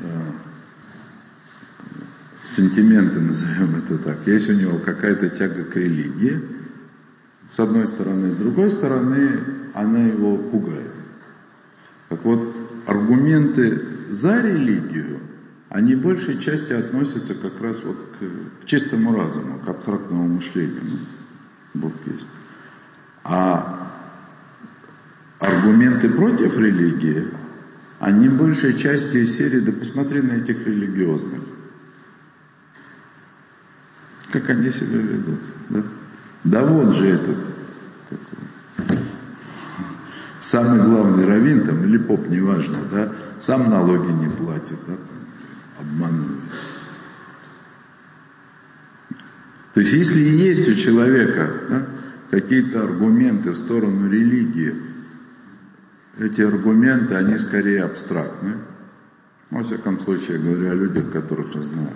э, 0.02 0.32
сентименты, 2.44 3.18
назовем 3.18 3.74
это 3.76 3.98
так, 3.98 4.24
есть 4.28 4.48
у 4.48 4.52
него 4.52 4.78
какая-то 4.78 5.28
тяга 5.30 5.64
к 5.64 5.74
религии, 5.74 6.40
с 7.50 7.58
одной 7.58 7.88
стороны, 7.88 8.30
с 8.30 8.36
другой 8.36 8.70
стороны, 8.70 9.40
она 9.74 9.98
его 10.04 10.36
пугает. 10.36 10.93
Так 12.14 12.24
вот, 12.24 12.54
аргументы 12.86 14.06
за 14.10 14.40
религию, 14.40 15.18
они 15.68 15.96
большей 15.96 16.38
части 16.38 16.72
относятся 16.72 17.34
как 17.34 17.60
раз 17.60 17.82
вот 17.82 17.96
к, 17.96 18.62
к 18.62 18.66
чистому 18.66 19.16
разуму, 19.16 19.58
к 19.58 19.68
абстрактному 19.68 20.28
мышлению. 20.28 20.80
Ну, 20.84 20.98
Бог 21.74 21.92
есть. 22.06 22.24
А 23.24 23.90
аргументы 25.40 26.08
против 26.10 26.56
религии, 26.56 27.30
они 27.98 28.28
большей 28.28 28.78
части 28.78 29.16
из 29.16 29.36
серии, 29.36 29.58
да 29.58 29.72
посмотри 29.72 30.22
на 30.22 30.34
этих 30.34 30.64
религиозных. 30.64 31.40
Как 34.30 34.48
они 34.50 34.70
себя 34.70 34.98
ведут, 34.98 35.40
да? 35.68 35.82
Да 36.44 36.64
вот 36.64 36.94
же 36.94 37.08
этот, 37.08 37.44
самый 40.44 40.82
главный 40.82 41.24
раввин 41.24 41.64
там, 41.64 41.84
или 41.84 41.98
поп, 41.98 42.28
неважно, 42.28 42.80
да, 42.90 43.12
сам 43.40 43.70
налоги 43.70 44.12
не 44.12 44.28
платит, 44.28 44.78
да, 44.86 44.96
обманывает. 45.80 46.40
То 49.72 49.80
есть, 49.80 49.92
если 49.92 50.20
есть 50.20 50.68
у 50.68 50.74
человека 50.74 51.50
да, 51.68 51.86
какие-то 52.30 52.84
аргументы 52.84 53.50
в 53.50 53.56
сторону 53.56 54.08
религии, 54.08 54.74
эти 56.18 56.42
аргументы, 56.42 57.16
они 57.16 57.36
скорее 57.38 57.82
абстрактны. 57.82 58.58
Во 59.50 59.64
всяком 59.64 59.98
случае, 59.98 60.36
я 60.36 60.42
говорю 60.42 60.70
о 60.70 60.74
людях, 60.74 61.10
которых 61.10 61.54
я 61.56 61.62
знаю. 61.62 61.94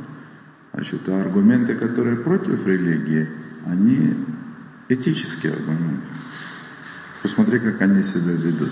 Значит, 0.72 1.08
а 1.08 1.20
аргументы, 1.20 1.76
которые 1.76 2.16
против 2.16 2.66
религии, 2.66 3.28
они 3.64 4.16
этические 4.88 5.52
аргументы. 5.52 6.08
Посмотри, 7.22 7.58
как 7.58 7.80
они 7.82 8.02
себя 8.02 8.32
ведут. 8.32 8.70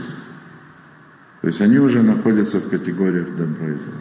То 1.42 1.48
есть 1.48 1.60
они 1.60 1.78
уже 1.78 2.02
находятся 2.02 2.58
в 2.58 2.68
категориях 2.68 3.36
добра 3.36 3.68
и 3.68 3.74
зла. 3.74 3.94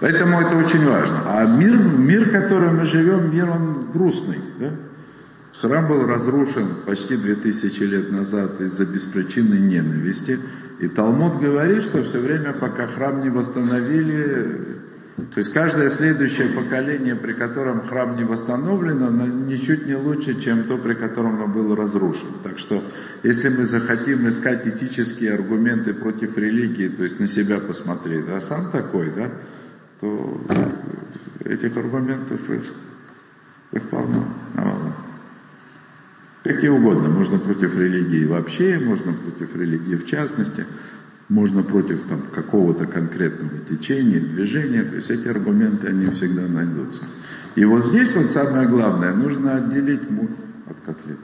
Поэтому 0.00 0.40
это 0.40 0.56
очень 0.56 0.84
важно. 0.84 1.22
А 1.24 1.46
мир, 1.46 1.76
мир, 1.76 2.28
в 2.28 2.32
котором 2.32 2.78
мы 2.78 2.86
живем, 2.86 3.30
мир, 3.32 3.48
он 3.48 3.90
грустный. 3.92 4.40
Да? 4.58 4.70
Храм 5.60 5.86
был 5.86 6.06
разрушен 6.06 6.78
почти 6.84 7.16
2000 7.16 7.82
лет 7.84 8.10
назад 8.10 8.60
из-за 8.60 8.84
беспричинной 8.84 9.60
ненависти. 9.60 10.40
И 10.80 10.88
Талмуд 10.88 11.40
говорит, 11.40 11.84
что 11.84 12.02
все 12.02 12.18
время, 12.18 12.52
пока 12.52 12.88
храм 12.88 13.22
не 13.22 13.30
восстановили, 13.30 14.81
то 15.30 15.38
есть 15.38 15.52
каждое 15.52 15.88
следующее 15.90 16.48
поколение, 16.48 17.14
при 17.14 17.34
котором 17.34 17.82
храм 17.82 18.16
не 18.16 18.24
восстановлен, 18.24 19.02
оно 19.02 19.26
ничуть 19.26 19.86
не 19.86 19.94
лучше, 19.94 20.40
чем 20.40 20.64
то, 20.64 20.78
при 20.78 20.94
котором 20.94 21.40
он 21.40 21.52
был 21.52 21.74
разрушен. 21.74 22.40
Так 22.42 22.58
что, 22.58 22.82
если 23.22 23.48
мы 23.50 23.64
захотим 23.64 24.26
искать 24.28 24.66
этические 24.66 25.34
аргументы 25.34 25.94
против 25.94 26.36
религии, 26.38 26.88
то 26.88 27.02
есть 27.02 27.20
на 27.20 27.26
себя 27.26 27.60
посмотреть, 27.60 28.28
а 28.28 28.40
сам 28.40 28.70
такой, 28.70 29.14
да, 29.14 29.32
то 30.00 30.40
этих 31.44 31.76
аргументов 31.76 32.48
их, 32.50 32.72
их 33.72 33.90
полно, 33.90 34.26
навалом. 34.54 34.94
Какие 36.42 36.70
угодно. 36.70 37.08
Можно 37.08 37.38
против 37.38 37.76
религии 37.76 38.24
вообще, 38.24 38.78
можно 38.78 39.12
против 39.12 39.54
религии 39.54 39.94
в 39.94 40.06
частности 40.06 40.66
можно 41.28 41.62
против 41.62 42.06
там, 42.06 42.22
какого-то 42.34 42.86
конкретного 42.86 43.58
течения, 43.60 44.20
движения, 44.20 44.82
то 44.82 44.96
есть 44.96 45.10
эти 45.10 45.28
аргументы, 45.28 45.88
они 45.88 46.10
всегда 46.10 46.46
найдутся. 46.46 47.02
И 47.54 47.64
вот 47.64 47.84
здесь 47.86 48.14
вот 48.14 48.32
самое 48.32 48.68
главное, 48.68 49.14
нужно 49.14 49.56
отделить 49.56 50.10
мух 50.10 50.30
от 50.68 50.80
котлет. 50.80 51.18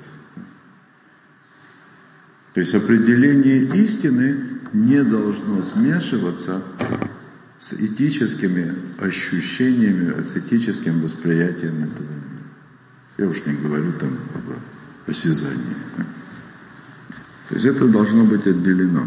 То 2.55 2.61
есть 2.61 2.75
определение 2.75 3.65
истины 3.85 4.61
не 4.73 5.03
должно 5.05 5.63
смешиваться 5.63 6.63
с 7.59 7.73
этическими 7.73 8.75
ощущениями, 8.99 10.23
с 10.23 10.37
этическим 10.37 11.03
восприятием 11.03 11.85
этого 11.85 12.07
мира. 12.07 12.45
Я 13.19 13.29
уж 13.29 13.45
не 13.47 13.55
говорю 13.55 13.93
там 13.93 14.19
об 14.35 15.09
осязании. 15.09 15.77
То 17.49 17.55
есть 17.55 17.67
это 17.67 17.89
должно 17.89 18.25
быть 18.25 18.47
отделено. 18.47 19.07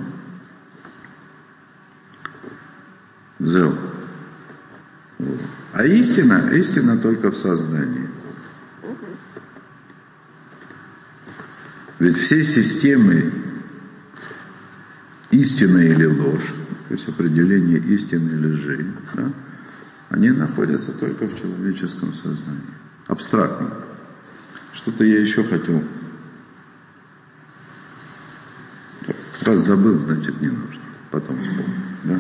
Зел. 3.44 3.76
А 5.74 5.84
истина, 5.84 6.50
истина 6.54 6.98
только 6.98 7.32
в 7.32 7.38
сознании. 7.38 8.10
Ведь 12.00 12.18
все 12.18 12.44
системы 12.44 13.32
истины 15.32 15.86
или 15.86 16.06
ложь, 16.06 16.54
то 16.88 16.94
есть 16.94 17.08
определение 17.08 17.80
истины 17.80 18.30
или 18.30 18.54
лжи, 18.54 18.86
да, 19.14 19.32
они 20.10 20.32
находятся 20.32 20.92
только 20.94 21.26
в 21.26 21.40
человеческом 21.40 22.14
сознании. 22.14 22.74
Абстрактно. 23.08 23.72
Что-то 24.74 25.04
я 25.04 25.22
еще 25.22 25.44
хотел. 25.44 25.84
Раз 29.42 29.60
забыл, 29.60 29.98
значит 29.98 30.40
не 30.42 30.50
нужно. 30.50 30.82
Потом 31.10 31.38
вспомню. 31.38 31.76
Да? 32.04 32.20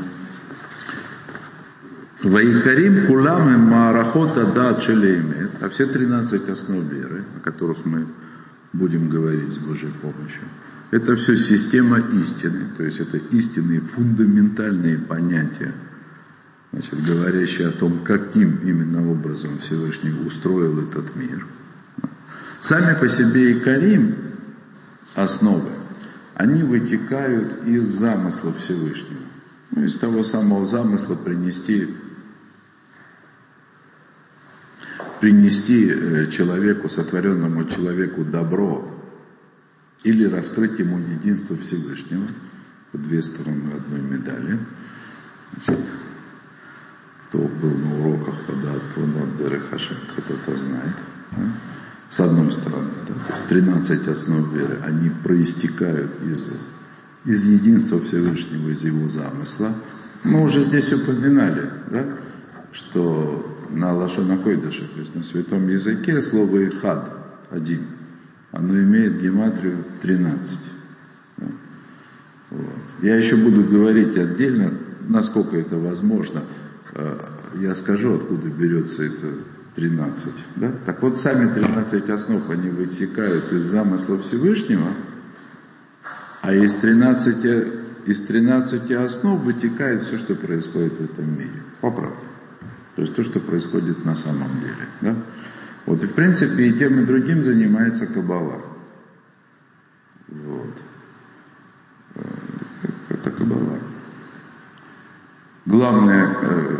Ваикарим 2.24 3.08
кулам 3.08 3.54
и 3.54 3.58
маарахота 3.58 4.46
да 4.54 4.76
челеймет, 4.76 5.52
а 5.62 5.70
все 5.70 5.88
13 5.88 6.50
основ 6.50 6.84
веры, 6.84 7.24
о 7.38 7.40
которых 7.40 7.86
мы 7.86 8.08
будем 8.74 9.10
говорить 9.10 9.52
с 9.52 9.58
Божьей 9.58 9.92
помощью, 10.02 10.44
это 10.92 11.16
все 11.16 11.36
система 11.36 12.00
истины, 12.00 12.68
то 12.78 12.84
есть 12.84 13.00
это 13.00 13.18
истинные 13.18 13.82
фундаментальные 13.82 15.00
понятия 15.00 15.74
значит, 16.72 17.04
говорящие 17.04 17.68
о 17.68 17.72
том, 17.72 18.04
каким 18.04 18.60
именно 18.64 19.10
образом 19.10 19.60
Всевышний 19.60 20.14
устроил 20.26 20.80
этот 20.88 21.16
мир. 21.16 21.46
Сами 22.62 23.00
по 23.00 23.08
себе 23.10 23.52
и 23.52 23.60
Карим, 23.60 24.16
основы, 25.16 25.70
они 26.36 26.64
вытекают 26.64 27.66
из 27.66 27.84
замысла 27.84 28.54
Всевышнего. 28.54 29.22
Ну, 29.72 29.84
из 29.84 29.98
того 29.98 30.24
самого 30.24 30.66
замысла 30.66 31.16
принести, 31.16 31.90
принести 35.22 35.88
э, 35.88 36.32
человеку, 36.32 36.90
сотворенному 36.90 37.66
человеку 37.66 38.26
добро, 38.26 38.92
или 40.04 40.26
раскрыть 40.26 40.80
ему 40.80 40.98
единство 40.98 41.56
Всевышнего, 41.56 42.28
две 42.92 43.22
стороны 43.22 43.72
одной 43.72 44.02
медали. 44.02 44.60
Значит, 45.64 45.86
кто 47.28 47.38
был 47.40 47.78
на 47.78 48.00
уроках 48.00 48.46
когда 48.48 48.74
Твунот 48.94 49.38
Дерехашем, 49.38 49.98
кто-то 50.10 50.58
знает. 50.58 50.96
С 52.10 52.20
одной 52.20 52.52
стороны, 52.52 52.90
да, 53.08 53.48
13 53.48 54.08
основ 54.08 54.52
веры, 54.52 54.80
они 54.84 55.12
проистекают 55.24 56.22
из, 56.24 56.52
из 57.24 57.46
единства 57.46 58.02
Всевышнего, 58.02 58.70
из 58.70 58.84
его 58.84 59.08
замысла. 59.08 59.76
Мы 60.24 60.44
уже 60.44 60.64
здесь 60.64 60.92
упоминали, 60.92 61.72
да, 61.90 62.18
что 62.72 63.56
на 63.70 63.94
Лашонакойдаше, 63.94 64.88
то 64.88 65.00
есть 65.00 65.16
на 65.16 65.24
святом 65.24 65.68
языке, 65.68 66.22
слово 66.22 66.68
«ихад» 66.68 67.14
один, 67.50 67.82
оно 68.52 68.78
имеет 68.80 69.22
гематрию 69.22 69.84
13. 70.02 70.60
Да. 71.38 71.48
Вот. 72.52 72.84
Я 73.02 73.16
еще 73.16 73.36
буду 73.36 73.64
говорить 73.64 74.18
отдельно, 74.18 74.72
насколько 75.08 75.58
это 75.58 75.78
возможно, 75.78 76.44
Э, 76.94 77.18
я 77.56 77.74
скажу, 77.74 78.16
откуда 78.16 78.50
берется 78.50 79.04
это 79.04 79.28
13. 79.76 80.34
Да? 80.58 80.74
Так 80.86 81.02
вот, 81.02 81.18
сами 81.18 81.54
13 81.54 82.10
основ, 82.10 82.50
они 82.50 82.70
вытекают 82.70 83.52
из 83.52 83.64
замысла 83.64 84.18
Всевышнего, 84.20 84.94
а 86.42 86.54
из 86.54 86.76
13, 86.76 88.08
из 88.08 88.22
13 88.24 88.92
основ 88.92 89.42
вытекает 89.42 90.02
все, 90.02 90.18
что 90.18 90.36
происходит 90.36 90.94
в 90.98 91.04
этом 91.04 91.32
мире. 91.32 91.64
По. 91.82 91.92
То 93.02 93.06
есть 93.06 93.16
то, 93.16 93.24
что 93.24 93.40
происходит 93.40 94.06
на 94.06 94.16
самом 94.16 94.60
деле. 94.60 94.88
Да? 95.02 95.16
Вот 95.88 96.04
и 96.04 96.06
в 96.06 96.14
принципе 96.14 96.68
и 96.68 96.78
тем, 96.78 97.00
и 97.00 97.06
другим 97.08 97.44
занимается 97.44 98.06
Каббала. 98.06 98.62
Вот. 100.28 100.84
Э, 102.14 102.22
это 103.10 103.32
Каббала. 103.32 103.80
Главное, 105.66 106.38
э, 106.44 106.78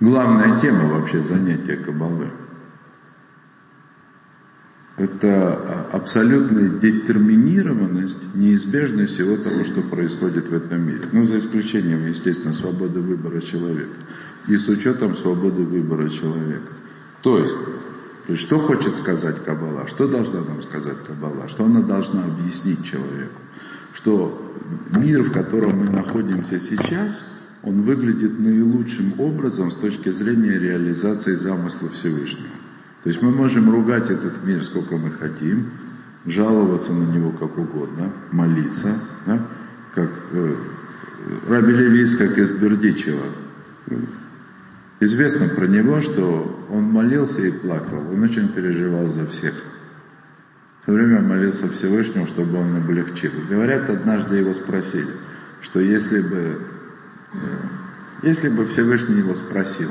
главная 0.00 0.58
тема 0.58 0.86
вообще 0.86 1.22
занятия 1.22 1.76
Кабалы– 1.76 2.30
это 4.96 5.88
абсолютная 5.92 6.70
детерминированность, 6.80 8.34
неизбежность 8.34 9.14
всего 9.14 9.36
того, 9.36 9.64
что 9.64 9.82
происходит 9.82 10.48
в 10.48 10.54
этом 10.54 10.86
мире. 10.86 11.02
Ну, 11.12 11.24
за 11.24 11.36
исключением, 11.36 12.06
естественно, 12.06 12.54
свободы 12.54 13.00
выбора 13.00 13.42
человека. 13.42 13.92
И 14.46 14.56
с 14.56 14.68
учетом 14.68 15.16
свободы 15.16 15.64
выбора 15.64 16.08
человека. 16.08 16.72
То 17.22 17.38
есть, 17.38 17.54
то 18.26 18.36
что 18.36 18.58
хочет 18.58 18.96
сказать 18.96 19.44
Кабала? 19.44 19.86
Что 19.88 20.08
должна 20.08 20.42
нам 20.42 20.62
сказать 20.62 20.98
Кабала? 21.06 21.48
Что 21.48 21.64
она 21.64 21.82
должна 21.82 22.24
объяснить 22.24 22.84
человеку? 22.84 23.40
Что 23.92 24.52
мир, 24.90 25.22
в 25.22 25.32
котором 25.32 25.78
мы 25.78 25.90
находимся 25.90 26.58
сейчас, 26.58 27.24
он 27.62 27.82
выглядит 27.82 28.38
наилучшим 28.38 29.14
образом 29.18 29.70
с 29.70 29.76
точки 29.76 30.10
зрения 30.10 30.58
реализации 30.58 31.34
замысла 31.34 31.88
Всевышнего. 31.90 32.54
То 33.02 33.10
есть 33.10 33.22
мы 33.22 33.30
можем 33.30 33.70
ругать 33.70 34.10
этот 34.10 34.44
мир 34.44 34.62
сколько 34.64 34.96
мы 34.96 35.12
хотим, 35.12 35.70
жаловаться 36.26 36.92
на 36.92 37.12
него 37.12 37.30
как 37.30 37.56
угодно, 37.56 38.12
молиться, 38.32 39.00
да? 39.26 39.46
как 39.94 40.10
э, 40.32 40.54
Раби 41.48 41.72
Левиц, 41.72 42.16
как 42.16 42.36
из 42.38 42.50
Бердичева. 42.52 43.26
Известно 45.00 45.48
про 45.48 45.66
него, 45.66 46.00
что 46.00 46.66
он 46.70 46.84
молился 46.84 47.42
и 47.42 47.50
плакал, 47.50 48.10
он 48.10 48.22
очень 48.22 48.48
переживал 48.48 49.06
за 49.06 49.26
всех 49.26 49.54
все 50.86 50.94
время 50.94 51.20
молился 51.20 51.68
Всевышнему, 51.68 52.28
чтобы 52.28 52.60
он 52.60 52.76
облегчил. 52.76 53.32
Говорят, 53.50 53.90
однажды 53.90 54.36
его 54.36 54.52
спросили, 54.52 55.10
что 55.60 55.80
если 55.80 56.20
бы, 56.20 56.60
э, 57.32 57.38
если 58.22 58.48
бы 58.48 58.66
Всевышний 58.66 59.16
его 59.16 59.34
спросил, 59.34 59.90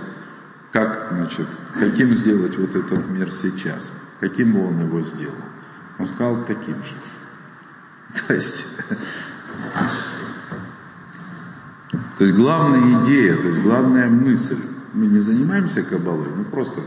как, 0.71 1.09
значит, 1.11 1.47
каким 1.73 2.15
сделать 2.15 2.57
вот 2.57 2.73
этот 2.73 3.09
мир 3.09 3.29
сейчас, 3.33 3.91
каким 4.21 4.53
бы 4.53 4.65
он 4.65 4.85
его 4.85 5.01
сделал, 5.01 5.35
он 5.99 6.05
сказал 6.05 6.45
таким 6.45 6.81
же. 6.81 6.93
То 8.27 8.33
есть, 8.33 8.65
то 11.91 12.23
есть 12.23 12.35
главная 12.35 13.03
идея, 13.03 13.35
то 13.35 13.49
есть 13.49 13.61
главная 13.61 14.07
мысль, 14.07 14.59
мы 14.95 15.07
не 15.07 15.19
занимаемся 15.19 15.83
кабалой, 15.83 16.29
мы 16.29 16.45
просто 16.45 16.81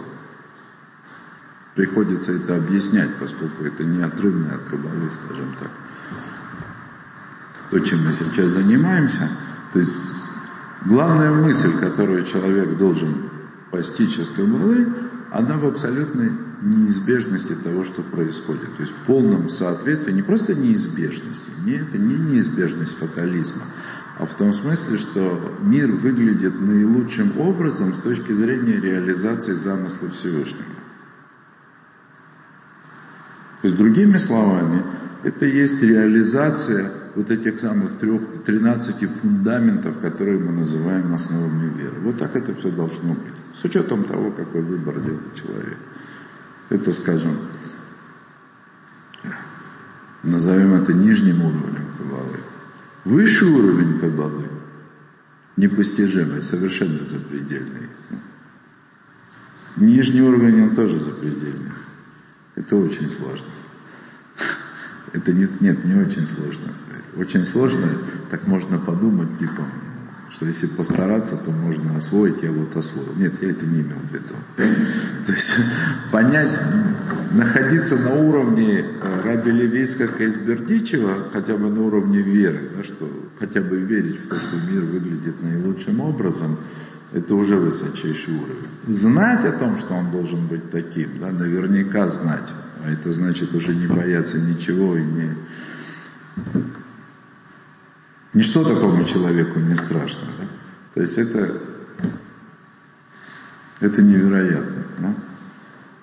приходится 1.78 2.32
это 2.32 2.56
объяснять, 2.56 3.10
поскольку 3.20 3.62
это 3.62 3.84
неотрывно 3.84 4.52
от 4.52 4.62
Кабалы, 4.64 5.08
скажем 5.12 5.54
так. 5.60 5.70
То, 7.70 7.78
чем 7.78 8.04
мы 8.04 8.12
сейчас 8.12 8.50
занимаемся, 8.50 9.30
то 9.72 9.78
есть 9.78 9.96
главная 10.86 11.30
мысль, 11.30 11.78
которую 11.78 12.24
человек 12.24 12.76
должен 12.76 13.30
постичь 13.70 14.18
из 14.18 14.28
Кабалы, 14.30 14.88
она 15.30 15.56
в 15.58 15.66
абсолютной 15.66 16.32
неизбежности 16.62 17.54
того, 17.54 17.84
что 17.84 18.02
происходит. 18.02 18.76
То 18.76 18.82
есть 18.82 18.94
в 18.94 19.06
полном 19.06 19.48
соответствии, 19.48 20.12
не 20.12 20.22
просто 20.22 20.56
неизбежности, 20.56 21.50
не, 21.64 21.74
это 21.74 21.96
не 21.96 22.16
неизбежность 22.16 22.98
фатализма, 22.98 23.62
а 24.18 24.26
в 24.26 24.34
том 24.34 24.52
смысле, 24.52 24.98
что 24.98 25.56
мир 25.60 25.92
выглядит 25.92 26.60
наилучшим 26.60 27.38
образом 27.38 27.94
с 27.94 28.00
точки 28.00 28.32
зрения 28.32 28.80
реализации 28.80 29.54
замысла 29.54 30.10
Всевышнего. 30.10 30.64
То 33.60 33.68
есть, 33.68 33.76
другими 33.76 34.18
словами, 34.18 34.84
это 35.22 35.46
есть 35.46 35.80
реализация 35.80 36.92
вот 37.14 37.30
этих 37.30 37.60
самых 37.60 37.98
трех, 37.98 38.44
13 38.44 39.08
фундаментов, 39.20 40.00
которые 40.00 40.38
мы 40.38 40.52
называем 40.52 41.14
основами 41.14 41.76
веры. 41.78 42.00
Вот 42.00 42.18
так 42.18 42.34
это 42.34 42.54
все 42.56 42.70
должно 42.70 43.14
быть. 43.14 43.34
С 43.60 43.64
учетом 43.64 44.04
того, 44.04 44.32
какой 44.32 44.62
выбор 44.62 45.00
делает 45.00 45.34
человек. 45.34 45.78
Это, 46.70 46.92
скажем, 46.92 47.38
назовем 50.22 50.74
это 50.74 50.92
нижним 50.92 51.42
уровнем 51.42 51.86
Кабалы. 51.98 52.38
Высший 53.08 53.48
уровень 53.48 53.98
Кабалы, 54.00 54.50
непостижимый, 55.56 56.42
совершенно 56.42 57.06
запредельный. 57.06 57.88
Нижний 59.78 60.20
уровень, 60.20 60.64
он 60.64 60.74
тоже 60.74 60.98
запредельный. 60.98 61.72
Это 62.54 62.76
очень 62.76 63.08
сложно. 63.08 63.48
Это 65.14 65.32
нет, 65.32 65.58
нет, 65.62 65.82
не 65.86 65.94
очень 65.94 66.26
сложно. 66.26 66.74
Очень 67.16 67.46
сложно, 67.46 67.96
так 68.30 68.46
можно 68.46 68.78
подумать, 68.78 69.38
типа, 69.38 69.64
что 70.30 70.46
если 70.46 70.66
постараться, 70.66 71.36
то 71.36 71.50
можно 71.50 71.96
освоить, 71.96 72.42
я 72.42 72.52
вот 72.52 72.76
освоил. 72.76 73.14
Нет, 73.16 73.40
я 73.42 73.50
это 73.50 73.64
не 73.64 73.80
имел 73.80 73.98
в 73.98 74.12
виду. 74.12 74.34
То 75.26 75.32
есть 75.32 75.50
понять, 76.12 76.58
находиться 77.32 77.96
на 77.96 78.14
уровне 78.14 78.80
э, 78.80 79.20
Раби 79.22 79.50
Левейска 79.50 80.08
Кайсбердичева, 80.08 81.30
хотя 81.32 81.56
бы 81.56 81.70
на 81.70 81.82
уровне 81.82 82.20
веры, 82.20 82.70
да, 82.76 82.84
что 82.84 83.08
хотя 83.38 83.60
бы 83.60 83.78
верить 83.78 84.20
в 84.24 84.28
то, 84.28 84.36
что 84.36 84.56
мир 84.56 84.82
выглядит 84.84 85.42
наилучшим 85.42 86.00
образом, 86.00 86.58
это 87.12 87.34
уже 87.34 87.56
высочайший 87.56 88.34
уровень. 88.34 88.94
Знать 88.94 89.44
о 89.44 89.52
том, 89.52 89.78
что 89.78 89.94
он 89.94 90.10
должен 90.10 90.46
быть 90.46 90.70
таким, 90.70 91.18
да, 91.20 91.30
наверняка 91.30 92.08
знать. 92.10 92.48
А 92.84 92.90
это 92.90 93.12
значит 93.12 93.54
уже 93.54 93.74
не 93.74 93.86
бояться 93.86 94.38
ничего 94.38 94.96
и 94.96 95.02
не... 95.02 95.34
Ничто 98.38 98.62
такому 98.62 99.04
человеку 99.04 99.58
не 99.58 99.74
страшно. 99.74 100.28
Да? 100.38 100.44
То 100.94 101.00
есть 101.00 101.18
это, 101.18 101.60
это 103.80 104.00
невероятно. 104.00 104.84
Да? 105.00 105.14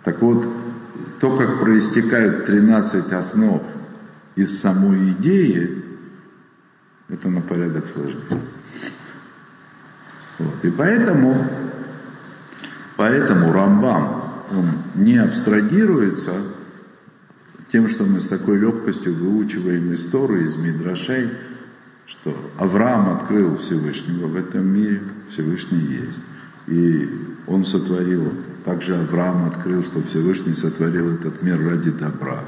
Так 0.03 0.21
вот, 0.21 0.45
то, 1.21 1.37
как 1.37 1.61
проистекают 1.61 2.45
13 2.45 3.13
основ 3.13 3.63
из 4.35 4.59
самой 4.59 5.13
идеи, 5.13 5.81
это 7.07 7.29
на 7.29 7.39
порядок 7.39 7.87
сложнее. 7.87 8.41
Вот. 10.37 10.65
И 10.65 10.71
поэтому, 10.71 11.47
поэтому 12.97 13.53
Рамбам, 13.53 14.43
он 14.51 14.71
не 14.95 15.15
абстрагируется 15.19 16.41
тем, 17.69 17.87
что 17.87 18.03
мы 18.03 18.19
с 18.19 18.27
такой 18.27 18.57
легкостью 18.57 19.15
выучиваем 19.15 19.93
из 19.93 20.05
Торы, 20.07 20.43
из 20.43 20.57
Мидрашей, 20.57 21.31
что 22.07 22.35
Авраам 22.57 23.09
открыл 23.17 23.57
Всевышнего 23.57 24.27
в 24.27 24.35
этом 24.35 24.67
мире, 24.67 25.01
Всевышний 25.29 25.79
есть. 25.79 26.21
И 26.67 27.09
он 27.47 27.63
сотворил, 27.63 28.33
также 28.63 28.95
Авраам 28.95 29.45
открыл, 29.45 29.83
что 29.83 30.01
Всевышний 30.03 30.53
сотворил 30.53 31.13
этот 31.13 31.41
мир 31.41 31.63
ради 31.63 31.91
добра. 31.91 32.43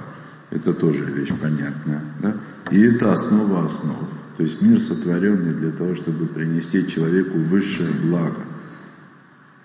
Это 0.49 0.73
тоже 0.73 1.05
вещь 1.05 1.33
понятная. 1.39 2.01
Да? 2.21 2.35
И 2.71 2.81
это 2.81 3.13
основа 3.13 3.65
основ. 3.65 4.07
То 4.37 4.43
есть 4.43 4.61
мир 4.61 4.79
сотворенный 4.79 5.53
для 5.53 5.71
того, 5.71 5.95
чтобы 5.95 6.27
принести 6.27 6.87
человеку 6.87 7.37
высшее 7.39 7.91
благо. 8.03 8.41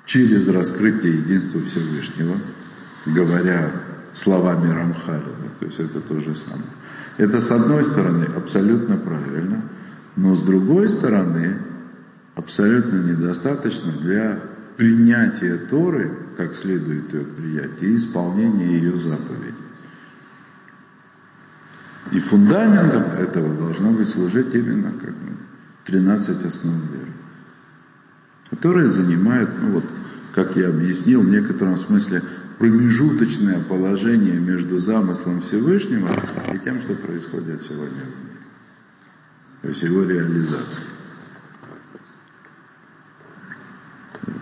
Через 0.07 0.49
раскрытие 0.49 1.19
единства 1.19 1.61
Всевышнего, 1.63 2.37
говоря 3.07 3.71
словами 4.13 4.69
Рамхаля. 4.69 5.21
Да? 5.41 5.49
То 5.61 5.67
есть 5.67 5.79
это 5.79 6.01
то 6.01 6.21
же 6.21 6.35
самое. 6.35 6.65
Это 7.19 7.41
с 7.41 7.51
одной 7.51 7.85
стороны 7.85 8.25
абсолютно 8.25 8.97
правильно, 8.97 9.63
но 10.17 10.35
с 10.35 10.43
другой 10.43 10.89
стороны 10.89 11.59
абсолютно 12.35 12.99
недостаточно 12.99 13.93
для 13.93 14.41
принятия 14.77 15.57
Торы, 15.71 16.11
как 16.37 16.55
следует 16.55 17.13
ее 17.13 17.25
принять, 17.25 17.83
и 17.83 17.97
исполнения 17.97 18.79
ее 18.79 18.97
заповедей. 18.97 19.55
И 22.11 22.21
фундаментом 22.21 23.05
этого 23.13 23.55
должно 23.55 23.93
быть 23.93 24.09
служить 24.09 24.55
именно 24.55 24.93
как 24.93 25.15
13 25.87 26.45
основ 26.45 26.75
веры, 26.91 27.13
которые 28.51 28.89
занимают, 28.89 29.51
ну 29.61 29.71
вот, 29.73 29.85
как 30.35 30.57
я 30.57 30.69
объяснил, 30.69 31.23
в 31.23 31.29
некотором 31.29 31.77
смысле 31.77 32.23
промежуточное 32.59 33.61
положение 33.63 34.39
между 34.39 34.79
замыслом 34.79 35.41
Всевышнего 35.41 36.11
и 36.55 36.59
тем, 36.59 36.81
что 36.81 36.95
происходит 36.95 37.61
сегодня 37.63 38.03
в 38.03 38.25
мире. 38.25 38.32
То 39.63 39.69
есть 39.69 39.83
его 39.83 40.03
реализация. 40.03 40.85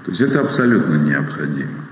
То 0.04 0.10
есть 0.10 0.20
это 0.22 0.40
абсолютно 0.40 0.96
необходимо. 0.96 1.84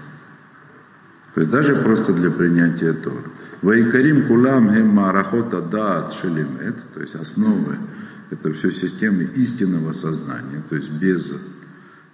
То 1.35 1.43
есть 1.43 1.53
даже 1.53 1.77
просто 1.77 2.13
для 2.15 2.31
принятия 2.31 2.95
Тора. 2.95 3.31
Вайкарим 3.63 4.27
кулам 4.27 4.73
гем 4.73 4.89
марахота 4.89 5.61
даат 5.61 6.15
шелимет, 6.15 6.77
то 6.95 7.01
есть 7.01 7.15
основы, 7.15 7.77
это 8.31 8.53
все 8.53 8.71
системы 8.71 9.25
истинного 9.25 9.93
сознания, 9.93 10.63
то 10.69 10.77
есть 10.77 10.91
без, 10.91 11.35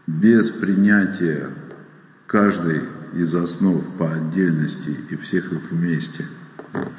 без 0.06 0.50
принятия 0.50 1.50
каждой 2.26 2.82
из 3.14 3.34
основ 3.34 3.82
по 3.98 4.12
отдельности 4.12 4.96
и 5.10 5.16
всех 5.16 5.52
их 5.52 5.70
вместе. 5.70 6.24
То 6.72 6.90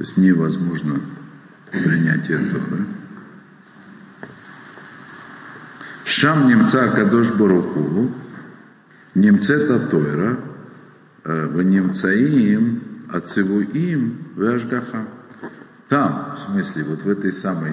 есть 0.00 0.16
невозможно 0.16 1.00
принятие 1.72 2.38
Торы. 2.50 2.86
Шам 6.18 6.48
немца 6.48 6.88
Кадош 6.88 7.30
Баруху, 7.32 8.10
немцета 9.14 9.80
Тойра, 9.80 10.38
э, 11.24 11.46
в 11.48 11.60
немцаим 11.60 13.04
Ацевуим 13.10 14.32
Вашгаха. 14.34 15.08
Там, 15.90 16.32
в 16.34 16.38
смысле, 16.38 16.84
вот 16.84 17.02
в 17.02 17.08
этой 17.10 17.34
самой, 17.34 17.72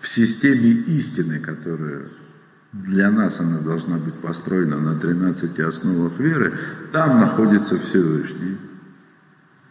в 0.00 0.08
системе 0.08 0.70
истины, 0.98 1.38
которая 1.38 2.08
для 2.72 3.08
нас 3.12 3.38
она 3.38 3.60
должна 3.60 3.98
быть 3.98 4.14
построена 4.14 4.80
на 4.80 4.98
13 4.98 5.60
основах 5.60 6.18
веры, 6.18 6.58
там 6.90 7.20
находится 7.20 7.78
Всевышний. 7.78 8.56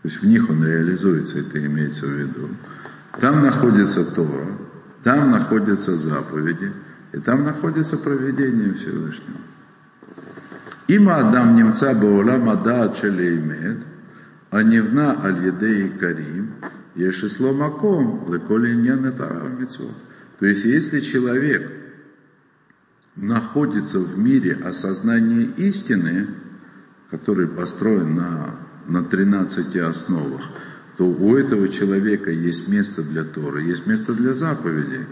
То 0.04 0.08
есть 0.08 0.22
в 0.22 0.26
них 0.26 0.50
он 0.50 0.64
реализуется, 0.64 1.40
это 1.40 1.66
имеется 1.66 2.06
в 2.06 2.12
виду. 2.12 2.48
Там 3.20 3.44
находится 3.44 4.06
Тора, 4.06 4.58
там 5.04 5.32
находятся 5.32 5.98
заповеди, 5.98 6.72
и 7.14 7.20
там 7.20 7.44
находится 7.44 7.98
проведение 7.98 8.74
Всевышнего. 8.74 9.42
Има 10.88 11.18
Адам 11.18 11.56
немца 11.56 11.94
баулам 11.94 12.50
ада 12.50 12.94
челеймет, 13.00 13.80
а 14.50 14.64
невна 14.64 15.24
аль 15.24 15.46
едей 15.46 15.90
карим, 15.98 16.56
ешесло 16.96 17.54
маком, 17.54 18.32
леколи 18.32 18.74
иньян 18.74 19.14
То 20.40 20.46
есть, 20.46 20.66
если 20.66 21.00
человек 21.00 21.72
находится 23.16 24.00
в 24.00 24.18
мире 24.18 24.56
осознания 24.56 25.44
истины, 25.58 26.28
который 27.10 27.48
построен 27.48 28.16
на, 28.16 28.56
на 28.88 29.04
13 29.04 29.76
основах, 29.78 30.42
то 30.98 31.06
у 31.06 31.38
этого 31.38 31.70
человека 31.70 32.32
есть 32.32 32.68
место 32.68 33.04
для 33.04 33.24
Торы, 33.24 33.64
есть 33.64 33.86
место 33.88 34.14
для 34.14 34.34
заповедей. 34.34 35.06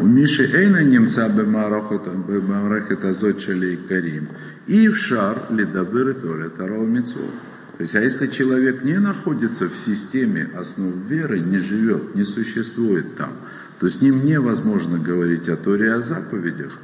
У 0.00 0.06
Миши 0.06 0.44
Эйна 0.44 0.82
немца 0.82 1.28
бемарахет 1.28 3.04
азот 3.04 3.40
шалей 3.42 3.76
карим. 3.76 4.28
И 4.66 4.88
в 4.88 4.96
шар 4.96 5.44
лидабыр 5.50 6.14
Торе 6.14 6.48
Тарал. 6.48 6.86
То 6.86 7.82
есть, 7.82 7.94
а 7.94 8.00
если 8.00 8.28
человек 8.28 8.82
не 8.82 8.98
находится 8.98 9.68
в 9.68 9.76
системе 9.76 10.48
основ 10.54 10.94
веры, 11.06 11.40
не 11.40 11.58
живет, 11.58 12.14
не 12.14 12.24
существует 12.24 13.14
там, 13.16 13.32
то 13.78 13.90
с 13.90 14.00
ним 14.00 14.24
невозможно 14.24 14.98
говорить 14.98 15.48
о 15.50 15.56
Торе 15.56 15.86
и 15.86 15.90
о 15.90 16.00
заповедях. 16.00 16.78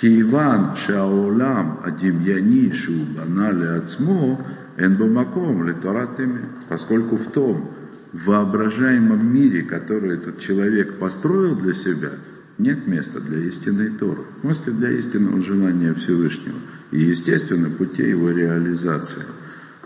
Киеван 0.00 0.76
шаолам 0.76 1.80
адимьяни 1.82 2.72
шубана 2.72 3.50
леацмо 3.50 4.38
эн 4.76 4.96
бамаком 4.96 5.66
леторатами, 5.66 6.44
поскольку 6.68 7.16
в 7.16 7.32
том 7.32 7.81
воображаемом 8.12 9.34
мире, 9.34 9.62
который 9.62 10.14
этот 10.14 10.38
человек 10.38 10.98
построил 10.98 11.56
для 11.56 11.74
себя, 11.74 12.10
нет 12.58 12.86
места 12.86 13.20
для 13.20 13.38
истинной 13.46 13.90
Торы. 13.90 14.22
В 14.38 14.40
смысле 14.42 14.72
для 14.74 14.90
истинного 14.92 15.42
желания 15.42 15.94
Всевышнего. 15.94 16.58
И, 16.90 17.00
естественно, 17.00 17.70
путей 17.70 18.10
его 18.10 18.30
реализации. 18.30 19.22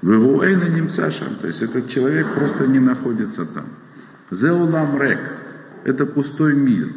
В 0.03 0.13
его 0.13 0.45
эйна 0.45 0.69
немцашам, 0.69 1.37
то 1.41 1.47
есть 1.47 1.63
этот 1.63 1.89
человек 1.89 2.35
просто 2.35 2.67
не 2.67 2.81
находится 2.81 3.47
там. 3.47 3.67
Зеулам 4.31 5.01
рек, 5.01 5.21
это 5.85 6.05
пустой 6.05 6.55
мир. 6.55 6.93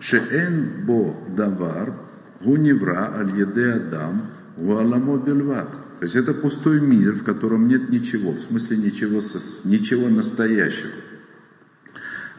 Шеэн 0.00 0.84
бо 0.84 1.14
давар, 1.36 1.94
гуневра 2.42 3.14
аль 3.14 3.38
еде 3.38 3.74
адам, 3.74 4.30
уаламо 4.56 5.18
бельват. 5.18 5.68
То 6.02 6.06
есть 6.06 6.16
это 6.16 6.34
пустой 6.34 6.80
мир, 6.80 7.14
в 7.14 7.22
котором 7.22 7.68
нет 7.68 7.88
ничего, 7.88 8.32
в 8.32 8.40
смысле 8.40 8.76
ничего, 8.76 9.20
ничего 9.62 10.08
настоящего. 10.08 10.90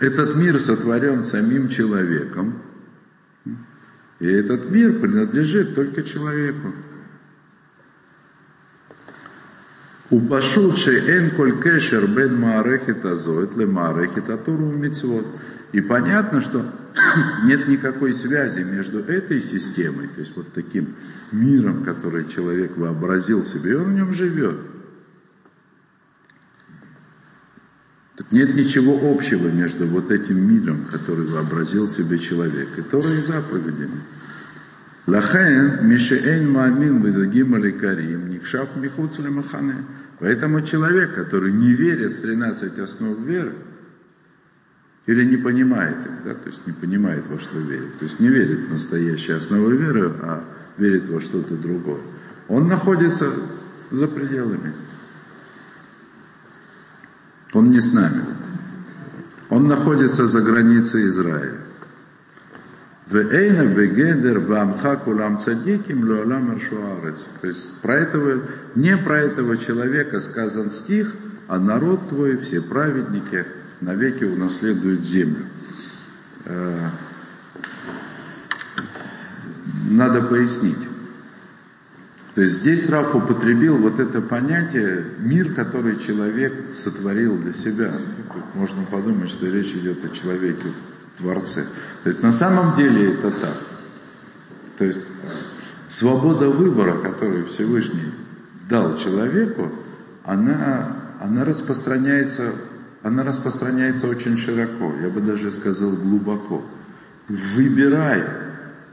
Этот 0.02 0.36
мир 0.36 0.60
сотворен 0.60 1.24
самим 1.24 1.70
человеком, 1.70 2.62
и 4.20 4.28
этот 4.28 4.70
мир 4.70 5.00
принадлежит 5.00 5.76
только 5.76 6.04
человеку. 6.04 6.74
Упашут 10.14 10.78
эн 10.88 11.32
коль 11.36 11.60
кешер 11.64 12.06
бен 12.06 12.40
маарехит 12.40 13.04
азоет 13.04 13.58
ле 13.58 13.66
маарехит 13.66 14.30
атуру 14.30 14.72
мицвод. 14.72 15.26
И 15.72 15.82
понятно, 15.82 16.40
что 16.40 16.64
нет 17.46 17.68
никакой 17.68 18.14
связи 18.14 18.62
между 18.62 19.00
этой 19.00 19.40
системой, 19.40 20.10
то 20.10 20.20
есть 20.20 20.36
вот 20.36 20.54
таким 20.54 20.96
миром, 21.32 21.84
который 21.84 22.28
человек 22.28 22.78
вообразил 22.78 23.44
себе, 23.44 23.72
и 23.72 23.76
он 23.76 23.94
в 23.94 23.96
нем 23.96 24.14
живет. 24.14 24.58
Так 28.16 28.32
нет 28.32 28.54
ничего 28.54 29.12
общего 29.12 29.48
между 29.48 29.88
вот 29.88 30.12
этим 30.12 30.38
миром, 30.48 30.86
который 30.92 31.26
вообразил 31.26 31.88
себе 31.88 32.20
человек, 32.20 32.78
и 32.78 32.84
Торой 32.84 33.18
и 33.18 33.22
заповедями. 33.22 34.02
Лахен 35.06 35.86
мишеэн 35.88 36.50
маамин 36.50 37.02
бедагим 37.02 37.56
аликарим 37.56 38.30
никшав 38.30 38.76
михуц 38.78 39.20
махане. 39.20 39.86
Поэтому 40.20 40.62
человек, 40.62 41.16
который 41.16 41.52
не 41.52 41.74
верит 41.74 42.14
в 42.14 42.22
13 42.22 42.80
основ 42.80 43.20
веры, 43.20 43.54
или 45.06 45.26
не 45.26 45.38
понимает 45.38 46.06
их, 46.06 46.24
да, 46.24 46.34
то 46.34 46.48
есть 46.48 46.66
не 46.66 46.72
понимает, 46.72 47.28
во 47.28 47.38
что 47.40 47.60
верит, 47.60 47.98
то 48.00 48.06
есть 48.06 48.20
не 48.22 48.30
верит 48.30 48.68
в 48.68 48.72
настоящие 48.72 49.36
основы 49.36 49.76
веры, 49.76 50.14
а 50.22 50.46
верит 50.78 51.10
во 51.10 51.20
что-то 51.20 51.58
другое. 51.58 52.02
Он 52.48 52.68
находится 52.68 53.34
за 53.92 54.08
пределами. 54.08 54.74
Он 57.52 57.70
не 57.70 57.82
с 57.82 57.92
нами. 57.92 58.24
Он 59.50 59.68
находится 59.68 60.26
за 60.26 60.42
границей 60.42 61.08
Израиля. 61.08 61.63
Вейна 63.10 63.68
бегедер 63.68 64.40
вамха 64.40 64.96
кулам 64.96 65.40
цадиким 65.40 66.04
луалам 66.08 66.58
То 67.42 67.48
есть 67.48 67.82
про 67.82 67.96
этого, 67.96 68.44
не 68.76 68.96
про 68.98 69.20
этого 69.20 69.58
человека 69.58 70.22
сказан 70.22 70.70
стих, 70.72 71.14
а 71.48 71.60
народ 71.60 72.08
твой, 72.10 72.38
все 72.38 72.62
праведники, 72.62 73.46
навеки 73.82 74.24
унаследуют 74.24 75.04
землю. 75.06 75.46
Э, 76.46 76.90
надо 79.90 80.22
пояснить. 80.24 80.88
То 82.36 82.42
есть 82.42 82.62
здесь 82.62 82.90
Раф 82.90 83.14
употребил 83.14 83.78
вот 83.78 84.00
это 84.00 84.22
понятие 84.22 85.06
«мир, 85.20 85.54
который 85.54 86.00
человек 86.00 86.72
сотворил 86.72 87.38
для 87.38 87.54
себя». 87.54 87.94
Тут 88.34 88.56
можно 88.56 88.84
подумать, 88.86 89.30
что 89.30 89.46
речь 89.46 89.72
идет 89.76 90.04
о 90.04 90.10
человеке, 90.10 90.70
Творце. 91.18 91.66
То 92.04 92.10
есть 92.10 92.24
на 92.24 92.32
самом 92.32 92.76
деле 92.76 93.14
это 93.14 93.32
так. 93.32 93.58
То 94.78 94.86
есть 94.86 95.00
свобода 95.90 96.50
выбора, 96.50 97.00
которую 97.00 97.48
Всевышний 97.48 98.14
дал 98.70 98.98
человеку, 98.98 99.72
она, 100.24 101.16
она 101.20 101.46
распространяется 101.46 102.54
она 103.04 103.24
распространяется 103.24 104.08
очень 104.08 104.38
широко, 104.38 104.94
я 105.02 105.10
бы 105.10 105.20
даже 105.20 105.52
сказал 105.52 105.92
глубоко. 105.92 106.64
Выбирай 107.28 108.24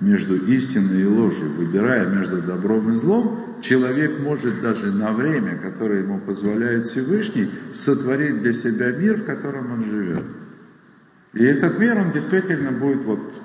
между 0.00 0.36
истиной 0.36 1.02
и 1.02 1.06
ложью, 1.06 1.52
выбирая 1.52 2.08
между 2.08 2.42
добром 2.42 2.90
и 2.90 2.96
злом, 2.96 3.58
человек 3.62 4.18
может 4.18 4.60
даже 4.60 4.90
на 4.90 5.12
время, 5.12 5.58
которое 5.58 6.02
ему 6.02 6.18
позволяет 6.18 6.88
Всевышний, 6.88 7.50
сотворить 7.72 8.40
для 8.40 8.52
себя 8.52 8.90
мир, 8.90 9.18
в 9.18 9.24
котором 9.24 9.72
он 9.72 9.84
живет. 9.84 10.24
И 11.32 11.44
этот 11.44 11.78
мир, 11.78 11.98
он 11.98 12.12
действительно 12.12 12.72
будет 12.72 13.04
вот 13.04 13.40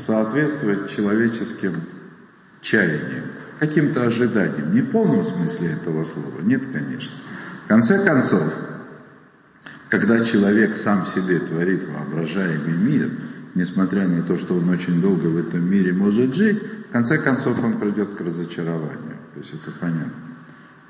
соответствовать 0.00 0.90
человеческим 0.90 1.82
чаяниям, 2.60 3.24
каким-то 3.60 4.04
ожиданиям. 4.06 4.74
Не 4.74 4.82
в 4.82 4.90
полном 4.90 5.24
смысле 5.24 5.72
этого 5.72 6.04
слова, 6.04 6.40
нет, 6.42 6.66
конечно. 6.72 7.16
В 7.64 7.68
конце 7.68 8.04
концов, 8.04 8.52
когда 9.88 10.24
человек 10.24 10.74
сам 10.74 11.06
себе 11.06 11.38
творит 11.38 11.86
воображаемый 11.86 12.76
мир, 12.76 13.10
несмотря 13.54 14.06
на 14.08 14.22
то, 14.22 14.36
что 14.36 14.54
он 14.54 14.68
очень 14.68 15.00
долго 15.00 15.26
в 15.26 15.36
этом 15.36 15.70
мире 15.70 15.92
может 15.92 16.34
жить, 16.34 16.62
в 16.88 16.92
конце 16.92 17.18
концов 17.18 17.62
он 17.62 17.78
придет 17.78 18.14
к 18.14 18.20
разочарованию. 18.20 19.18
То 19.34 19.40
есть 19.40 19.54
это 19.54 19.70
понятно. 19.78 20.12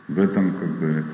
В 0.08 0.18
этом 0.18 0.54
как 0.58 0.68
бы 0.78 1.04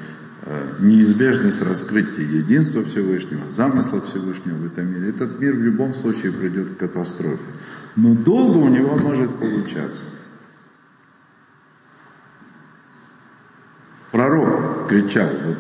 неизбежность 0.79 1.63
раскрытия 1.63 2.25
единства 2.25 2.85
Всевышнего, 2.85 3.51
замысла 3.51 4.03
Всевышнего 4.03 4.57
в 4.57 4.67
этом 4.67 4.93
мире. 4.93 5.11
Этот 5.11 5.39
мир 5.41 5.55
в 5.55 5.63
любом 5.63 5.95
случае 5.95 6.33
придет 6.33 6.73
к 6.73 6.79
катастрофе. 6.79 7.43
Но 7.97 8.15
долго 8.15 8.59
у 8.59 8.69
него 8.69 8.97
может 8.97 9.39
получаться. 9.39 10.05
Пророк 14.13 14.89
кричал, 14.89 15.31
вот 15.45 15.59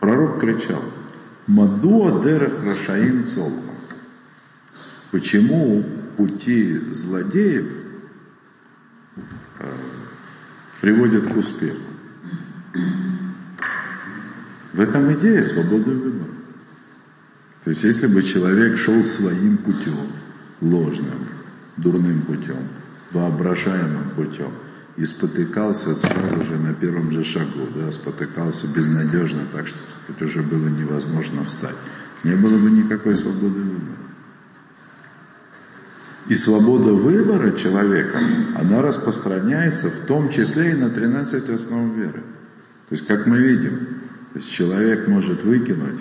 Пророк 0.00 0.38
кричал, 0.40 0.84
«Мадуа 1.46 2.22
дерех 2.22 2.62
рашаим 2.62 3.24
цолха». 3.24 3.72
Почему 5.10 5.82
пути 6.16 6.76
злодеев 6.76 7.66
э, 9.60 9.74
приводят 10.82 11.32
к 11.32 11.36
успеху? 11.36 11.80
В 14.74 14.80
этом 14.80 15.12
идея 15.14 15.44
свободы 15.44 15.92
выбора. 15.92 16.30
То 17.62 17.70
есть, 17.70 17.84
если 17.84 18.08
бы 18.08 18.24
человек 18.24 18.76
шел 18.76 19.04
своим 19.04 19.58
путем, 19.58 20.10
ложным, 20.60 21.28
дурным 21.76 22.22
путем, 22.22 22.68
воображаемым 23.12 24.10
путем, 24.16 24.50
и 24.96 25.04
спотыкался 25.04 25.94
сразу 25.94 26.44
же 26.44 26.56
на 26.56 26.74
первом 26.74 27.12
же 27.12 27.22
шагу, 27.22 27.68
да, 27.74 27.92
спотыкался 27.92 28.66
безнадежно, 28.66 29.46
так 29.52 29.68
что 29.68 29.78
хоть 30.08 30.20
уже 30.22 30.42
было 30.42 30.66
невозможно 30.66 31.44
встать. 31.44 31.76
Не 32.24 32.34
было 32.34 32.58
бы 32.58 32.68
никакой 32.70 33.16
свободы 33.16 33.60
выбора. 33.60 33.98
И 36.26 36.36
свобода 36.36 36.92
выбора 36.92 37.52
человека, 37.52 38.18
она 38.56 38.82
распространяется 38.82 39.90
в 39.90 40.06
том 40.06 40.30
числе 40.30 40.72
и 40.72 40.74
на 40.74 40.90
13 40.90 41.48
основ 41.48 41.94
веры. 41.94 42.24
То 42.88 42.94
есть, 42.96 43.06
как 43.06 43.26
мы 43.26 43.38
видим, 43.38 43.94
то 44.34 44.40
есть 44.40 44.50
человек 44.50 45.06
может 45.06 45.44
выкинуть 45.44 46.00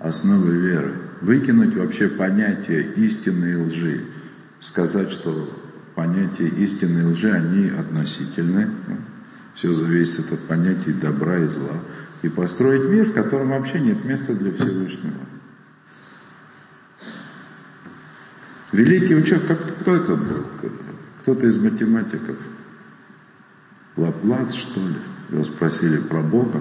основы 0.00 0.56
веры, 0.58 0.94
выкинуть 1.20 1.76
вообще 1.76 2.08
понятие 2.08 2.92
истины 2.94 3.52
и 3.52 3.54
лжи, 3.54 4.04
сказать, 4.58 5.12
что 5.12 5.48
понятия 5.94 6.48
истины 6.48 6.98
и 6.98 7.04
лжи, 7.04 7.30
они 7.30 7.68
относительны. 7.68 8.68
Все 9.54 9.72
зависит 9.72 10.32
от 10.32 10.48
понятий 10.48 10.92
добра 10.92 11.38
и 11.38 11.46
зла. 11.46 11.80
И 12.22 12.28
построить 12.28 12.90
мир, 12.90 13.10
в 13.10 13.12
котором 13.12 13.50
вообще 13.50 13.78
нет 13.78 14.04
места 14.04 14.34
для 14.34 14.52
Всевышнего. 14.54 15.20
Великий 18.72 19.14
ученый, 19.14 19.46
как, 19.46 19.78
кто 19.78 19.94
это 19.94 20.16
был? 20.16 20.46
Кто-то 21.22 21.46
из 21.46 21.56
математиков. 21.58 22.38
Лаплац, 23.96 24.52
что 24.52 24.80
ли? 24.80 24.96
Его 25.30 25.44
спросили 25.44 25.98
про 25.98 26.22
Бога. 26.22 26.60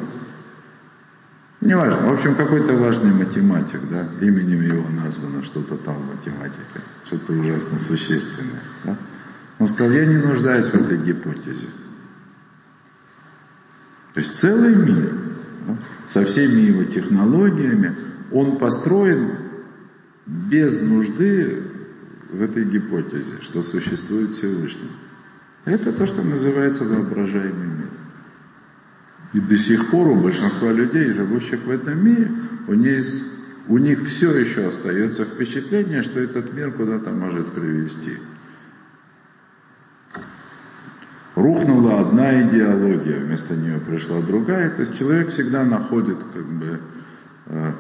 Неважно, 1.60 2.10
в 2.10 2.14
общем, 2.14 2.36
какой-то 2.36 2.76
важный 2.76 3.12
математик, 3.12 3.82
да, 3.90 4.08
именем 4.22 4.62
его 4.62 4.90
названо 4.90 5.44
что-то 5.44 5.78
там 5.78 5.96
в 5.96 6.16
математике, 6.16 6.82
что-то 7.06 7.34
ужасно 7.34 7.80
существенное, 7.80 8.62
да. 8.84 8.98
Он 9.58 9.68
сказал, 9.68 9.92
я 9.92 10.06
не 10.06 10.18
нуждаюсь 10.18 10.68
в 10.68 10.76
этой 10.76 11.00
гипотезе. 11.00 11.68
То 14.14 14.20
есть 14.20 14.36
целый 14.36 14.76
мир 14.76 15.14
со 16.06 16.24
всеми 16.26 16.62
его 16.62 16.84
технологиями, 16.84 17.96
он 18.32 18.60
построен 18.60 19.38
без 20.26 20.80
нужды 20.80 21.64
в 22.32 22.42
этой 22.42 22.66
гипотезе, 22.66 23.42
что 23.42 23.64
существует 23.64 24.32
Всевышний. 24.32 24.92
Это 25.66 25.92
то, 25.92 26.06
что 26.06 26.22
называется 26.22 26.84
воображаемый 26.84 27.68
мир. 27.68 27.90
И 29.38 29.40
до 29.40 29.56
сих 29.56 29.92
пор 29.92 30.08
у 30.08 30.16
большинства 30.16 30.72
людей, 30.72 31.14
живущих 31.14 31.64
в 31.64 31.70
этом 31.70 32.04
мире, 32.04 32.32
у 32.68 32.74
них, 32.74 33.06
у 33.68 33.78
них 33.78 34.00
все 34.08 34.36
еще 34.36 34.66
остается 34.66 35.26
впечатление, 35.26 36.02
что 36.02 36.20
этот 36.20 36.52
мир 36.54 36.72
куда-то 36.72 37.12
может 37.12 37.52
привести. 37.52 38.14
рухнула 41.36 42.00
одна 42.00 42.42
идеология, 42.50 43.20
вместо 43.20 43.56
нее 43.56 43.80
пришла 43.80 44.22
другая. 44.22 44.72
То 44.72 44.82
есть 44.82 44.98
человек 44.98 45.30
всегда 45.30 45.64
находит, 45.64 46.18
как 46.34 46.46
бы, 46.46 46.80
э, 47.46 47.72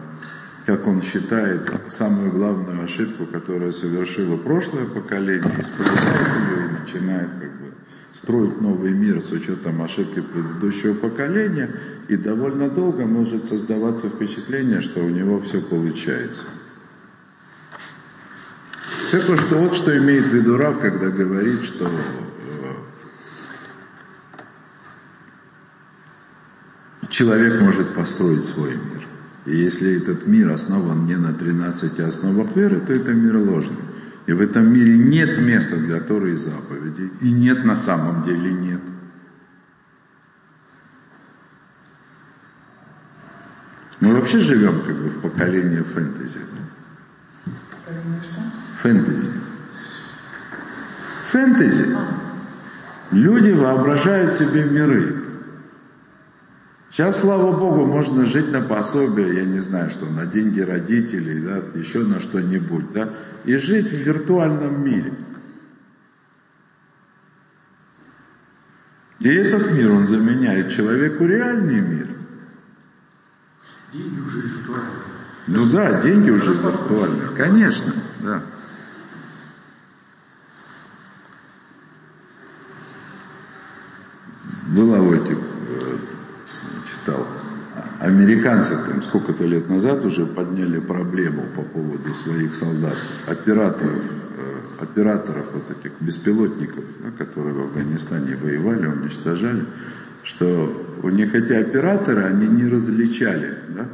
как 0.68 0.86
он 0.86 1.01
считает, 1.01 1.72
самую 1.88 2.34
главную 2.34 2.84
ошибку, 2.84 3.26
которую 3.26 3.74
совершило 3.74 4.38
прошлое 4.38 4.86
поколение, 4.86 5.55
исправляет 5.58 6.51
ее 6.51 6.66
и 6.66 6.82
начинает 6.82 7.30
как 7.32 7.51
бы, 7.60 7.66
строить 8.14 8.60
новый 8.62 8.91
мир 8.91 9.22
с 9.22 9.32
учетом 9.32 9.82
ошибки 9.82 10.22
предыдущего 10.22 10.93
поколения, 10.95 11.70
и 12.08 12.16
довольно 12.16 12.70
долго 12.70 13.05
может 13.05 13.45
создаваться 13.45 14.10
впечатление, 14.10 14.82
что 14.82 15.01
у 15.03 15.10
него 15.10 15.41
все 15.41 15.62
получается. 15.62 16.45
Так 19.12 19.39
что, 19.39 19.58
вот 19.58 19.76
что 19.76 19.97
имеет 19.97 20.26
в 20.28 20.34
виду 20.34 20.58
Рав, 20.58 20.80
когда 20.80 21.10
говорит, 21.10 21.64
что 21.64 21.89
человек 27.10 27.62
может 27.62 27.95
построить 27.95 28.45
свой 28.45 28.72
мир. 28.72 29.08
И 29.45 29.55
если 29.55 29.97
этот 29.97 30.28
мир 30.28 30.49
основан 30.49 31.05
не 31.05 31.16
на 31.16 31.34
13 31.34 31.99
основах 32.01 32.55
веры, 32.55 32.82
то 32.82 32.93
это 32.93 33.14
мир 33.14 33.38
ложный. 33.38 33.78
И 34.28 34.34
в 34.34 34.41
этом 34.41 34.73
мире 34.73 34.97
нет 34.97 35.39
места 35.39 35.78
для 35.78 36.01
Торы 36.01 36.34
и 36.34 36.36
заповедей. 36.36 37.11
И 37.21 37.32
нет 37.32 37.63
на 37.63 37.78
самом 37.78 38.23
деле 38.23 38.51
нет. 38.51 38.82
Мы 44.01 44.13
вообще 44.13 44.39
живем 44.39 44.82
как 44.82 44.95
бы 44.95 45.09
в 45.09 45.21
поколении 45.21 45.82
фэнтези. 45.82 46.41
Поколение 47.71 48.21
что? 48.21 48.41
Фэнтези. 48.82 49.32
Фэнтези. 51.32 51.97
Люди 53.11 53.51
воображают 53.51 54.34
себе 54.34 54.65
миры. 54.65 55.16
Сейчас, 56.90 57.20
слава 57.20 57.52
Богу, 57.52 57.86
можно 57.86 58.26
жить 58.26 58.50
на 58.52 58.62
пособие, 58.62 59.36
я 59.36 59.46
не 59.46 59.60
знаю 59.60 59.90
что, 59.90 60.06
на 60.06 60.26
деньги 60.26 60.62
родителей, 60.62 61.42
да, 61.42 61.58
еще 61.78 62.00
на 62.00 62.22
что-нибудь, 62.22 62.94
да, 62.94 63.10
и 63.44 63.58
жить 63.58 63.90
в 63.90 63.96
виртуальном 63.96 64.84
мире. 64.84 65.14
И 69.20 69.28
этот 69.28 69.74
мир, 69.74 69.92
он 69.92 70.06
заменяет 70.06 70.72
человеку 70.72 71.26
реальный 71.26 71.82
мир. 71.82 72.08
Деньги 73.92 74.20
уже 74.22 74.42
виртуальные. 74.42 75.04
Ну 75.48 75.72
да, 75.72 76.02
деньги 76.02 76.30
уже 76.30 76.54
виртуальные, 76.54 77.30
конечно, 77.36 77.94
да. 78.22 78.44
Была 84.68 85.02
в 85.02 85.12
этих 85.12 85.38
читал 87.08 87.26
Американцы 87.99 88.76
там 88.76 89.01
сколько-то 89.03 89.45
лет 89.45 89.70
назад 89.70 90.03
уже 90.03 90.26
подняли 90.26 90.80
проблему 90.80 91.43
по 91.55 91.62
поводу 91.62 92.14
своих 92.16 92.55
солдат, 92.55 92.95
операторов, 93.28 94.01
э, 94.38 94.84
операторов 94.84 95.45
вот 95.53 95.70
этих 95.70 95.91
беспилотников, 95.99 96.84
да, 97.03 97.12
которые 97.12 97.53
в 97.53 97.62
Афганистане 97.62 98.36
воевали, 98.36 98.88
уничтожали, 98.88 99.66
что 100.24 100.99
у 101.03 101.10
них 101.10 101.36
эти 101.36 101.53
операторы, 101.53 102.24
они 102.24 102.47
не 102.47 102.68
различали, 102.68 103.60
да, 103.70 103.89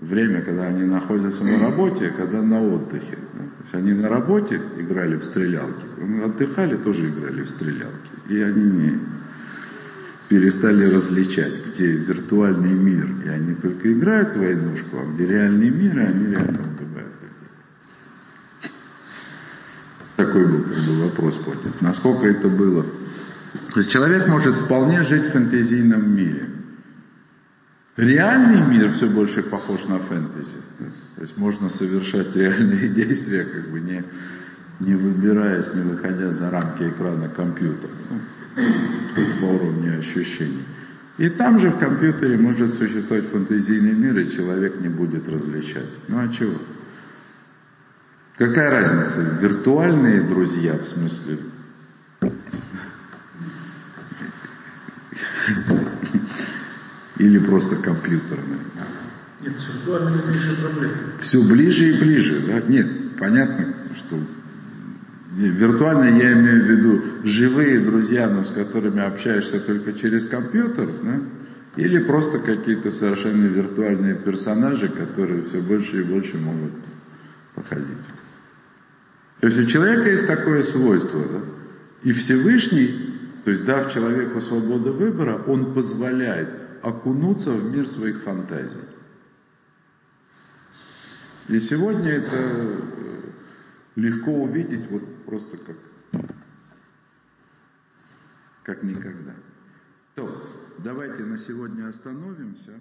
время, 0.00 0.42
когда 0.42 0.64
они 0.64 0.84
находятся 0.84 1.44
на 1.44 1.60
работе, 1.60 2.06
а 2.06 2.20
когда 2.20 2.42
на 2.42 2.60
отдыхе. 2.60 3.18
Да. 3.34 3.44
То 3.44 3.62
есть 3.62 3.74
они 3.74 3.92
на 3.92 4.08
работе 4.08 4.60
играли 4.78 5.16
в 5.16 5.24
стрелялки, 5.24 5.86
отдыхали, 6.24 6.76
тоже 6.76 7.08
играли 7.08 7.42
в 7.42 7.50
стрелялки. 7.50 8.10
И 8.28 8.40
они 8.40 8.64
не 8.64 8.98
перестали 10.28 10.84
различать, 10.86 11.66
где 11.66 11.92
виртуальный 11.92 12.72
мир, 12.72 13.08
и 13.24 13.28
они 13.28 13.54
только 13.54 13.92
играют 13.92 14.34
в 14.34 14.38
войнушку, 14.38 14.98
а 14.98 15.04
где 15.12 15.26
реальный 15.26 15.70
мир, 15.70 15.98
и 15.98 16.02
они 16.02 16.26
реально 16.26 16.60
убивают 16.68 17.12
людей. 17.22 18.70
Такой 20.16 20.46
был 20.46 20.62
как 20.64 20.84
бы, 20.84 21.04
вопрос 21.04 21.36
поднят. 21.36 21.80
Насколько 21.80 22.26
это 22.26 22.48
было? 22.48 22.84
То 23.72 23.80
есть 23.80 23.90
человек 23.90 24.26
может 24.26 24.56
вполне 24.56 25.02
жить 25.02 25.26
в 25.26 25.32
фэнтезийном 25.32 26.14
мире. 26.14 26.50
Реальный 27.96 28.60
мир 28.66 28.92
все 28.92 29.08
больше 29.08 29.42
похож 29.42 29.84
на 29.84 29.98
фэнтези. 29.98 30.56
То 31.14 31.22
есть 31.22 31.36
можно 31.36 31.70
совершать 31.70 32.34
реальные 32.36 32.88
действия, 32.94 33.44
как 33.44 33.70
бы 33.70 33.80
не, 33.80 34.04
не 34.80 34.94
выбираясь, 34.94 35.72
не 35.72 35.82
выходя 35.82 36.30
за 36.30 36.50
рамки 36.50 36.82
экрана 36.82 37.28
компьютера. 37.28 37.92
По 38.56 39.44
уровню 39.44 39.98
ощущений. 39.98 40.64
И 41.18 41.28
там 41.28 41.58
же 41.58 41.70
в 41.70 41.78
компьютере 41.78 42.36
может 42.38 42.74
существовать 42.74 43.26
фантазийный 43.26 43.92
мир, 43.92 44.18
и 44.18 44.30
человек 44.34 44.80
не 44.80 44.88
будет 44.88 45.28
различать. 45.28 45.90
Ну 46.08 46.18
а 46.18 46.28
чего? 46.28 46.58
Какая 48.36 48.70
разница? 48.70 49.38
Виртуальные 49.40 50.22
друзья, 50.22 50.78
в 50.78 50.86
смысле, 50.86 51.38
или 57.18 57.38
просто 57.38 57.76
компьютерные? 57.76 58.60
Нет, 59.40 59.58
с 59.58 59.68
виртуальными 59.68 60.22
ближе 60.30 60.56
проблемы. 60.56 60.94
Все 61.20 61.42
ближе 61.42 61.90
и 61.90 61.98
ближе, 61.98 62.40
да? 62.46 62.60
Нет, 62.60 63.16
понятно, 63.18 63.74
что 63.96 64.18
Виртуально 65.36 66.16
я 66.16 66.32
имею 66.32 66.64
в 66.64 66.66
виду 66.66 67.02
живые 67.24 67.80
друзья, 67.80 68.26
но 68.30 68.42
с 68.42 68.50
которыми 68.50 69.02
общаешься 69.02 69.60
только 69.60 69.92
через 69.92 70.26
компьютер, 70.26 70.88
да? 71.02 71.20
или 71.76 71.98
просто 72.04 72.38
какие-то 72.38 72.90
совершенно 72.90 73.44
виртуальные 73.44 74.14
персонажи, 74.14 74.88
которые 74.88 75.42
все 75.42 75.60
больше 75.60 76.00
и 76.00 76.04
больше 76.04 76.38
могут 76.38 76.72
походить. 77.54 78.06
То 79.40 79.48
есть 79.48 79.58
у 79.58 79.66
человека 79.66 80.08
есть 80.08 80.26
такое 80.26 80.62
свойство, 80.62 81.20
да? 81.20 81.40
и 82.02 82.12
Всевышний, 82.12 83.18
то 83.44 83.50
есть 83.50 83.66
дав 83.66 83.92
человеку 83.92 84.40
свободу 84.40 84.94
выбора, 84.94 85.42
он 85.46 85.74
позволяет 85.74 86.48
окунуться 86.80 87.50
в 87.50 87.70
мир 87.70 87.86
своих 87.88 88.22
фантазий. 88.22 88.84
И 91.48 91.60
сегодня 91.60 92.12
это 92.12 92.96
легко 93.96 94.30
увидеть 94.30 94.90
вот 94.90 95.24
просто 95.24 95.56
как, 95.56 95.76
как 98.62 98.82
никогда. 98.82 99.34
То, 100.14 100.74
давайте 100.78 101.24
на 101.24 101.36
сегодня 101.38 101.88
остановимся. 101.88 102.80